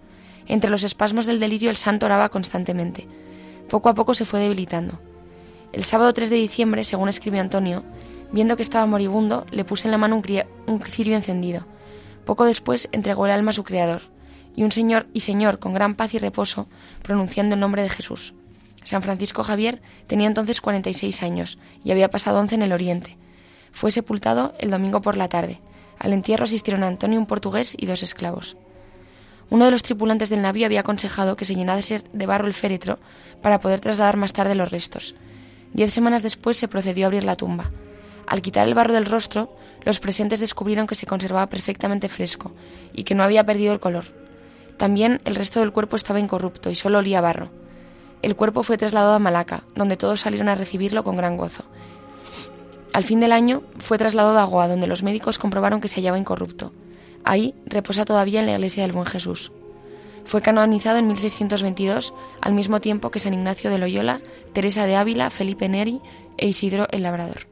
Entre 0.48 0.70
los 0.70 0.84
espasmos 0.84 1.26
del 1.26 1.40
delirio 1.40 1.70
el 1.70 1.78
santo 1.78 2.08
oraba 2.08 2.30
constantemente. 2.30 3.08
Poco 3.70 3.90
a 3.90 3.94
poco 3.94 4.14
se 4.14 4.26
fue 4.26 4.40
debilitando. 4.40 5.00
El 5.72 5.84
sábado 5.84 6.12
3 6.14 6.30
de 6.30 6.36
diciembre, 6.36 6.84
según 6.84 7.08
escribió 7.08 7.40
Antonio, 7.40 7.84
viendo 8.32 8.56
que 8.56 8.64
estaba 8.64 8.86
moribundo, 8.86 9.46
le 9.52 9.64
puse 9.64 9.88
en 9.88 9.92
la 9.92 9.98
mano 9.98 10.16
un, 10.18 10.24
un 10.68 10.82
cirio 10.82 11.16
encendido. 11.16 11.66
Poco 12.26 12.46
después 12.46 12.90
entregó 12.92 13.26
el 13.26 13.32
alma 13.32 13.52
a 13.52 13.54
su 13.54 13.64
Creador, 13.64 14.02
y 14.56 14.64
un 14.64 14.72
Señor 14.72 15.08
y 15.14 15.22
Señor 15.22 15.60
con 15.60 15.74
gran 15.74 15.96
paz 15.96 16.14
y 16.14 16.20
reposo, 16.20 16.68
pronunciando 17.02 17.56
el 17.56 17.62
nombre 17.62 17.84
de 17.84 17.90
Jesús. 17.90 18.34
San 18.84 19.02
Francisco 19.02 19.44
Javier 19.44 19.82
tenía 20.08 20.28
entonces 20.28 20.62
46 20.62 21.24
años 21.24 21.58
y 21.84 21.92
había 21.92 22.10
pasado 22.10 22.40
11 22.40 22.56
en 22.56 22.62
el 22.64 22.74
Oriente. 22.74 23.18
Fue 23.74 23.92
sepultado 23.92 24.54
el 24.60 24.70
domingo 24.70 25.02
por 25.02 25.18
la 25.18 25.28
tarde. 25.28 25.60
Al 25.98 26.14
entierro 26.14 26.46
asistieron 26.46 26.84
Antonio, 26.84 27.20
un 27.20 27.26
portugués, 27.26 27.76
y 27.78 27.88
dos 27.88 28.04
esclavos. 28.04 28.56
Uno 29.50 29.66
de 29.66 29.72
los 29.72 29.82
tripulantes 29.82 30.30
del 30.30 30.44
navío 30.44 30.68
había 30.68 30.82
aconsejado 30.82 31.36
que 31.36 31.44
se 31.44 31.56
llenase 31.56 32.04
de 32.14 32.26
barro 32.26 32.48
el 32.48 32.54
féretro 32.54 33.00
para 33.42 33.60
poder 33.60 33.80
trasladar 33.80 34.16
más 34.16 34.32
tarde 34.32 34.54
los 34.56 34.72
restos. 34.72 35.16
Diez 35.74 35.92
semanas 35.92 36.22
después 36.22 36.56
se 36.56 36.68
procedió 36.68 37.06
a 37.06 37.08
abrir 37.08 37.24
la 37.24 37.36
tumba. 37.36 37.72
Al 38.28 38.44
quitar 38.44 38.68
el 38.68 38.76
barro 38.76 38.94
del 38.94 39.06
rostro, 39.06 39.56
los 39.84 40.00
presentes 40.00 40.40
descubrieron 40.40 40.86
que 40.86 40.96
se 40.96 41.08
conservaba 41.08 41.50
perfectamente 41.50 42.10
fresco 42.10 42.54
y 42.94 43.04
que 43.04 43.16
no 43.16 43.24
había 43.24 43.44
perdido 43.44 43.74
el 43.74 43.80
color. 43.80 44.06
También 44.78 45.20
el 45.26 45.36
resto 45.36 45.62
del 45.62 45.74
cuerpo 45.74 45.96
estaba 45.96 46.20
incorrupto 46.20 46.70
y 46.70 46.76
solo 46.76 47.00
olía 47.00 47.22
barro. 47.22 47.50
El 48.22 48.36
cuerpo 48.36 48.64
fue 48.64 48.78
trasladado 48.78 49.16
a 49.16 49.20
Malaca, 49.20 49.64
donde 49.76 49.98
todos 49.98 50.22
salieron 50.22 50.48
a 50.48 50.56
recibirlo 50.56 51.04
con 51.04 51.18
gran 51.18 51.38
gozo, 51.38 51.66
al 52.94 53.04
fin 53.04 53.20
del 53.20 53.32
año 53.32 53.64
fue 53.80 53.98
trasladado 53.98 54.38
a 54.38 54.44
Goa, 54.46 54.68
donde 54.68 54.88
los 54.88 55.02
médicos 55.04 55.40
comprobaron 55.40 55.82
que 55.82 55.88
se 55.88 55.96
hallaba 55.96 56.20
incorrupto. 56.20 56.72
Ahí 57.24 57.56
reposa 57.66 58.06
todavía 58.06 58.40
en 58.40 58.46
la 58.46 58.54
iglesia 58.54 58.84
del 58.84 58.92
Buen 58.92 59.08
Jesús. 59.08 59.52
Fue 60.26 60.42
canonizado 60.42 61.00
en 61.00 61.08
1622, 61.08 62.14
al 62.40 62.54
mismo 62.54 62.80
tiempo 62.82 63.12
que 63.12 63.20
San 63.20 63.34
Ignacio 63.34 63.70
de 63.70 63.80
Loyola, 63.80 64.22
Teresa 64.54 64.86
de 64.86 64.96
Ávila, 64.96 65.30
Felipe 65.30 65.68
Neri 65.68 66.02
e 66.38 66.48
Isidro 66.48 66.88
el 66.92 67.04
Labrador. 67.04 67.48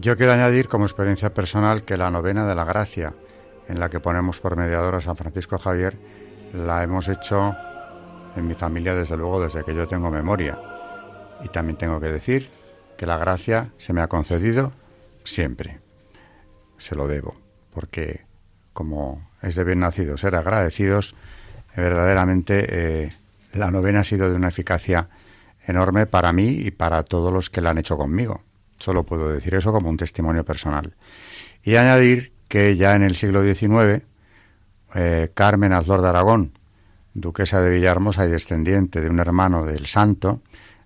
Yo 0.00 0.16
quiero 0.16 0.32
añadir 0.32 0.66
como 0.66 0.84
experiencia 0.84 1.32
personal 1.32 1.84
que 1.84 1.96
la 1.96 2.10
novena 2.10 2.44
de 2.44 2.56
la 2.56 2.64
gracia, 2.64 3.14
en 3.72 3.80
la 3.80 3.88
que 3.88 4.00
ponemos 4.00 4.38
por 4.38 4.54
mediador 4.54 4.94
a 4.94 5.00
San 5.00 5.16
Francisco 5.16 5.58
Javier, 5.58 5.96
la 6.52 6.82
hemos 6.82 7.08
hecho 7.08 7.56
en 8.36 8.46
mi 8.46 8.52
familia 8.52 8.94
desde 8.94 9.16
luego 9.16 9.42
desde 9.42 9.64
que 9.64 9.74
yo 9.74 9.88
tengo 9.88 10.10
memoria. 10.10 10.60
Y 11.42 11.48
también 11.48 11.78
tengo 11.78 11.98
que 11.98 12.08
decir 12.08 12.50
que 12.98 13.06
la 13.06 13.16
gracia 13.16 13.70
se 13.78 13.94
me 13.94 14.02
ha 14.02 14.08
concedido 14.08 14.72
siempre. 15.24 15.80
Se 16.76 16.94
lo 16.94 17.08
debo, 17.08 17.34
porque 17.72 18.26
como 18.74 19.30
es 19.40 19.54
de 19.54 19.64
bien 19.64 19.80
nacido 19.80 20.18
ser 20.18 20.36
agradecidos, 20.36 21.14
verdaderamente 21.74 22.66
eh, 22.68 23.08
la 23.54 23.70
novena 23.70 24.00
ha 24.00 24.04
sido 24.04 24.28
de 24.28 24.36
una 24.36 24.48
eficacia 24.48 25.08
enorme 25.66 26.04
para 26.04 26.34
mí 26.34 26.48
y 26.48 26.72
para 26.72 27.04
todos 27.04 27.32
los 27.32 27.48
que 27.48 27.62
la 27.62 27.70
han 27.70 27.78
hecho 27.78 27.96
conmigo. 27.96 28.42
Solo 28.78 29.04
puedo 29.04 29.32
decir 29.32 29.54
eso 29.54 29.72
como 29.72 29.88
un 29.88 29.96
testimonio 29.96 30.44
personal. 30.44 30.94
Y 31.62 31.76
añadir 31.76 32.31
que 32.52 32.76
ya 32.76 32.94
en 32.94 33.02
el 33.02 33.16
siglo 33.16 33.42
XIX, 33.42 34.04
eh, 34.94 35.30
Carmen 35.32 35.72
Azlor 35.72 36.02
de 36.02 36.08
Aragón, 36.08 36.58
duquesa 37.14 37.62
de 37.62 37.70
Villahermosa 37.70 38.26
y 38.26 38.28
descendiente 38.28 39.00
de 39.00 39.08
un 39.08 39.20
hermano 39.20 39.64
del 39.64 39.86
santo, 39.86 40.42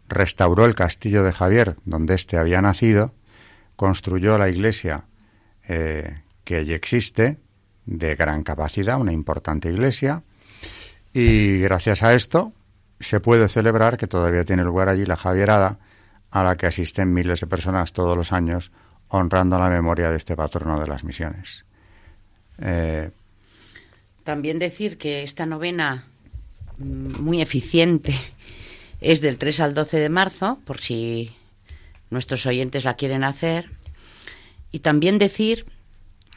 restauró 0.08 0.64
el 0.64 0.76
castillo 0.76 1.24
de 1.24 1.32
Javier, 1.32 1.74
donde 1.84 2.14
éste 2.14 2.38
había 2.38 2.62
nacido, 2.62 3.14
construyó 3.74 4.38
la 4.38 4.48
iglesia 4.48 5.06
eh, 5.66 6.22
que 6.44 6.58
allí 6.58 6.72
existe, 6.72 7.40
de 7.84 8.14
gran 8.14 8.44
capacidad, 8.44 9.00
una 9.00 9.12
importante 9.12 9.68
iglesia, 9.68 10.22
y 11.12 11.58
gracias 11.58 12.04
a 12.04 12.14
esto 12.14 12.52
se 13.00 13.18
puede 13.18 13.48
celebrar 13.48 13.96
que 13.96 14.06
todavía 14.06 14.44
tiene 14.44 14.62
lugar 14.62 14.88
allí 14.88 15.04
la 15.04 15.16
Javierada, 15.16 15.80
a 16.30 16.44
la 16.44 16.56
que 16.56 16.68
asisten 16.68 17.12
miles 17.12 17.40
de 17.40 17.48
personas 17.48 17.92
todos 17.92 18.16
los 18.16 18.32
años, 18.32 18.70
honrando 19.08 19.58
la 19.58 19.68
memoria 19.68 20.10
de 20.10 20.16
este 20.16 20.36
patrono 20.36 20.80
de 20.80 20.86
las 20.86 21.04
misiones. 21.04 21.64
Eh, 22.58 23.10
También 24.24 24.58
decir 24.58 24.98
que 24.98 25.22
esta 25.22 25.46
novena, 25.46 26.06
mm, 26.78 27.20
muy 27.20 27.40
eficiente, 27.40 28.14
es 29.00 29.20
del 29.20 29.38
3 29.38 29.60
al 29.60 29.74
12 29.74 29.98
de 29.98 30.08
marzo, 30.08 30.58
por 30.64 30.80
si 30.80 31.34
nuestros 32.10 32.46
oyentes 32.46 32.84
la 32.84 32.94
quieren 32.94 33.24
hacer. 33.24 33.70
Y 34.72 34.80
también 34.80 35.18
decir 35.18 35.66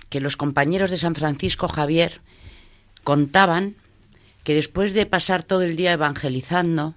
que 0.09 0.22
los 0.22 0.38
compañeros 0.38 0.91
de 0.91 0.97
San 0.97 1.15
Francisco 1.15 1.67
Javier 1.67 2.22
contaban 3.03 3.76
que 4.43 4.53
después 4.55 4.93
de 4.93 5.05
pasar 5.05 5.43
todo 5.43 5.61
el 5.63 5.76
día 5.76 5.91
evangelizando, 5.91 6.95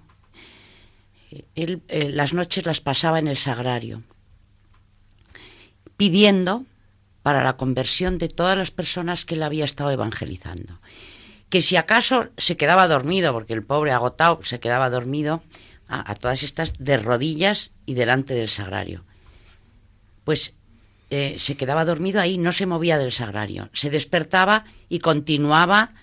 él 1.55 1.81
eh, 1.87 2.09
las 2.09 2.33
noches 2.33 2.65
las 2.65 2.81
pasaba 2.81 3.19
en 3.19 3.27
el 3.27 3.37
sagrario, 3.37 4.03
pidiendo 6.03 6.65
para 7.21 7.45
la 7.45 7.55
conversión 7.55 8.17
de 8.17 8.27
todas 8.27 8.57
las 8.57 8.71
personas 8.71 9.23
que 9.23 9.35
él 9.35 9.43
había 9.43 9.63
estado 9.63 9.89
evangelizando. 9.89 10.81
Que 11.47 11.61
si 11.61 11.77
acaso 11.77 12.27
se 12.37 12.57
quedaba 12.57 12.89
dormido, 12.89 13.31
porque 13.31 13.53
el 13.53 13.63
pobre 13.63 13.93
agotado 13.93 14.41
se 14.43 14.59
quedaba 14.59 14.89
dormido, 14.89 15.41
a, 15.87 16.13
todas 16.15 16.43
estas 16.43 16.73
de 16.77 16.97
rodillas 16.97 17.71
y 17.85 17.93
delante 17.93 18.33
del 18.33 18.49
sagrario. 18.49 19.05
Pues 20.25 20.55
eh, 21.09 21.35
se 21.37 21.55
quedaba 21.55 21.85
dormido 21.85 22.19
ahí, 22.19 22.37
no 22.37 22.51
se 22.51 22.65
movía 22.65 22.97
del 22.97 23.13
sagrario, 23.13 23.69
se 23.71 23.89
despertaba 23.89 24.65
y 24.89 24.99
continuaba 24.99 25.93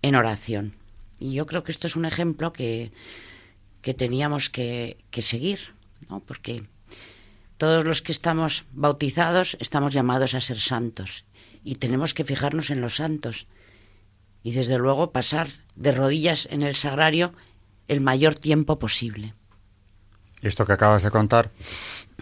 en 0.00 0.14
oración. 0.14 0.76
Y 1.18 1.34
yo 1.34 1.44
creo 1.44 1.62
que 1.62 1.72
esto 1.72 1.88
es 1.88 1.96
un 1.96 2.06
ejemplo 2.06 2.54
que, 2.54 2.90
que 3.82 3.92
teníamos 3.92 4.48
que, 4.48 4.96
que 5.10 5.20
seguir, 5.20 5.74
¿no? 6.08 6.20
porque 6.20 6.62
todos 7.62 7.84
los 7.84 8.02
que 8.02 8.10
estamos 8.10 8.64
bautizados 8.72 9.56
estamos 9.60 9.94
llamados 9.94 10.34
a 10.34 10.40
ser 10.40 10.58
santos 10.58 11.24
y 11.62 11.76
tenemos 11.76 12.12
que 12.12 12.24
fijarnos 12.24 12.70
en 12.70 12.80
los 12.80 12.96
santos 12.96 13.46
y 14.42 14.50
desde 14.50 14.78
luego 14.78 15.12
pasar 15.12 15.46
de 15.76 15.92
rodillas 15.92 16.48
en 16.50 16.62
el 16.62 16.74
sagrario 16.74 17.34
el 17.86 18.00
mayor 18.00 18.34
tiempo 18.34 18.80
posible. 18.80 19.34
Esto 20.40 20.66
que 20.66 20.72
acabas 20.72 21.04
de 21.04 21.12
contar 21.12 21.52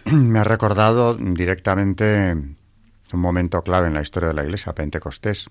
me 0.05 0.37
ha 0.37 0.43
recordado 0.43 1.15
directamente 1.15 2.33
un 2.33 3.19
momento 3.19 3.63
clave 3.63 3.87
en 3.87 3.95
la 3.95 4.03
historia 4.03 4.27
de 4.27 4.35
la 4.35 4.43
Iglesia, 4.43 4.75
Pentecostés. 4.75 5.49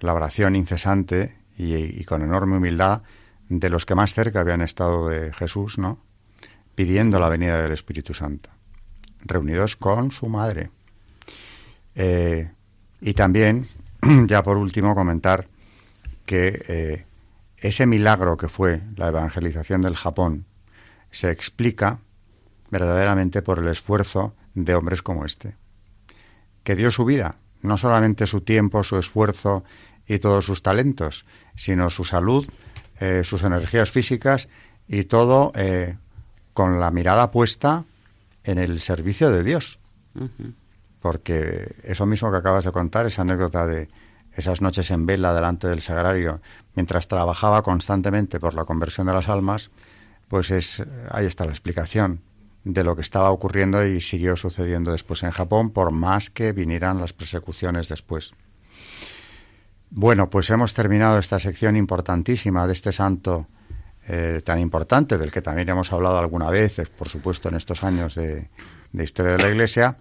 La 0.00 0.14
oración 0.14 0.56
incesante 0.56 1.36
y, 1.58 2.02
con 2.06 2.22
enorme 2.22 2.56
humildad 2.56 3.02
de 3.50 3.68
los 3.68 3.84
que 3.84 3.94
más 3.94 4.14
cerca 4.14 4.40
habían 4.40 4.62
estado 4.62 5.10
de 5.10 5.30
Jesús, 5.34 5.76
¿no? 5.76 5.98
Pidiendo 6.74 7.20
la 7.20 7.28
venida 7.28 7.60
del 7.60 7.72
Espíritu 7.72 8.14
Santo, 8.14 8.48
reunidos 9.24 9.76
con 9.76 10.10
su 10.10 10.28
madre. 10.28 10.70
Eh, 11.94 12.50
y 13.00 13.14
también, 13.14 13.66
ya 14.26 14.42
por 14.42 14.56
último, 14.56 14.94
comentar 14.94 15.46
que 16.26 16.64
eh, 16.68 17.04
ese 17.58 17.86
milagro 17.86 18.36
que 18.36 18.48
fue 18.48 18.82
la 18.96 19.08
evangelización 19.08 19.82
del 19.82 19.96
Japón 19.96 20.46
se 21.10 21.30
explica 21.30 21.98
verdaderamente 22.70 23.42
por 23.42 23.58
el 23.58 23.68
esfuerzo 23.68 24.34
de 24.54 24.74
hombres 24.74 25.02
como 25.02 25.24
este, 25.24 25.54
que 26.62 26.74
dio 26.74 26.90
su 26.90 27.04
vida, 27.04 27.36
no 27.62 27.78
solamente 27.78 28.26
su 28.26 28.40
tiempo, 28.40 28.82
su 28.82 28.98
esfuerzo 28.98 29.64
y 30.06 30.18
todos 30.18 30.44
sus 30.44 30.62
talentos, 30.62 31.24
sino 31.54 31.90
su 31.90 32.04
salud, 32.04 32.46
eh, 33.00 33.22
sus 33.24 33.42
energías 33.42 33.90
físicas 33.90 34.48
y 34.88 35.04
todo 35.04 35.52
con 36.52 36.78
la 36.78 36.90
mirada 36.90 37.30
puesta 37.30 37.84
en 38.44 38.58
el 38.58 38.80
servicio 38.80 39.30
de 39.30 39.42
Dios. 39.42 39.80
Porque 41.00 41.74
eso 41.82 42.06
mismo 42.06 42.30
que 42.30 42.36
acabas 42.36 42.64
de 42.64 42.72
contar, 42.72 43.06
esa 43.06 43.22
anécdota 43.22 43.66
de 43.66 43.88
esas 44.32 44.60
noches 44.60 44.90
en 44.90 45.06
vela 45.06 45.34
delante 45.34 45.68
del 45.68 45.80
sagrario, 45.80 46.40
mientras 46.74 47.08
trabajaba 47.08 47.62
constantemente 47.62 48.40
por 48.40 48.54
la 48.54 48.64
conversión 48.64 49.06
de 49.06 49.12
las 49.12 49.28
almas, 49.28 49.70
pues 50.28 50.50
es 50.50 50.82
ahí 51.10 51.26
está 51.26 51.44
la 51.44 51.52
explicación 51.52 52.20
de 52.64 52.82
lo 52.82 52.96
que 52.96 53.02
estaba 53.02 53.30
ocurriendo 53.30 53.84
y 53.86 54.00
siguió 54.00 54.36
sucediendo 54.36 54.90
después 54.90 55.22
en 55.22 55.30
Japón, 55.30 55.70
por 55.70 55.92
más 55.92 56.30
que 56.30 56.52
vinieran 56.52 57.00
las 57.00 57.12
persecuciones 57.12 57.88
después. 57.88 58.32
Bueno, 59.90 60.30
pues 60.30 60.50
hemos 60.50 60.74
terminado 60.74 61.18
esta 61.18 61.38
sección 61.38 61.76
importantísima 61.76 62.66
de 62.66 62.72
este 62.72 62.90
santo 62.90 63.46
eh, 64.08 64.42
tan 64.44 64.58
importante, 64.60 65.18
del 65.18 65.32
que 65.32 65.42
también 65.42 65.68
hemos 65.68 65.92
hablado 65.92 66.18
alguna 66.18 66.50
vez, 66.50 66.80
por 66.96 67.08
supuesto, 67.08 67.48
en 67.48 67.56
estos 67.56 67.84
años 67.84 68.14
de, 68.14 68.48
de 68.92 69.04
historia 69.04 69.32
de 69.32 69.42
la 69.42 69.48
Iglesia, 69.48 69.96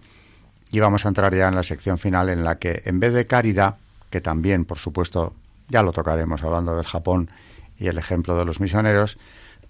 y 0.71 0.79
vamos 0.79 1.05
a 1.05 1.09
entrar 1.09 1.35
ya 1.35 1.47
en 1.47 1.55
la 1.55 1.63
sección 1.63 1.97
final 1.97 2.29
en 2.29 2.43
la 2.43 2.57
que, 2.57 2.81
en 2.85 2.99
vez 2.99 3.13
de 3.13 3.27
caridad, 3.27 3.77
que 4.09 4.21
también, 4.21 4.65
por 4.65 4.79
supuesto, 4.79 5.33
ya 5.69 5.83
lo 5.83 5.91
tocaremos 5.91 6.43
hablando 6.43 6.75
del 6.75 6.85
Japón 6.85 7.29
y 7.77 7.87
el 7.87 7.97
ejemplo 7.97 8.37
de 8.37 8.45
los 8.45 8.59
misioneros, 8.59 9.17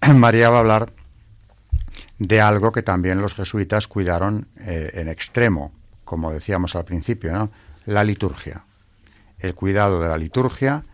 María 0.14 0.50
va 0.50 0.56
a 0.56 0.60
hablar 0.60 0.92
de 2.18 2.40
algo 2.40 2.72
que 2.72 2.82
también 2.82 3.20
los 3.20 3.34
jesuitas 3.34 3.88
cuidaron 3.88 4.48
eh, 4.58 4.90
en 4.94 5.08
extremo, 5.08 5.72
como 6.04 6.32
decíamos 6.32 6.76
al 6.76 6.84
principio, 6.84 7.32
¿no? 7.32 7.50
la 7.86 8.04
liturgia. 8.04 8.64
El 9.38 9.54
cuidado 9.54 10.00
de 10.00 10.08
la 10.08 10.16
liturgia, 10.16 10.84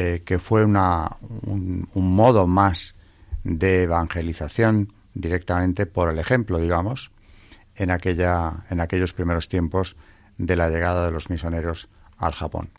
eh, 0.00 0.22
que 0.24 0.38
fue 0.38 0.64
una, 0.64 1.16
un, 1.42 1.88
un, 1.92 2.14
modo 2.14 2.46
más 2.46 2.94
de 3.42 3.82
evangelización 3.82 4.92
directamente 5.12 5.86
por 5.86 6.08
el 6.08 6.20
ejemplo, 6.20 6.60
digamos, 6.60 7.10
en, 7.74 7.90
aquella, 7.90 8.64
en 8.70 8.80
aquellos 8.80 9.12
primeros 9.12 9.48
tiempos 9.48 9.96
de 10.36 10.54
la 10.54 10.68
llegada 10.68 11.04
de 11.04 11.10
los 11.10 11.30
misioneros 11.30 11.88
al 12.16 12.32
Japón. 12.32 12.70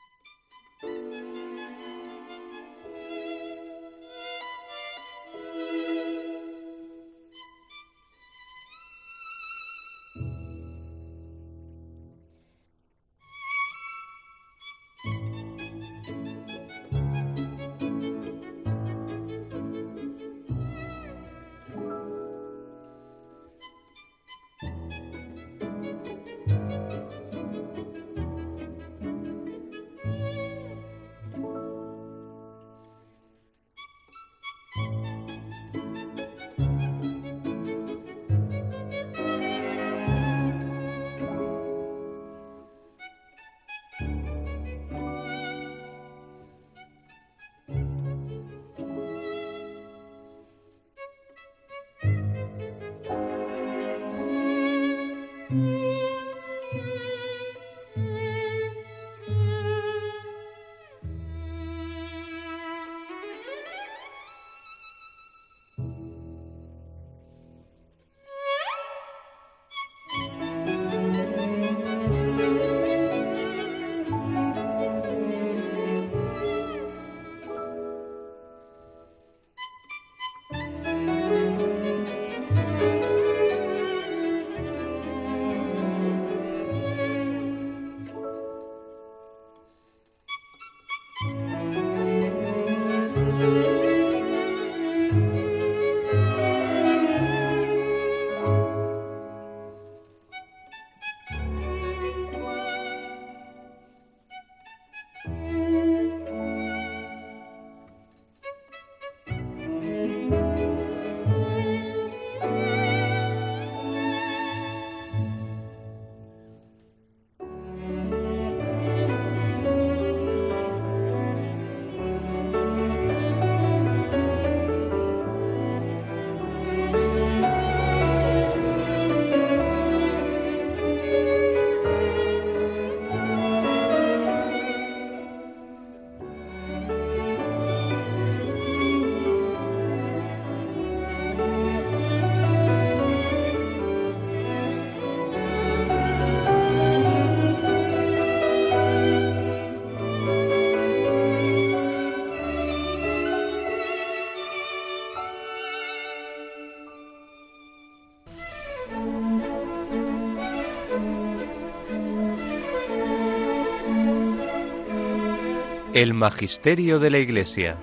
El 166.00 166.14
Magisterio 166.14 166.98
de 166.98 167.10
la 167.10 167.18
Iglesia. 167.18 167.78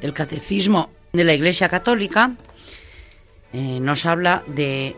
El 0.00 0.12
Catecismo 0.12 0.92
de 1.12 1.24
la 1.24 1.34
Iglesia 1.34 1.68
Católica 1.68 2.36
eh, 3.52 3.80
nos 3.80 4.06
habla 4.06 4.44
de 4.46 4.94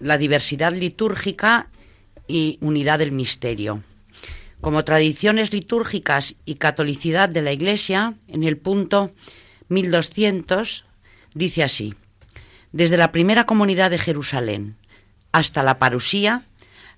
la 0.00 0.16
diversidad 0.16 0.72
litúrgica 0.72 1.68
y 2.26 2.56
unidad 2.62 2.98
del 2.98 3.12
misterio. 3.12 3.82
Como 4.62 4.82
tradiciones 4.82 5.52
litúrgicas 5.52 6.36
y 6.46 6.54
catolicidad 6.54 7.28
de 7.28 7.42
la 7.42 7.52
Iglesia, 7.52 8.14
en 8.28 8.44
el 8.44 8.56
punto 8.56 9.12
1200 9.68 10.86
dice 11.34 11.64
así, 11.64 11.94
desde 12.72 12.96
la 12.96 13.12
primera 13.12 13.44
comunidad 13.44 13.90
de 13.90 13.98
Jerusalén 13.98 14.76
hasta 15.32 15.62
la 15.62 15.78
parusía, 15.78 16.42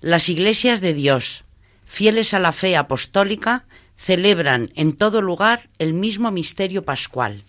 las 0.01 0.29
iglesias 0.29 0.81
de 0.81 0.93
Dios, 0.93 1.45
fieles 1.85 2.33
a 2.33 2.39
la 2.39 2.51
fe 2.51 2.77
apostólica, 2.77 3.65
celebran 3.97 4.71
en 4.75 4.93
todo 4.93 5.21
lugar 5.21 5.69
el 5.79 5.93
mismo 5.93 6.31
misterio 6.31 6.83
pascual. 6.83 7.43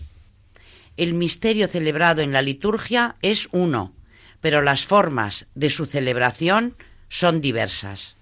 El 0.96 1.12
misterio 1.12 1.68
celebrado 1.68 2.22
en 2.22 2.32
la 2.32 2.42
liturgia 2.42 3.16
es 3.20 3.48
uno, 3.52 3.92
pero 4.40 4.62
las 4.62 4.84
formas 4.84 5.46
de 5.54 5.70
su 5.70 5.86
celebración 5.86 6.76
son 7.08 7.40
diversas. 7.40 8.16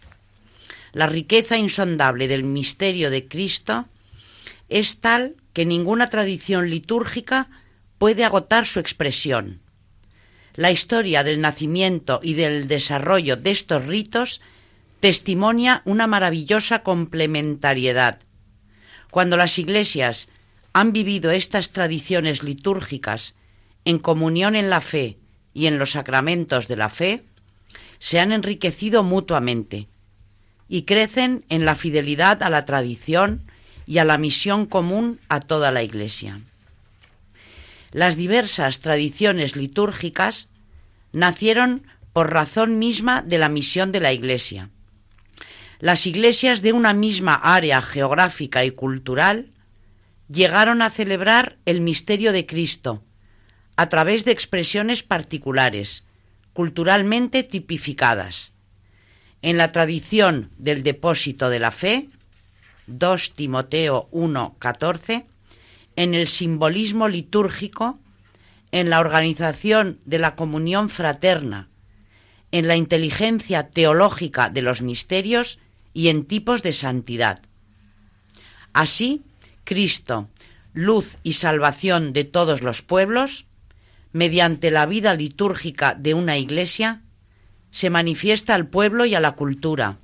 La 0.93 1.07
riqueza 1.07 1.57
insondable 1.57 2.29
del 2.29 2.45
misterio 2.45 3.11
de 3.11 3.29
Cristo 3.29 3.87
es 4.69 5.01
tal 5.01 5.37
que 5.53 5.67
ninguna 5.67 6.09
tradición 6.09 6.71
litúrgica 6.71 7.49
puede 7.99 8.25
agotar 8.25 8.67
su 8.67 8.81
expresión. 8.81 9.61
La 10.57 10.71
historia 10.71 11.25
del 11.25 11.41
nacimiento 11.41 12.21
y 12.23 12.35
del 12.35 12.69
desarrollo 12.69 13.37
de 13.37 13.51
estos 13.51 13.87
ritos 13.87 14.41
testimonia 15.01 15.83
una 15.85 16.07
maravillosa 16.07 16.85
complementariedad. 16.85 18.21
Cuando 19.11 19.37
las 19.37 19.59
iglesias 19.59 20.29
han 20.73 20.93
vivido 20.93 21.33
estas 21.33 21.71
tradiciones 21.71 22.43
litúrgicas 22.43 23.35
en 23.85 23.99
comunión 23.99 24.55
en 24.55 24.71
la 24.71 24.81
fe 24.81 25.19
y 25.53 25.67
en 25.67 25.79
los 25.79 25.93
sacramentos 25.93 26.69
de 26.69 26.77
la 26.77 26.89
fe, 26.89 27.25
se 27.99 28.21
han 28.21 28.33
enriquecido 28.33 29.03
mutuamente 29.03 29.89
y 30.69 30.83
crecen 30.83 31.45
en 31.49 31.65
la 31.65 31.75
fidelidad 31.75 32.43
a 32.43 32.51
la 32.51 32.65
tradición 32.65 33.43
y 33.87 33.99
a 33.99 34.05
la 34.05 34.19
misión 34.19 34.67
común 34.67 35.21
a 35.29 35.41
toda 35.41 35.71
la 35.71 35.83
Iglesia. 35.83 36.41
Las 37.95 38.17
diversas 38.17 38.81
tradiciones 38.81 39.55
litúrgicas 39.55 40.49
nacieron 41.13 41.87
por 42.13 42.33
razón 42.33 42.81
misma 42.81 43.23
de 43.23 43.39
la 43.39 43.49
misión 43.49 43.93
de 43.93 44.01
la 44.01 44.13
Iglesia. 44.13 44.69
Las 45.79 46.05
iglesias 46.05 46.61
de 46.61 46.73
una 46.73 46.93
misma 46.93 47.35
área 47.35 47.81
geográfica 47.81 48.65
y 48.65 48.73
cultural 48.73 49.53
llegaron 50.29 50.83
a 50.83 50.91
celebrar 50.91 51.57
el 51.67 51.83
misterio 51.83 52.33
de 52.33 52.47
Cristo 52.47 53.05
a 53.77 53.89
través 53.89 54.25
de 54.25 54.33
expresiones 54.33 55.05
particulares, 55.05 56.03
culturalmente 56.53 57.45
tipificadas. 57.45 58.51
En 59.41 59.57
la 59.57 59.71
tradición 59.71 60.51
del 60.59 60.83
depósito 60.83 61.49
de 61.49 61.61
la 61.61 61.71
fe, 61.71 62.09
2 62.89 63.35
Timoteo 63.35 64.09
1, 64.11 64.57
14, 64.59 65.27
en 65.97 66.15
el 66.15 66.29
simbolismo 66.29 67.09
litúrgico, 67.09 67.99
en 68.73 68.91
la 68.91 69.01
organización 69.01 70.01
de 70.05 70.19
la 70.19 70.35
comunión 70.35 70.89
fraterna, 70.89 71.69
en 72.51 72.69
la 72.69 72.77
inteligencia 72.77 73.71
teológica 73.71 74.49
de 74.49 74.63
los 74.63 74.83
misterios 74.83 75.59
y 75.93 76.09
en 76.09 76.25
tipos 76.25 76.63
de 76.63 76.73
santidad. 76.73 77.41
Así, 78.73 79.23
Cristo, 79.63 80.29
luz 80.73 81.19
y 81.23 81.35
salvación 81.35 82.13
de 82.13 82.25
todos 82.25 82.63
los 82.63 82.83
pueblos, 82.83 83.47
mediante 84.13 84.71
la 84.71 84.87
vida 84.87 85.15
litúrgica 85.15 85.95
de 85.95 86.15
una 86.15 86.37
iglesia, 86.39 87.03
se 87.71 87.91
manifiesta 87.91 88.55
al 88.55 88.69
pueblo 88.69 89.05
y 89.05 89.15
a 89.15 89.21
la 89.21 89.33
cultura, 89.33 89.99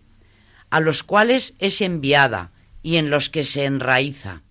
a 0.70 0.80
los 0.80 1.02
cuales 1.02 1.54
es 1.58 1.80
enviada 1.80 2.52
y 2.82 2.96
en 2.96 3.10
los 3.10 3.30
que 3.30 3.44
se 3.44 3.64
enraiza. 3.64 4.42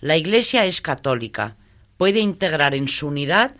La 0.00 0.16
Iglesia 0.16 0.64
es 0.64 0.80
católica, 0.80 1.56
puede 1.98 2.20
integrar 2.20 2.74
en 2.74 2.88
su 2.88 3.08
unidad, 3.08 3.54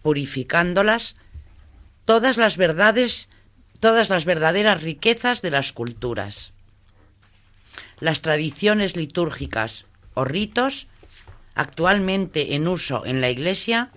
purificándolas, 0.00 1.16
todas 2.06 2.38
las 2.38 2.56
verdades, 2.56 3.28
todas 3.80 4.08
las 4.08 4.24
verdaderas 4.24 4.82
riquezas 4.82 5.42
de 5.42 5.50
las 5.50 5.74
culturas. 5.74 6.54
Las 8.00 8.22
tradiciones 8.22 8.96
litúrgicas 8.96 9.84
o 10.14 10.24
ritos 10.24 10.86
actualmente 11.54 12.54
en 12.54 12.66
uso 12.66 13.04
en 13.04 13.20
la 13.20 13.28
Iglesia 13.28 13.90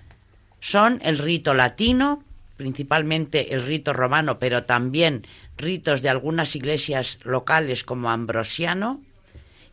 son 0.59 0.99
el 1.03 1.17
rito 1.17 1.53
latino, 1.53 2.21
principalmente 2.57 3.53
el 3.53 3.63
rito 3.63 3.93
romano, 3.93 4.39
pero 4.39 4.65
también 4.65 5.25
ritos 5.57 6.01
de 6.01 6.09
algunas 6.09 6.53
iglesias 6.57 7.19
locales 7.23 7.85
como 7.85 8.09
ambrosiano, 8.09 9.01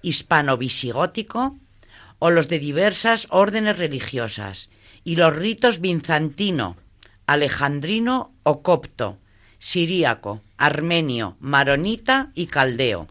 hispano-visigótico, 0.02 1.58
o 2.24 2.30
los 2.30 2.48
de 2.48 2.58
diversas 2.58 3.26
órdenes 3.28 3.76
religiosas, 3.76 4.70
y 5.04 5.16
los 5.16 5.36
ritos 5.36 5.82
bizantino, 5.82 6.78
alejandrino 7.26 8.32
o 8.44 8.62
copto, 8.62 9.18
siríaco, 9.58 10.40
armenio, 10.56 11.36
maronita 11.38 12.30
y 12.34 12.46
caldeo. 12.46 13.08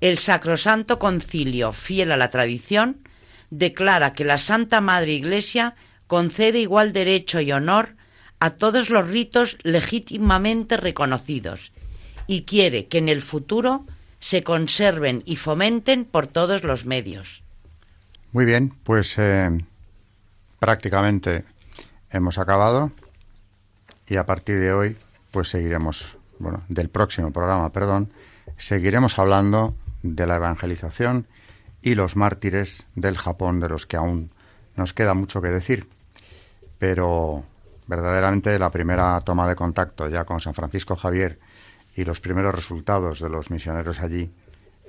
El 0.00 0.18
Sacrosanto 0.18 0.98
Concilio, 0.98 1.70
fiel 1.70 2.10
a 2.10 2.16
la 2.16 2.30
tradición, 2.30 3.06
declara 3.50 4.12
que 4.14 4.24
la 4.24 4.38
Santa 4.38 4.80
Madre 4.80 5.12
Iglesia 5.12 5.76
concede 6.08 6.58
igual 6.58 6.92
derecho 6.92 7.40
y 7.40 7.52
honor 7.52 7.94
a 8.40 8.50
todos 8.50 8.90
los 8.90 9.06
ritos 9.06 9.58
legítimamente 9.62 10.76
reconocidos 10.76 11.70
y 12.26 12.42
quiere 12.42 12.88
que 12.88 12.98
en 12.98 13.08
el 13.08 13.20
futuro 13.20 13.86
se 14.18 14.42
conserven 14.42 15.22
y 15.24 15.36
fomenten 15.36 16.04
por 16.04 16.26
todos 16.26 16.64
los 16.64 16.84
medios. 16.84 17.44
Muy 18.32 18.46
bien, 18.46 18.72
pues 18.82 19.18
eh, 19.18 19.50
prácticamente 20.58 21.44
hemos 22.10 22.38
acabado 22.38 22.90
y 24.06 24.16
a 24.16 24.24
partir 24.24 24.58
de 24.58 24.72
hoy 24.72 24.96
pues 25.32 25.50
seguiremos, 25.50 26.16
bueno, 26.38 26.62
del 26.70 26.88
próximo 26.88 27.30
programa, 27.30 27.70
perdón, 27.72 28.10
seguiremos 28.56 29.18
hablando 29.18 29.74
de 30.02 30.26
la 30.26 30.36
evangelización 30.36 31.26
y 31.82 31.94
los 31.94 32.16
mártires 32.16 32.86
del 32.94 33.18
Japón 33.18 33.60
de 33.60 33.68
los 33.68 33.84
que 33.84 33.98
aún 33.98 34.30
nos 34.76 34.94
queda 34.94 35.12
mucho 35.12 35.42
que 35.42 35.48
decir. 35.48 35.90
Pero 36.78 37.44
verdaderamente 37.86 38.58
la 38.58 38.70
primera 38.70 39.20
toma 39.20 39.46
de 39.46 39.56
contacto 39.56 40.08
ya 40.08 40.24
con 40.24 40.40
San 40.40 40.54
Francisco 40.54 40.96
Javier 40.96 41.38
y 41.94 42.06
los 42.06 42.20
primeros 42.20 42.54
resultados 42.54 43.20
de 43.20 43.28
los 43.28 43.50
misioneros 43.50 44.00
allí 44.00 44.32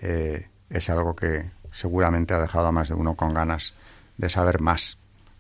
eh, 0.02 0.48
es 0.70 0.90
algo 0.90 1.14
que 1.14 1.52
seguramente 1.74 2.34
ha 2.34 2.40
dejado 2.40 2.68
a 2.68 2.72
más 2.72 2.88
de 2.88 2.94
uno 2.94 3.16
con 3.16 3.34
ganas 3.34 3.74
de 4.18 4.30
saber 4.30 4.62
más 4.62 4.98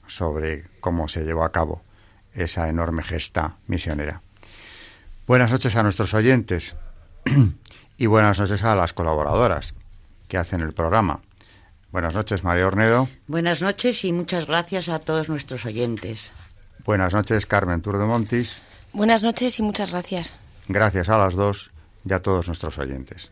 sobre 0.08 0.66
cómo 0.82 1.08
se 1.08 1.24
llevó 1.24 1.44
a 1.44 1.52
cabo 1.52 1.82
esa 2.34 2.68
enorme 2.68 3.04
gesta 3.04 3.56
misionera. 3.68 4.22
Buenas 5.28 5.52
noches 5.52 5.76
a 5.76 5.84
nuestros 5.84 6.14
oyentes 6.14 6.76
y 7.98 8.06
buenas 8.08 8.40
noches 8.40 8.64
a 8.64 8.76
las 8.76 8.92
colaboradoras 8.92 9.76
que 10.28 10.38
hacen 10.38 10.62
el 10.62 10.74
programa. 10.74 11.22
Buenas 11.92 12.16
noches, 12.16 12.44
María 12.44 12.68
Ornedo. 12.68 13.08
Buenas 13.28 13.62
noches 13.62 14.04
y 14.04 14.12
muchas 14.12 14.48
gracias 14.48 14.90
a 14.90 15.00
todos 15.00 15.30
nuestros 15.30 15.66
oyentes. 15.66 16.34
Buenas 16.86 17.14
noches, 17.14 17.46
Carmen 17.46 17.82
Tour 17.82 18.00
de 18.00 18.06
Montis. 18.06 18.62
Buenas 18.92 19.22
noches 19.22 19.60
y 19.60 19.62
muchas 19.62 19.92
gracias. 19.92 20.36
Gracias 20.68 21.08
a 21.10 21.18
las 21.18 21.36
dos 21.36 21.72
y 22.04 22.14
a 22.14 22.22
todos 22.22 22.48
nuestros 22.48 22.80
oyentes. 22.80 23.32